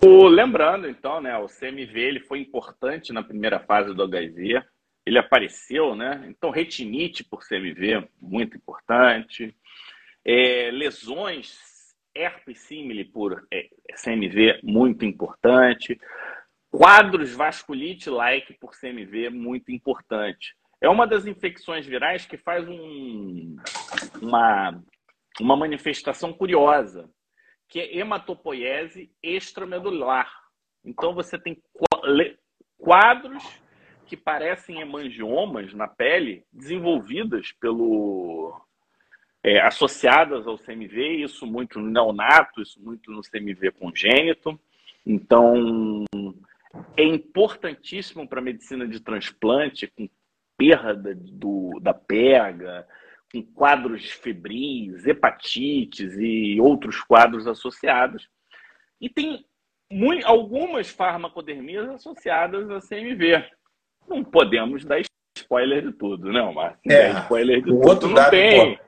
O, 0.03 0.29
lembrando, 0.29 0.89
então, 0.89 1.21
né, 1.21 1.37
o 1.39 1.47
CMV 1.47 1.99
ele 1.99 2.21
foi 2.21 2.41
importante 2.41 3.13
na 3.13 3.23
primeira 3.23 3.59
fase 3.59 3.95
do 3.95 4.03
HIV 4.03 4.63
ele 5.07 5.19
apareceu, 5.19 5.95
né? 5.95 6.27
Então, 6.29 6.51
retinite 6.51 7.23
por 7.23 7.47
CMV, 7.47 8.09
muito 8.21 8.57
importante. 8.57 9.57
É, 10.25 10.69
lesões, 10.73 11.57
herpes 12.13 12.59
simile 12.59 13.05
por 13.05 13.47
é, 13.53 13.69
CMV, 14.03 14.59
muito 14.65 15.05
importante. 15.05 15.99
Quadros 16.69 17.33
vasculite-like 17.33 18.55
por 18.55 18.73
CMV, 18.73 19.31
muito 19.31 19.71
importante. 19.71 20.57
É 20.81 20.89
uma 20.89 21.07
das 21.07 21.27
infecções 21.27 21.87
virais 21.87 22.27
que 22.27 22.37
faz 22.37 22.69
um, 22.69 23.57
uma, 24.21 24.83
uma 25.41 25.57
manifestação 25.57 26.33
curiosa, 26.33 27.09
que 27.69 27.81
é 27.81 27.97
hematopoiese 27.97 29.11
extramedular. 29.23 30.31
Então, 30.85 31.15
você 31.15 31.39
tem 31.39 31.61
quadros 32.79 33.43
que 34.07 34.17
parecem 34.17 34.81
hemangiomas 34.81 35.73
na 35.75 35.89
pele 35.89 36.45
desenvolvidas 36.53 37.51
pelo 37.53 38.61
é, 39.43 39.61
associadas 39.61 40.47
ao 40.47 40.59
CMV, 40.59 41.23
isso 41.23 41.47
muito 41.47 41.81
no 41.81 41.91
neonato, 41.91 42.63
isso 42.63 42.81
muito 42.81 43.11
no 43.11 43.23
CMV 43.23 43.73
congênito. 43.73 44.59
Então, 45.05 46.05
é 46.97 47.03
importantíssimo 47.03 48.29
para 48.29 48.41
a 48.41 48.45
medicina 48.45 48.87
de 48.87 49.01
transplante, 49.01 49.87
com 49.89 50.09
perda 50.57 51.15
do, 51.15 51.79
da 51.81 51.93
pega, 51.93 52.87
com 53.33 53.43
quadros 53.43 54.11
febris, 54.11 55.07
hepatites 55.07 56.15
e 56.19 56.61
outros 56.61 57.01
quadros 57.03 57.47
associados. 57.47 58.29
E 59.01 59.09
tem 59.09 59.45
muito, 59.91 60.27
algumas 60.27 60.89
farmacodermias 60.89 61.89
associadas 61.89 62.71
a 62.71 62.81
CMV 62.81 63.45
não 64.09 64.23
podemos 64.23 64.85
dar 64.85 65.01
spoiler 65.37 65.83
de 65.83 65.93
tudo, 65.93 66.33
não, 66.33 66.55
Márcio. 66.55 66.81
É, 66.89 67.11
spoiler 67.21 67.59
de 67.59 67.71
tudo 67.71 67.89
outro 67.89 68.15
dado 68.15 68.31
tem. 68.31 68.79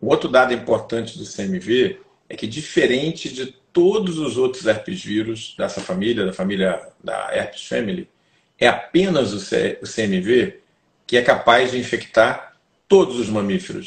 O 0.00 0.08
outro 0.08 0.28
dado 0.28 0.52
importante 0.52 1.18
do 1.18 1.24
CMV 1.24 2.00
é 2.28 2.36
que, 2.36 2.46
diferente 2.46 3.32
de 3.32 3.46
todos 3.72 4.18
os 4.18 4.36
outros 4.36 4.66
herpes 4.66 5.02
vírus 5.02 5.54
dessa 5.56 5.80
família, 5.80 6.26
da 6.26 6.32
família 6.32 6.92
da 7.02 7.34
herpes 7.34 7.66
family, 7.66 8.08
é 8.58 8.68
apenas 8.68 9.32
o 9.32 9.86
CMV 9.86 10.60
que 11.06 11.16
é 11.16 11.22
capaz 11.22 11.70
de 11.70 11.78
infectar 11.78 12.54
todos 12.88 13.18
os 13.18 13.28
mamíferos. 13.28 13.86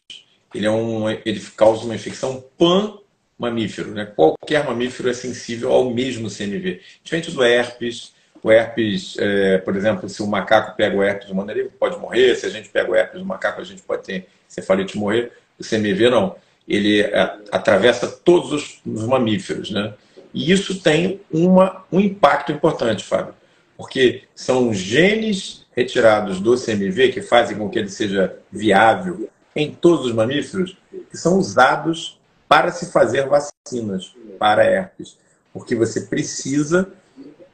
Ele, 0.54 0.66
é 0.66 0.72
um, 0.72 1.10
ele 1.10 1.40
causa 1.56 1.84
uma 1.84 1.96
infecção 1.96 2.44
pan-mamífero. 2.58 3.92
Né? 3.92 4.06
Qualquer 4.06 4.66
mamífero 4.66 5.10
é 5.10 5.14
sensível 5.14 5.72
ao 5.72 5.90
mesmo 5.92 6.30
CMV. 6.30 6.82
Diferente 7.04 7.32
do 7.32 7.44
herpes, 7.44 8.14
o 8.42 8.52
herpes, 8.52 9.18
é, 9.20 9.58
por 9.58 9.76
exemplo, 9.76 10.08
se 10.08 10.22
o 10.22 10.28
macaco 10.28 10.76
pega 10.78 10.96
o 10.96 11.04
herpes 11.04 11.30
humano, 11.30 11.52
ele 11.52 11.66
pode 11.66 12.00
morrer. 12.00 12.36
Se 12.36 12.46
a 12.46 12.50
gente 12.50 12.70
pega 12.70 12.90
o 12.90 12.96
herpes 12.96 13.20
do 13.20 13.26
macaco, 13.26 13.62
a 13.62 13.64
gente 13.64 13.82
pode 13.82 14.04
ter 14.04 14.28
cefalite 14.48 14.96
e 14.96 15.00
morrer. 15.00 15.32
O 15.60 15.64
CMV 15.64 16.10
não. 16.10 16.36
Ele 16.68 17.02
é, 17.02 17.38
atravessa 17.52 18.08
todos 18.08 18.52
os, 18.52 18.82
os, 18.86 19.04
mamíferos, 19.06 19.72
né? 19.72 19.94
E 20.34 20.52
isso 20.52 20.82
tem 20.82 21.22
uma, 21.32 21.86
um 21.92 22.00
impacto 22.00 22.52
importante, 22.52 23.04
Fábio, 23.04 23.34
porque 23.76 24.24
são 24.36 24.74
genes 24.74 25.66
retirados 25.78 26.40
do 26.40 26.56
CMV 26.56 27.10
que 27.12 27.22
fazem 27.22 27.56
com 27.56 27.70
que 27.70 27.78
ele 27.78 27.90
seja 27.90 28.36
viável 28.52 29.30
em 29.56 29.72
todos 29.72 30.08
os 30.08 30.12
mamíferos, 30.12 30.76
que 31.12 31.16
são 31.16 31.38
usados 31.38 32.20
para 32.50 32.72
se 32.72 32.92
fazer 32.92 33.28
vacinas 33.28 34.16
para 34.40 34.66
herpes, 34.66 35.18
porque 35.54 35.76
você 35.76 36.02
precisa 36.02 36.92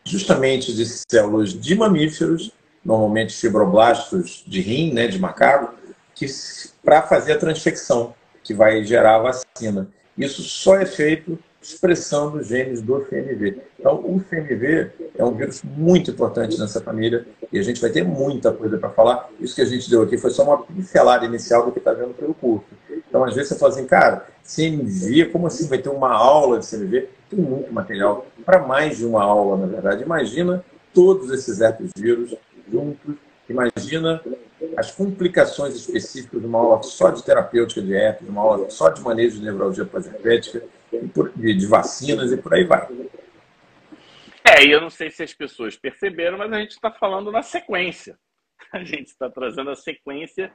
justamente 0.05 0.73
de 0.73 0.85
células 0.85 1.49
de 1.49 1.75
mamíferos, 1.75 2.51
normalmente 2.83 3.35
fibroblastos 3.35 4.43
de 4.47 4.61
rim, 4.61 4.93
né, 4.93 5.07
de 5.07 5.19
macaco, 5.19 5.73
que 6.15 6.25
para 6.83 7.01
fazer 7.01 7.33
a 7.33 7.37
transfecção, 7.37 8.13
que 8.41 8.53
vai 8.53 8.83
gerar 8.85 9.15
a 9.15 9.19
vacina. 9.19 9.89
Isso 10.17 10.43
só 10.43 10.77
é 10.77 10.85
feito 10.85 11.37
expressando 11.63 12.37
os 12.37 12.47
genes 12.47 12.81
do 12.81 12.99
CMV. 13.01 13.61
Então, 13.79 13.95
o 13.95 14.21
CMV 14.21 14.91
é 15.17 15.23
um 15.23 15.31
vírus 15.33 15.63
muito 15.63 16.11
importante 16.11 16.59
nessa 16.59 16.81
família 16.81 17.25
e 17.51 17.57
a 17.57 17.63
gente 17.63 17.79
vai 17.79 17.89
ter 17.89 18.03
muita 18.03 18.51
coisa 18.51 18.77
para 18.77 18.89
falar. 18.89 19.29
Isso 19.39 19.55
que 19.55 19.61
a 19.61 19.65
gente 19.65 19.89
deu 19.89 20.01
aqui 20.01 20.17
foi 20.17 20.29
só 20.29 20.43
uma 20.43 20.63
pincelada 20.63 21.25
inicial 21.25 21.65
do 21.65 21.71
que 21.71 21.79
está 21.79 21.93
vendo 21.93 22.13
pelo 22.13 22.33
curso. 22.33 22.65
Então, 23.07 23.23
às 23.23 23.33
vezes 23.35 23.49
você 23.49 23.59
fala 23.59 23.71
assim, 23.71 23.85
cara, 23.85 24.27
CMV, 24.43 25.25
como 25.31 25.47
assim 25.47 25.67
vai 25.67 25.77
ter 25.77 25.89
uma 25.89 26.11
aula 26.11 26.59
de 26.59 26.67
CMV? 26.67 27.07
Tem 27.29 27.39
muito 27.39 27.73
material 27.73 28.25
para 28.45 28.59
mais 28.59 28.97
de 28.97 29.05
uma 29.05 29.23
aula, 29.23 29.57
na 29.57 29.67
verdade. 29.67 30.03
Imagina 30.03 30.63
todos 30.93 31.31
esses 31.31 31.61
herpes 31.61 31.91
vírus 31.95 32.35
juntos. 32.69 33.15
Imagina 33.49 34.21
as 34.77 34.91
complicações 34.91 35.75
específicas 35.75 36.39
de 36.39 36.47
uma 36.47 36.59
aula 36.59 36.83
só 36.83 37.09
de 37.09 37.23
terapêutica 37.23 37.81
de 37.81 37.93
herpes, 37.93 38.27
uma 38.27 38.41
aula 38.41 38.69
só 38.69 38.89
de 38.89 39.01
manejo 39.01 39.37
de 39.37 39.45
nevralgia 39.45 39.85
pós-herpética, 39.85 40.63
de, 41.35 41.53
de 41.55 41.67
vacinas 41.67 42.31
e 42.31 42.37
por 42.37 42.53
aí 42.53 42.63
vai. 42.63 42.87
É, 44.43 44.65
e 44.65 44.71
eu 44.71 44.81
não 44.81 44.89
sei 44.89 45.09
se 45.09 45.23
as 45.23 45.33
pessoas 45.33 45.75
perceberam, 45.75 46.37
mas 46.37 46.51
a 46.51 46.59
gente 46.59 46.71
está 46.71 46.91
falando 46.91 47.31
na 47.31 47.41
sequência. 47.41 48.17
A 48.71 48.83
gente 48.83 49.07
está 49.07 49.29
trazendo 49.29 49.69
a 49.69 49.75
sequência 49.75 50.51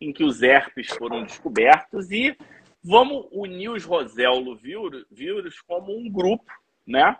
em 0.00 0.12
que 0.12 0.24
os 0.24 0.42
herpes 0.42 0.88
foram 0.88 1.22
descobertos 1.22 2.10
e 2.10 2.36
vamos 2.82 3.28
unir 3.30 3.70
os 3.70 3.84
Roselo 3.84 4.56
vírus 4.56 5.60
como 5.60 5.96
um 5.96 6.10
grupo, 6.10 6.52
né? 6.86 7.16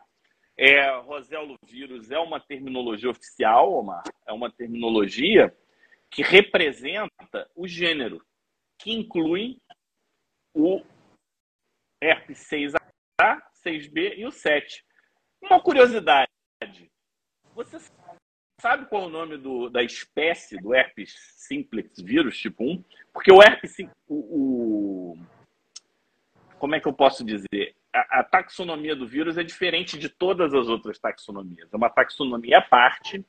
É, 0.57 0.91
Roselo 0.99 1.57
vírus 1.65 2.11
é 2.11 2.19
uma 2.19 2.39
terminologia 2.39 3.09
oficial, 3.09 3.73
Omar, 3.73 4.03
é 4.27 4.33
uma 4.33 4.51
terminologia 4.51 5.55
que 6.11 6.23
representa 6.23 7.49
o 7.57 7.67
gênero, 7.67 8.21
que 8.79 8.93
inclui 8.93 9.59
o 10.55 10.83
herpes 12.03 12.49
6A, 12.51 13.41
6B 13.65 14.19
e 14.19 14.27
o 14.27 14.33
7. 14.33 14.85
Uma 15.41 15.61
curiosidade, 15.61 16.29
você 17.55 17.79
sabe 18.61 18.87
qual 18.87 19.03
é 19.03 19.07
o 19.07 19.11
nome 19.11 19.37
do, 19.37 19.69
da 19.69 19.83
espécie 19.83 20.57
do 20.57 20.75
herpes 20.75 21.15
simplex 21.37 22.01
vírus 22.01 22.39
tipo 22.39 22.65
1? 22.65 22.85
Porque 23.13 23.33
o 23.33 23.43
herpes, 23.43 23.77
o, 24.09 24.15
o 24.15 25.19
como 26.59 26.77
é 26.77 26.81
que 26.81 26.87
eu 26.87 26.93
posso 26.93 27.25
dizer? 27.25 27.75
A, 27.93 28.21
a, 28.21 28.25
taxonomia 28.25 28.95
do 28.95 29.07
vírus 29.07 29.37
é 29.37 29.43
diferente 29.43 29.99
de 29.99 30.09
todas 30.09 30.55
as 30.55 30.69
outras 30.69 30.99
taxonomias. 30.99 31.69
É 31.73 31.77
uma 31.77 31.91
taxonomia 31.91 32.59
à 32.59 32.63
parte, 32.63 33.25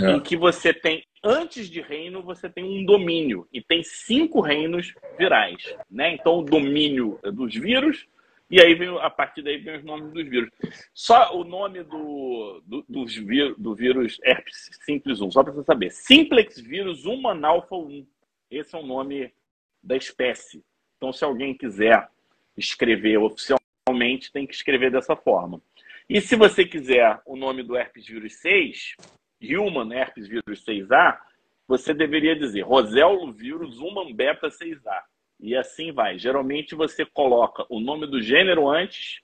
é. 0.00 0.10
em 0.10 0.20
que 0.20 0.36
você 0.36 0.72
tem, 0.72 1.04
antes 1.22 1.68
de 1.68 1.82
reino, 1.82 2.22
você 2.22 2.48
tem 2.48 2.64
um 2.64 2.84
domínio. 2.84 3.46
E 3.52 3.60
tem 3.60 3.82
cinco 3.82 4.40
reinos 4.40 4.94
virais. 5.18 5.76
Né? 5.90 6.14
Então, 6.14 6.38
o 6.38 6.42
domínio 6.42 7.20
dos 7.22 7.54
vírus, 7.54 8.08
e 8.50 8.60
aí 8.60 8.74
vem, 8.74 8.88
a 8.98 9.10
partir 9.10 9.42
daí 9.42 9.58
vem 9.58 9.76
os 9.76 9.84
nomes 9.84 10.12
dos 10.12 10.26
vírus. 10.26 10.50
Só 10.94 11.36
o 11.36 11.44
nome 11.44 11.82
do, 11.82 12.62
do, 12.64 12.84
dos 12.88 13.14
do 13.58 13.74
vírus 13.74 14.18
herpes 14.24 14.70
simples 14.84 15.20
1, 15.20 15.30
só 15.30 15.44
para 15.44 15.52
você 15.52 15.64
saber. 15.64 15.90
Simplex 15.90 16.58
vírus 16.58 17.04
humanalfa 17.04 17.76
1. 17.76 18.06
Esse 18.50 18.74
é 18.74 18.78
o 18.78 18.86
nome 18.86 19.32
da 19.82 19.96
espécie. 19.96 20.64
Então, 20.96 21.12
se 21.12 21.24
alguém 21.24 21.54
quiser 21.54 22.08
escrever 22.56 23.18
oficialmente, 23.18 24.32
tem 24.32 24.46
que 24.46 24.54
escrever 24.54 24.90
dessa 24.90 25.14
forma. 25.14 25.60
E 26.08 26.20
se 26.20 26.34
você 26.34 26.64
quiser 26.64 27.20
o 27.26 27.36
nome 27.36 27.62
do 27.62 27.76
herpes 27.76 28.06
vírus 28.06 28.34
6, 28.36 28.96
Human 29.42 29.92
herpes 29.92 30.26
vírus 30.26 30.64
6A, 30.64 31.18
você 31.66 31.92
deveria 31.92 32.34
dizer 32.34 32.62
Roselo 32.62 33.30
vírus 33.30 33.78
Human 33.78 34.12
beta 34.14 34.48
6A. 34.48 35.02
E 35.40 35.56
assim 35.56 35.92
vai. 35.92 36.18
Geralmente 36.18 36.74
você 36.74 37.04
coloca 37.04 37.64
o 37.68 37.80
nome 37.80 38.06
do 38.06 38.20
gênero 38.20 38.68
antes, 38.68 39.20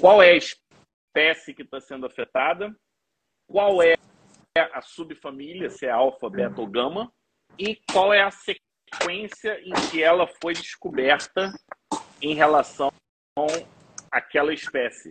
qual 0.00 0.22
é 0.22 0.30
a 0.30 0.36
espécie 0.36 1.54
que 1.54 1.62
está 1.62 1.80
sendo 1.80 2.06
afetada, 2.06 2.74
qual 3.46 3.82
é 3.82 3.94
a 4.72 4.80
subfamília, 4.80 5.70
se 5.70 5.86
é 5.86 5.90
alfa, 5.90 6.28
beta 6.28 6.60
ou 6.60 6.66
gama, 6.66 7.12
e 7.58 7.76
qual 7.90 8.12
é 8.12 8.22
a 8.22 8.30
sequência 8.30 9.60
em 9.60 9.72
que 9.90 10.02
ela 10.02 10.26
foi 10.42 10.52
descoberta 10.52 11.52
em 12.20 12.34
relação 12.34 12.90
àquela 14.10 14.52
espécie. 14.52 15.10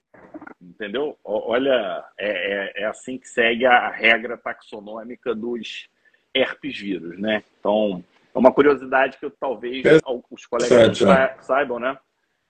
Entendeu? 0.62 1.18
Olha, 1.24 2.04
é, 2.18 2.80
é, 2.80 2.84
é 2.84 2.86
assim 2.86 3.18
que 3.18 3.28
segue 3.28 3.66
a 3.66 3.90
regra 3.90 4.38
taxonômica 4.38 5.34
dos 5.34 5.88
herpes 6.34 6.78
vírus, 6.78 7.18
né? 7.18 7.44
Então, 7.60 8.04
é 8.36 8.40
uma 8.40 8.52
curiosidade 8.52 9.18
que 9.18 9.30
talvez 9.40 9.84
os 10.30 10.46
colegas 10.46 11.02
é. 11.02 11.36
saibam, 11.42 11.80
né? 11.80 11.98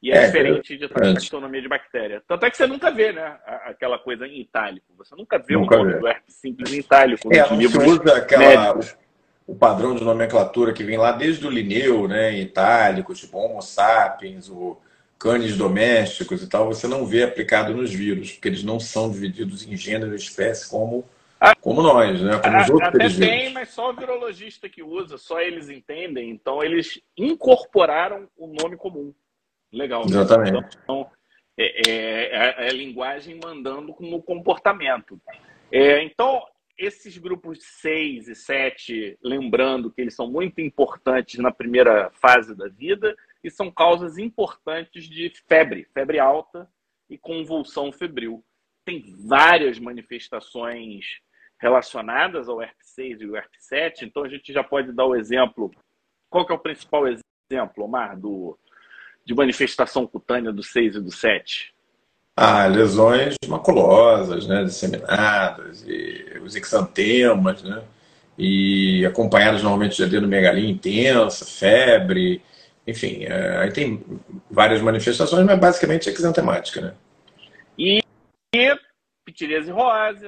E 0.01 0.11
é, 0.11 0.17
é 0.17 0.25
diferente 0.25 0.77
de 0.77 0.87
taxonomia 0.89 1.61
de 1.61 1.67
bactéria. 1.67 2.21
Tanto 2.27 2.45
é 2.45 2.49
que 2.49 2.57
você 2.57 2.67
nunca 2.67 2.91
vê, 2.91 3.11
né? 3.11 3.37
Aquela 3.65 3.97
coisa 3.97 4.27
em 4.27 4.41
itálico. 4.41 4.85
Você 4.97 5.15
nunca 5.15 5.37
vê 5.39 5.55
nunca 5.55 5.75
o 5.75 5.79
nome 5.79 5.93
vê. 5.93 5.99
do 5.99 6.07
herpes 6.07 6.35
simples 6.35 6.73
em 6.73 6.79
itálico. 6.79 7.33
É, 7.33 7.39
não 7.49 7.69
se 7.69 7.77
usa 7.77 8.17
aquela, 8.17 8.79
o 9.47 9.55
padrão 9.55 9.95
de 9.95 10.03
nomenclatura 10.03 10.73
que 10.73 10.83
vem 10.83 10.97
lá 10.97 11.11
desde 11.11 11.45
o 11.47 11.49
Linneu, 11.49 12.07
né? 12.07 12.33
Em 12.33 12.41
itálico, 12.41 13.13
tipo 13.13 13.37
Homo 13.37 13.61
sapiens, 13.61 14.49
o 14.49 14.77
cães 15.17 15.55
domésticos 15.55 16.43
e 16.43 16.47
tal, 16.47 16.67
você 16.67 16.87
não 16.87 17.05
vê 17.05 17.23
aplicado 17.23 17.73
nos 17.73 17.91
vírus, 17.93 18.33
porque 18.33 18.47
eles 18.47 18.63
não 18.63 18.79
são 18.79 19.09
divididos 19.09 19.65
em 19.65 19.75
gênero 19.75 20.13
e 20.13 20.17
espécie 20.17 20.69
como, 20.69 21.05
como 21.61 21.81
nós, 21.81 22.21
né? 22.21 22.39
Como 22.39 22.57
os 22.57 22.69
outros 22.69 22.95
Até 22.95 23.09
tem, 23.09 23.53
mas 23.53 23.69
só 23.69 23.89
o 23.89 23.95
virologista 23.95 24.69
que 24.69 24.81
usa, 24.81 25.17
só 25.17 25.41
eles 25.41 25.69
entendem. 25.69 26.29
Então, 26.29 26.63
eles 26.63 27.01
incorporaram 27.17 28.29
o 28.37 28.47
nome 28.47 28.77
comum. 28.77 29.13
Legal. 29.71 30.03
Exatamente. 30.05 30.77
Então, 30.83 31.09
é, 31.57 31.89
é, 31.89 32.35
é, 32.35 32.69
a 32.69 32.73
linguagem 32.73 33.39
mandando 33.43 33.95
no 33.99 34.21
comportamento. 34.21 35.19
É, 35.71 36.03
então, 36.03 36.41
esses 36.77 37.17
grupos 37.17 37.59
6 37.81 38.27
e 38.27 38.35
7, 38.35 39.17
lembrando 39.23 39.91
que 39.91 40.01
eles 40.01 40.13
são 40.13 40.29
muito 40.29 40.59
importantes 40.59 41.39
na 41.39 41.51
primeira 41.51 42.09
fase 42.11 42.55
da 42.55 42.67
vida, 42.67 43.15
e 43.43 43.49
são 43.49 43.71
causas 43.71 44.17
importantes 44.17 45.05
de 45.05 45.31
febre, 45.47 45.87
febre 45.93 46.19
alta 46.19 46.67
e 47.09 47.17
convulsão 47.17 47.91
febril. 47.91 48.43
Tem 48.83 49.15
várias 49.27 49.79
manifestações 49.79 51.21
relacionadas 51.59 52.47
ao 52.47 52.57
HERP6 52.57 53.21
e 53.21 53.25
o 53.25 53.33
HERP7, 53.33 54.03
então 54.03 54.23
a 54.23 54.29
gente 54.29 54.51
já 54.51 54.63
pode 54.63 54.91
dar 54.91 55.05
o 55.05 55.15
exemplo. 55.15 55.71
Qual 56.29 56.45
que 56.45 56.51
é 56.51 56.55
o 56.55 56.59
principal 56.59 57.05
exemplo, 57.07 57.83
Omar, 57.83 58.19
do, 58.19 58.57
de 59.25 59.33
manifestação 59.33 60.05
cutânea 60.05 60.51
do 60.51 60.63
6 60.63 60.95
e 60.95 61.01
do 61.01 61.11
7? 61.11 61.73
Ah, 62.37 62.67
lesões 62.67 63.35
maculosas, 63.47 64.45
né, 64.45 64.63
disseminadas, 64.63 65.85
e 65.87 66.39
os 66.43 66.55
exantemas, 66.55 67.63
né, 67.63 67.81
e 68.37 69.05
acompanhadas 69.05 69.63
normalmente 69.63 69.95
de 69.95 70.03
adenomegalia 70.03 70.69
intensa, 70.69 71.45
febre, 71.45 72.41
enfim, 72.85 73.23
é, 73.23 73.57
aí 73.57 73.71
tem 73.71 74.03
várias 74.51 74.81
manifestações, 74.81 75.45
mas 75.45 75.59
basicamente 75.59 76.09
é 76.09 76.11
exantemática, 76.11 76.81
né? 76.81 76.93
E, 77.77 77.99
e 78.53 78.79
pitiríase 79.25 79.71
rosa, 79.71 80.27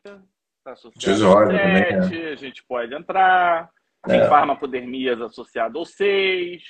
tá 0.68 0.74
associada 0.74 1.26
ao 1.26 1.48
7, 1.48 2.22
é. 2.22 2.32
a 2.32 2.36
gente 2.36 2.64
pode 2.64 2.94
entrar, 2.94 3.70
tem 4.06 4.20
é. 4.20 4.28
farmacodermias 4.28 5.22
associadas 5.22 5.76
ao 5.76 5.86
6, 5.86 6.64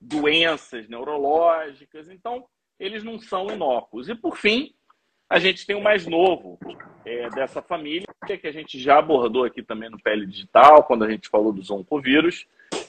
doenças 0.00 0.88
neurológicas, 0.88 2.08
então 2.08 2.46
eles 2.78 3.02
não 3.02 3.18
são 3.18 3.48
inócuos. 3.48 4.08
E 4.08 4.14
por 4.14 4.36
fim, 4.36 4.72
a 5.28 5.38
gente 5.38 5.66
tem 5.66 5.74
o 5.74 5.82
mais 5.82 6.06
novo 6.06 6.58
é, 7.04 7.28
dessa 7.30 7.60
família, 7.60 8.06
que 8.24 8.46
a 8.46 8.52
gente 8.52 8.78
já 8.78 8.98
abordou 8.98 9.44
aqui 9.44 9.62
também 9.62 9.90
no 9.90 10.00
Pele 10.00 10.26
Digital, 10.26 10.84
quando 10.84 11.04
a 11.04 11.10
gente 11.10 11.28
falou 11.28 11.52
dos 11.52 11.70
oncovírus, 11.70 12.46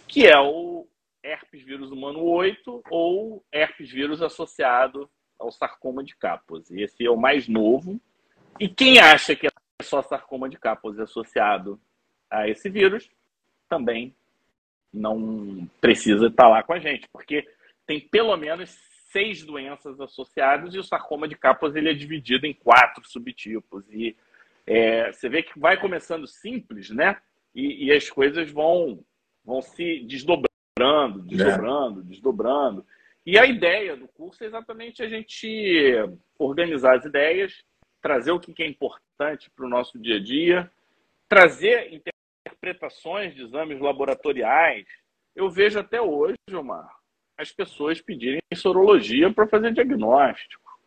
que 0.08 0.28
é 0.28 0.40
o 0.40 0.88
herpes 1.24 1.64
vírus 1.64 1.92
humano 1.92 2.24
8 2.24 2.84
ou 2.90 3.44
herpes 3.52 3.92
vírus 3.92 4.22
associado 4.22 5.10
ao 5.40 5.52
sarcoma 5.52 6.04
de 6.04 6.16
Kaposi. 6.16 6.82
Esse 6.82 7.06
é 7.06 7.10
o 7.10 7.18
mais 7.18 7.48
novo. 7.48 8.00
E 8.60 8.68
quem 8.68 9.00
acha 9.00 9.36
que 9.36 9.48
é 9.48 9.51
só 9.82 10.02
sarcoma 10.02 10.50
de 10.50 10.58
Kaposi 10.58 11.02
associado 11.02 11.80
a 12.30 12.48
esse 12.48 12.70
vírus, 12.70 13.10
também 13.70 14.16
não 14.94 15.70
precisa 15.80 16.28
estar 16.28 16.48
lá 16.48 16.64
com 16.64 16.74
a 16.74 16.80
gente, 16.80 17.08
porque 17.12 17.48
tem 17.86 18.00
pelo 18.00 18.36
menos 18.38 18.70
seis 19.12 19.44
doenças 19.44 20.00
associadas 20.00 20.74
e 20.74 20.80
o 20.80 20.84
sarcoma 20.84 21.28
de 21.28 21.36
Kaposi 21.36 21.78
ele 21.78 21.90
é 21.90 21.94
dividido 21.94 22.46
em 22.46 22.54
quatro 22.54 23.06
subtipos. 23.06 23.84
E 23.90 24.16
é, 24.66 25.12
você 25.12 25.28
vê 25.28 25.44
que 25.44 25.60
vai 25.60 25.80
começando 25.80 26.28
simples, 26.28 26.90
né? 26.90 27.18
E, 27.54 27.86
e 27.86 27.92
as 27.92 28.10
coisas 28.10 28.50
vão, 28.52 29.04
vão 29.44 29.62
se 29.62 30.00
desdobrando 30.06 30.52
desdobrando, 30.82 31.22
desdobrando, 31.24 32.00
é. 32.00 32.04
desdobrando. 32.04 32.86
E 33.26 33.38
a 33.38 33.46
ideia 33.46 33.96
do 33.96 34.08
curso 34.08 34.44
é 34.44 34.48
exatamente 34.48 35.04
a 35.04 35.10
gente 35.10 35.94
organizar 36.38 36.98
as 36.98 37.06
ideias, 37.06 37.64
trazer 38.02 38.32
o 38.32 38.40
que 38.40 38.64
é 38.64 38.68
importante 38.68 39.50
para 39.56 39.66
o 39.66 39.70
nosso 39.70 40.00
dia 40.00 40.16
a 40.16 40.24
dia, 40.24 40.72
trazer 41.30 41.94
interpretações 41.94 43.36
de 43.36 43.44
exames 43.44 43.80
laboratoriais. 43.80 44.88
Eu 45.36 45.50
vejo 45.50 45.80
até 45.80 46.02
hoje, 46.02 46.36
Omar, 46.52 46.90
as 47.38 47.52
pessoas 47.52 48.02
pedirem 48.02 48.42
sorologia 48.56 49.32
para 49.32 49.48
fazer 49.48 49.74
diagnóstico. 49.74 50.80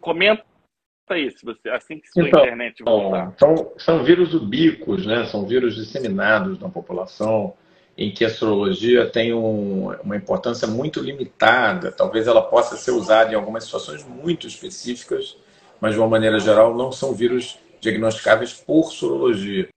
Comenta 0.00 0.44
isso, 1.14 1.44
você, 1.44 1.68
assim 1.68 1.98
que 1.98 2.08
sua 2.08 2.26
então, 2.26 2.40
internet 2.40 2.82
voltar. 2.82 3.34
São, 3.38 3.72
são 3.76 4.04
vírus 4.04 4.32
ubíquos, 4.34 5.04
né? 5.04 5.26
São 5.26 5.46
vírus 5.46 5.74
disseminados 5.74 6.58
na 6.58 6.68
população 6.68 7.54
em 7.96 8.10
que 8.10 8.24
a 8.24 8.28
astrologia 8.28 9.08
tem 9.10 9.34
um, 9.34 9.92
uma 10.02 10.16
importância 10.16 10.66
muito 10.66 11.00
limitada. 11.00 11.92
Talvez 11.92 12.26
ela 12.26 12.42
possa 12.42 12.76
ser 12.76 12.92
usada 12.92 13.32
em 13.32 13.34
algumas 13.34 13.64
situações 13.64 14.04
muito 14.04 14.46
específicas, 14.46 15.36
mas 15.82 15.94
de 15.94 16.00
uma 16.00 16.08
maneira 16.08 16.38
geral 16.38 16.76
não 16.76 16.92
são 16.92 17.12
vírus 17.12 17.58
diagnosticáveis 17.80 18.54
por 18.54 18.92
sorologia. 18.92 19.68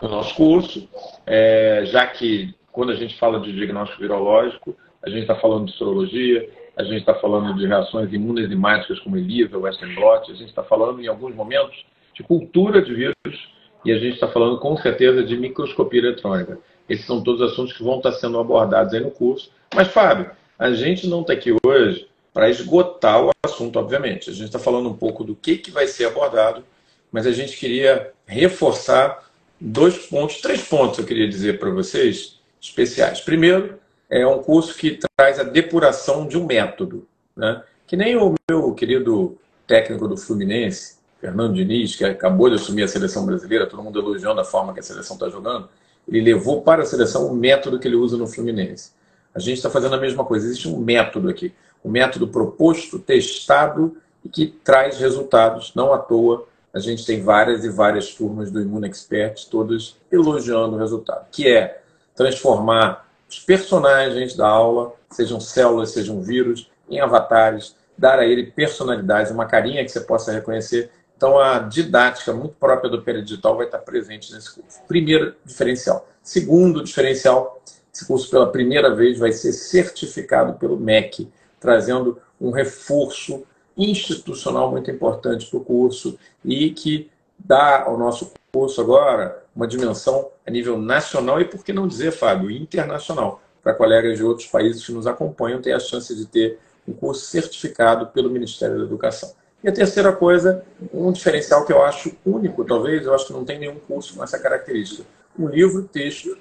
No 0.00 0.08
nosso 0.08 0.34
curso, 0.34 0.88
é, 1.26 1.82
já 1.84 2.06
que 2.06 2.54
quando 2.72 2.92
a 2.92 2.94
gente 2.94 3.18
fala 3.18 3.38
de 3.38 3.52
diagnóstico 3.52 4.00
virológico, 4.00 4.74
a 5.04 5.10
gente 5.10 5.20
está 5.20 5.36
falando 5.36 5.66
de 5.66 5.72
sorologia, 5.76 6.48
a 6.74 6.82
gente 6.82 7.00
está 7.00 7.14
falando 7.14 7.54
de 7.54 7.66
reações 7.66 8.10
imunoenzimáticas 8.10 8.98
como 9.00 9.18
ELISA, 9.18 9.58
Western 9.58 9.94
blot, 9.94 10.32
a 10.32 10.34
gente 10.34 10.48
está 10.48 10.64
falando 10.64 10.98
em 11.02 11.06
alguns 11.06 11.34
momentos 11.34 11.84
de 12.14 12.22
cultura 12.22 12.80
de 12.80 12.94
vírus 12.94 13.52
e 13.84 13.92
a 13.92 13.98
gente 13.98 14.14
está 14.14 14.28
falando 14.28 14.58
com 14.60 14.74
certeza 14.78 15.22
de 15.22 15.36
microscopia 15.36 16.00
eletrônica. 16.00 16.58
Esses 16.88 17.04
são 17.04 17.22
todos 17.22 17.42
assuntos 17.42 17.74
que 17.74 17.84
vão 17.84 17.98
estar 17.98 18.12
sendo 18.12 18.40
abordados 18.40 18.94
aí 18.94 19.00
no 19.00 19.10
curso. 19.10 19.52
Mas, 19.74 19.88
Fábio, 19.88 20.30
a 20.58 20.72
gente 20.72 21.06
não 21.06 21.20
está 21.20 21.34
aqui 21.34 21.54
hoje 21.66 22.08
para 22.32 22.48
esgotar 22.48 23.24
o 23.24 23.30
assunto, 23.44 23.78
obviamente. 23.78 24.30
A 24.30 24.32
gente 24.32 24.46
está 24.46 24.58
falando 24.58 24.88
um 24.88 24.96
pouco 24.96 25.24
do 25.24 25.34
que, 25.34 25.58
que 25.58 25.70
vai 25.70 25.86
ser 25.86 26.06
abordado, 26.06 26.64
mas 27.10 27.26
a 27.26 27.32
gente 27.32 27.56
queria 27.56 28.10
reforçar 28.26 29.30
dois 29.60 29.98
pontos, 30.06 30.40
três 30.40 30.62
pontos 30.62 30.98
eu 30.98 31.04
queria 31.04 31.28
dizer 31.28 31.58
para 31.58 31.70
vocês 31.70 32.40
especiais. 32.60 33.20
Primeiro, 33.20 33.78
é 34.08 34.26
um 34.26 34.42
curso 34.42 34.76
que 34.76 34.98
traz 35.16 35.38
a 35.38 35.42
depuração 35.42 36.26
de 36.26 36.38
um 36.38 36.46
método, 36.46 37.06
né? 37.36 37.62
que 37.86 37.96
nem 37.96 38.16
o 38.16 38.34
meu 38.50 38.72
querido 38.74 39.38
técnico 39.66 40.08
do 40.08 40.16
Fluminense, 40.16 40.96
Fernando 41.20 41.54
Diniz, 41.54 41.94
que 41.94 42.04
acabou 42.04 42.48
de 42.48 42.56
assumir 42.56 42.82
a 42.82 42.88
seleção 42.88 43.24
brasileira, 43.24 43.66
todo 43.66 43.82
mundo 43.82 43.98
elogiando 43.98 44.40
a 44.40 44.44
forma 44.44 44.72
que 44.74 44.80
a 44.80 44.82
seleção 44.82 45.16
está 45.16 45.28
jogando, 45.28 45.68
ele 46.08 46.20
levou 46.20 46.62
para 46.62 46.82
a 46.82 46.86
seleção 46.86 47.26
o 47.26 47.34
método 47.34 47.78
que 47.78 47.86
ele 47.86 47.94
usa 47.94 48.16
no 48.16 48.26
Fluminense. 48.26 48.90
A 49.34 49.38
gente 49.38 49.58
está 49.58 49.70
fazendo 49.70 49.94
a 49.94 50.00
mesma 50.00 50.24
coisa. 50.24 50.46
Existe 50.46 50.68
um 50.68 50.78
método 50.78 51.28
aqui, 51.28 51.54
um 51.84 51.90
método 51.90 52.28
proposto, 52.28 52.98
testado 52.98 53.96
e 54.24 54.28
que 54.28 54.46
traz 54.46 54.98
resultados. 54.98 55.72
Não 55.74 55.92
à 55.92 55.98
toa, 55.98 56.46
a 56.72 56.78
gente 56.78 57.04
tem 57.04 57.22
várias 57.22 57.64
e 57.64 57.68
várias 57.68 58.14
turmas 58.14 58.50
do 58.50 58.60
Imuno 58.60 58.86
Expert, 58.86 59.46
todas 59.50 59.96
elogiando 60.10 60.76
o 60.76 60.78
resultado, 60.78 61.26
que 61.30 61.48
é 61.48 61.82
transformar 62.14 63.06
os 63.28 63.38
personagens 63.38 64.34
da 64.34 64.46
aula, 64.46 64.94
sejam 65.10 65.40
células, 65.40 65.90
sejam 65.90 66.20
vírus, 66.20 66.70
em 66.88 67.00
avatares, 67.00 67.74
dar 67.96 68.18
a 68.18 68.26
ele 68.26 68.50
personalidade, 68.50 69.32
uma 69.32 69.46
carinha 69.46 69.84
que 69.84 69.90
você 69.90 70.00
possa 70.00 70.32
reconhecer. 70.32 70.90
Então, 71.16 71.38
a 71.38 71.60
didática 71.60 72.32
muito 72.32 72.54
própria 72.58 72.90
do 72.90 73.02
Peredigital 73.02 73.56
vai 73.56 73.66
estar 73.66 73.78
presente 73.78 74.32
nesse 74.34 74.54
curso. 74.54 74.80
Primeiro 74.88 75.34
diferencial. 75.44 76.06
Segundo 76.22 76.82
diferencial, 76.82 77.62
esse 77.94 78.06
curso 78.06 78.28
pela 78.30 78.50
primeira 78.50 78.94
vez 78.94 79.18
vai 79.18 79.32
ser 79.32 79.52
certificado 79.52 80.54
pelo 80.54 80.76
MEC, 80.76 81.30
trazendo 81.62 82.18
um 82.40 82.50
reforço 82.50 83.44
institucional 83.76 84.70
muito 84.70 84.90
importante 84.90 85.46
para 85.46 85.58
o 85.58 85.64
curso 85.64 86.18
e 86.44 86.70
que 86.70 87.10
dá 87.38 87.84
ao 87.84 87.96
nosso 87.96 88.32
curso 88.52 88.80
agora 88.80 89.42
uma 89.54 89.66
dimensão 89.66 90.28
a 90.46 90.50
nível 90.50 90.78
nacional 90.78 91.40
e, 91.40 91.44
por 91.44 91.64
que 91.64 91.72
não 91.72 91.88
dizer, 91.88 92.10
Fábio, 92.10 92.50
internacional, 92.50 93.40
para 93.62 93.74
colegas 93.74 94.18
de 94.18 94.24
outros 94.24 94.48
países 94.48 94.84
que 94.84 94.92
nos 94.92 95.06
acompanham 95.06 95.62
ter 95.62 95.72
a 95.72 95.80
chance 95.80 96.14
de 96.14 96.26
ter 96.26 96.58
um 96.86 96.92
curso 96.92 97.24
certificado 97.24 98.06
pelo 98.08 98.28
Ministério 98.28 98.78
da 98.78 98.84
Educação. 98.84 99.32
E 99.62 99.68
a 99.68 99.72
terceira 99.72 100.12
coisa, 100.12 100.64
um 100.92 101.12
diferencial 101.12 101.64
que 101.64 101.72
eu 101.72 101.82
acho 101.84 102.12
único, 102.26 102.64
talvez, 102.64 103.06
eu 103.06 103.14
acho 103.14 103.28
que 103.28 103.32
não 103.32 103.44
tem 103.44 103.60
nenhum 103.60 103.76
curso 103.76 104.16
com 104.16 104.24
essa 104.24 104.38
característica. 104.38 105.04
Um 105.38 105.46
livro-texto 105.46 106.36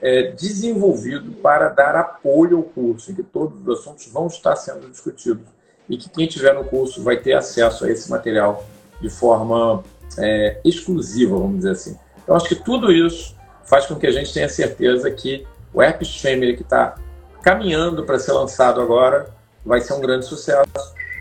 é, 0.00 0.32
desenvolvido 0.32 1.32
para 1.42 1.68
dar 1.68 1.96
apoio 1.96 2.58
ao 2.58 2.62
curso, 2.62 3.12
em 3.12 3.14
que 3.14 3.22
todos 3.22 3.60
os 3.60 3.80
assuntos 3.80 4.06
vão 4.06 4.26
estar 4.26 4.56
sendo 4.56 4.88
discutidos. 4.88 5.46
E 5.88 5.96
que 5.96 6.08
quem 6.08 6.26
tiver 6.26 6.54
no 6.54 6.64
curso 6.64 7.02
vai 7.02 7.16
ter 7.16 7.32
acesso 7.32 7.84
a 7.84 7.90
esse 7.90 8.10
material 8.10 8.64
de 9.00 9.10
forma 9.10 9.82
é, 10.18 10.60
exclusiva, 10.64 11.36
vamos 11.36 11.58
dizer 11.58 11.72
assim. 11.72 11.98
Então, 12.22 12.36
acho 12.36 12.48
que 12.48 12.54
tudo 12.54 12.92
isso 12.92 13.34
faz 13.64 13.86
com 13.86 13.96
que 13.96 14.06
a 14.06 14.12
gente 14.12 14.32
tenha 14.32 14.48
certeza 14.48 15.10
que 15.10 15.46
o 15.72 15.82
Herpes 15.82 16.20
Family, 16.20 16.56
que 16.56 16.62
está 16.62 16.96
caminhando 17.42 18.04
para 18.04 18.18
ser 18.18 18.32
lançado 18.32 18.80
agora, 18.80 19.30
vai 19.64 19.80
ser 19.80 19.94
um 19.94 20.00
grande 20.00 20.26
sucesso. 20.26 20.68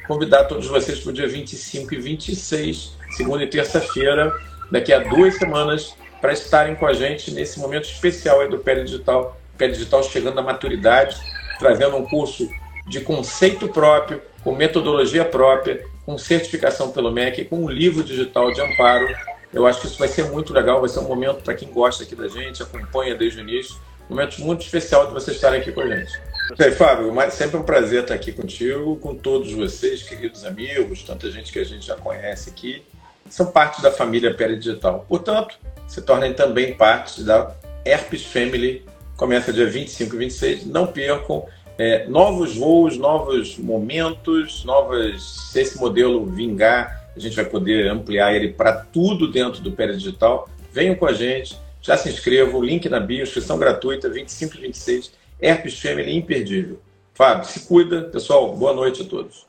Convidar 0.07 0.45
todos 0.45 0.67
vocês 0.67 0.99
para 0.99 1.11
o 1.11 1.13
dia 1.13 1.27
25 1.27 1.93
e 1.93 1.99
26, 1.99 2.97
segunda 3.11 3.43
e 3.43 3.47
terça-feira, 3.47 4.33
daqui 4.71 4.91
a 4.91 4.99
duas 4.99 5.35
semanas, 5.35 5.95
para 6.21 6.33
estarem 6.33 6.75
com 6.75 6.85
a 6.85 6.93
gente 6.93 7.31
nesse 7.31 7.59
momento 7.59 7.85
especial 7.85 8.41
aí 8.41 8.49
do 8.49 8.59
Pé 8.59 8.75
Digital. 8.83 9.37
Pé 9.57 9.67
Digital 9.67 10.03
chegando 10.03 10.39
à 10.39 10.43
maturidade, 10.43 11.17
trazendo 11.57 11.95
um 11.97 12.05
curso 12.05 12.49
de 12.87 13.01
conceito 13.01 13.67
próprio, 13.67 14.21
com 14.43 14.55
metodologia 14.55 15.23
própria, 15.23 15.85
com 16.05 16.17
certificação 16.17 16.91
pelo 16.91 17.11
MEC, 17.11 17.45
com 17.45 17.63
um 17.63 17.69
livro 17.69 18.03
digital 18.03 18.51
de 18.51 18.61
amparo. 18.61 19.07
Eu 19.53 19.67
acho 19.67 19.81
que 19.81 19.87
isso 19.87 19.99
vai 19.99 20.07
ser 20.07 20.25
muito 20.25 20.53
legal, 20.53 20.79
vai 20.79 20.89
ser 20.89 20.99
um 20.99 21.07
momento 21.07 21.43
para 21.43 21.53
quem 21.53 21.71
gosta 21.71 22.03
aqui 22.03 22.15
da 22.15 22.27
gente, 22.27 22.63
acompanha 22.63 23.15
desde 23.15 23.39
o 23.39 23.41
início, 23.41 23.75
um 24.09 24.15
momento 24.15 24.41
muito 24.41 24.61
especial 24.61 25.07
de 25.07 25.13
vocês 25.13 25.37
estarem 25.37 25.61
aqui 25.61 25.71
com 25.71 25.81
a 25.81 25.87
gente. 25.87 26.11
Aí, 26.57 26.71
Fábio, 26.71 27.13
sempre 27.29 27.57
um 27.57 27.63
prazer 27.63 28.01
estar 28.01 28.15
aqui 28.15 28.31
contigo, 28.31 28.95
com 28.97 29.15
todos 29.15 29.51
vocês, 29.53 30.01
queridos 30.01 30.43
amigos, 30.43 31.03
tanta 31.03 31.29
gente 31.29 31.51
que 31.51 31.59
a 31.59 31.63
gente 31.63 31.85
já 31.85 31.95
conhece 31.95 32.49
aqui, 32.49 32.83
são 33.29 33.47
parte 33.47 33.81
da 33.81 33.91
família 33.91 34.33
Pele 34.33 34.57
Digital. 34.57 35.05
Portanto, 35.07 35.57
se 35.87 36.01
tornem 36.01 36.33
também 36.33 36.73
parte 36.73 37.23
da 37.23 37.55
Herpes 37.85 38.25
Family, 38.25 38.85
começa 39.15 39.53
dia 39.53 39.67
25 39.67 40.15
e 40.15 40.19
26. 40.19 40.65
Não 40.65 40.87
percam 40.87 41.45
é, 41.77 42.07
novos 42.07 42.55
voos, 42.55 42.97
novos 42.97 43.57
momentos, 43.57 44.63
novas. 44.63 45.49
Se 45.51 45.61
esse 45.61 45.79
modelo 45.79 46.25
vingar, 46.25 47.09
a 47.15 47.19
gente 47.19 47.35
vai 47.35 47.45
poder 47.45 47.89
ampliar 47.89 48.33
ele 48.33 48.53
para 48.53 48.73
tudo 48.73 49.31
dentro 49.31 49.61
do 49.61 49.71
Pele 49.71 49.93
Digital. 49.93 50.47
Venham 50.71 50.95
com 50.95 51.05
a 51.05 51.13
gente, 51.13 51.57
já 51.81 51.97
se 51.97 52.09
inscrevam, 52.09 52.63
link 52.63 52.87
na 52.87 52.99
bio, 52.99 53.23
inscrição 53.23 53.57
gratuita, 53.57 54.09
25 54.09 54.57
e 54.57 54.61
26 54.61 55.11
Herpes 55.41 55.79
Family 55.79 56.15
imperdível. 56.15 56.79
Fábio, 57.13 57.45
se 57.45 57.61
cuida. 57.61 58.03
Pessoal, 58.03 58.55
boa 58.55 58.73
noite 58.73 59.01
a 59.01 59.05
todos. 59.05 59.48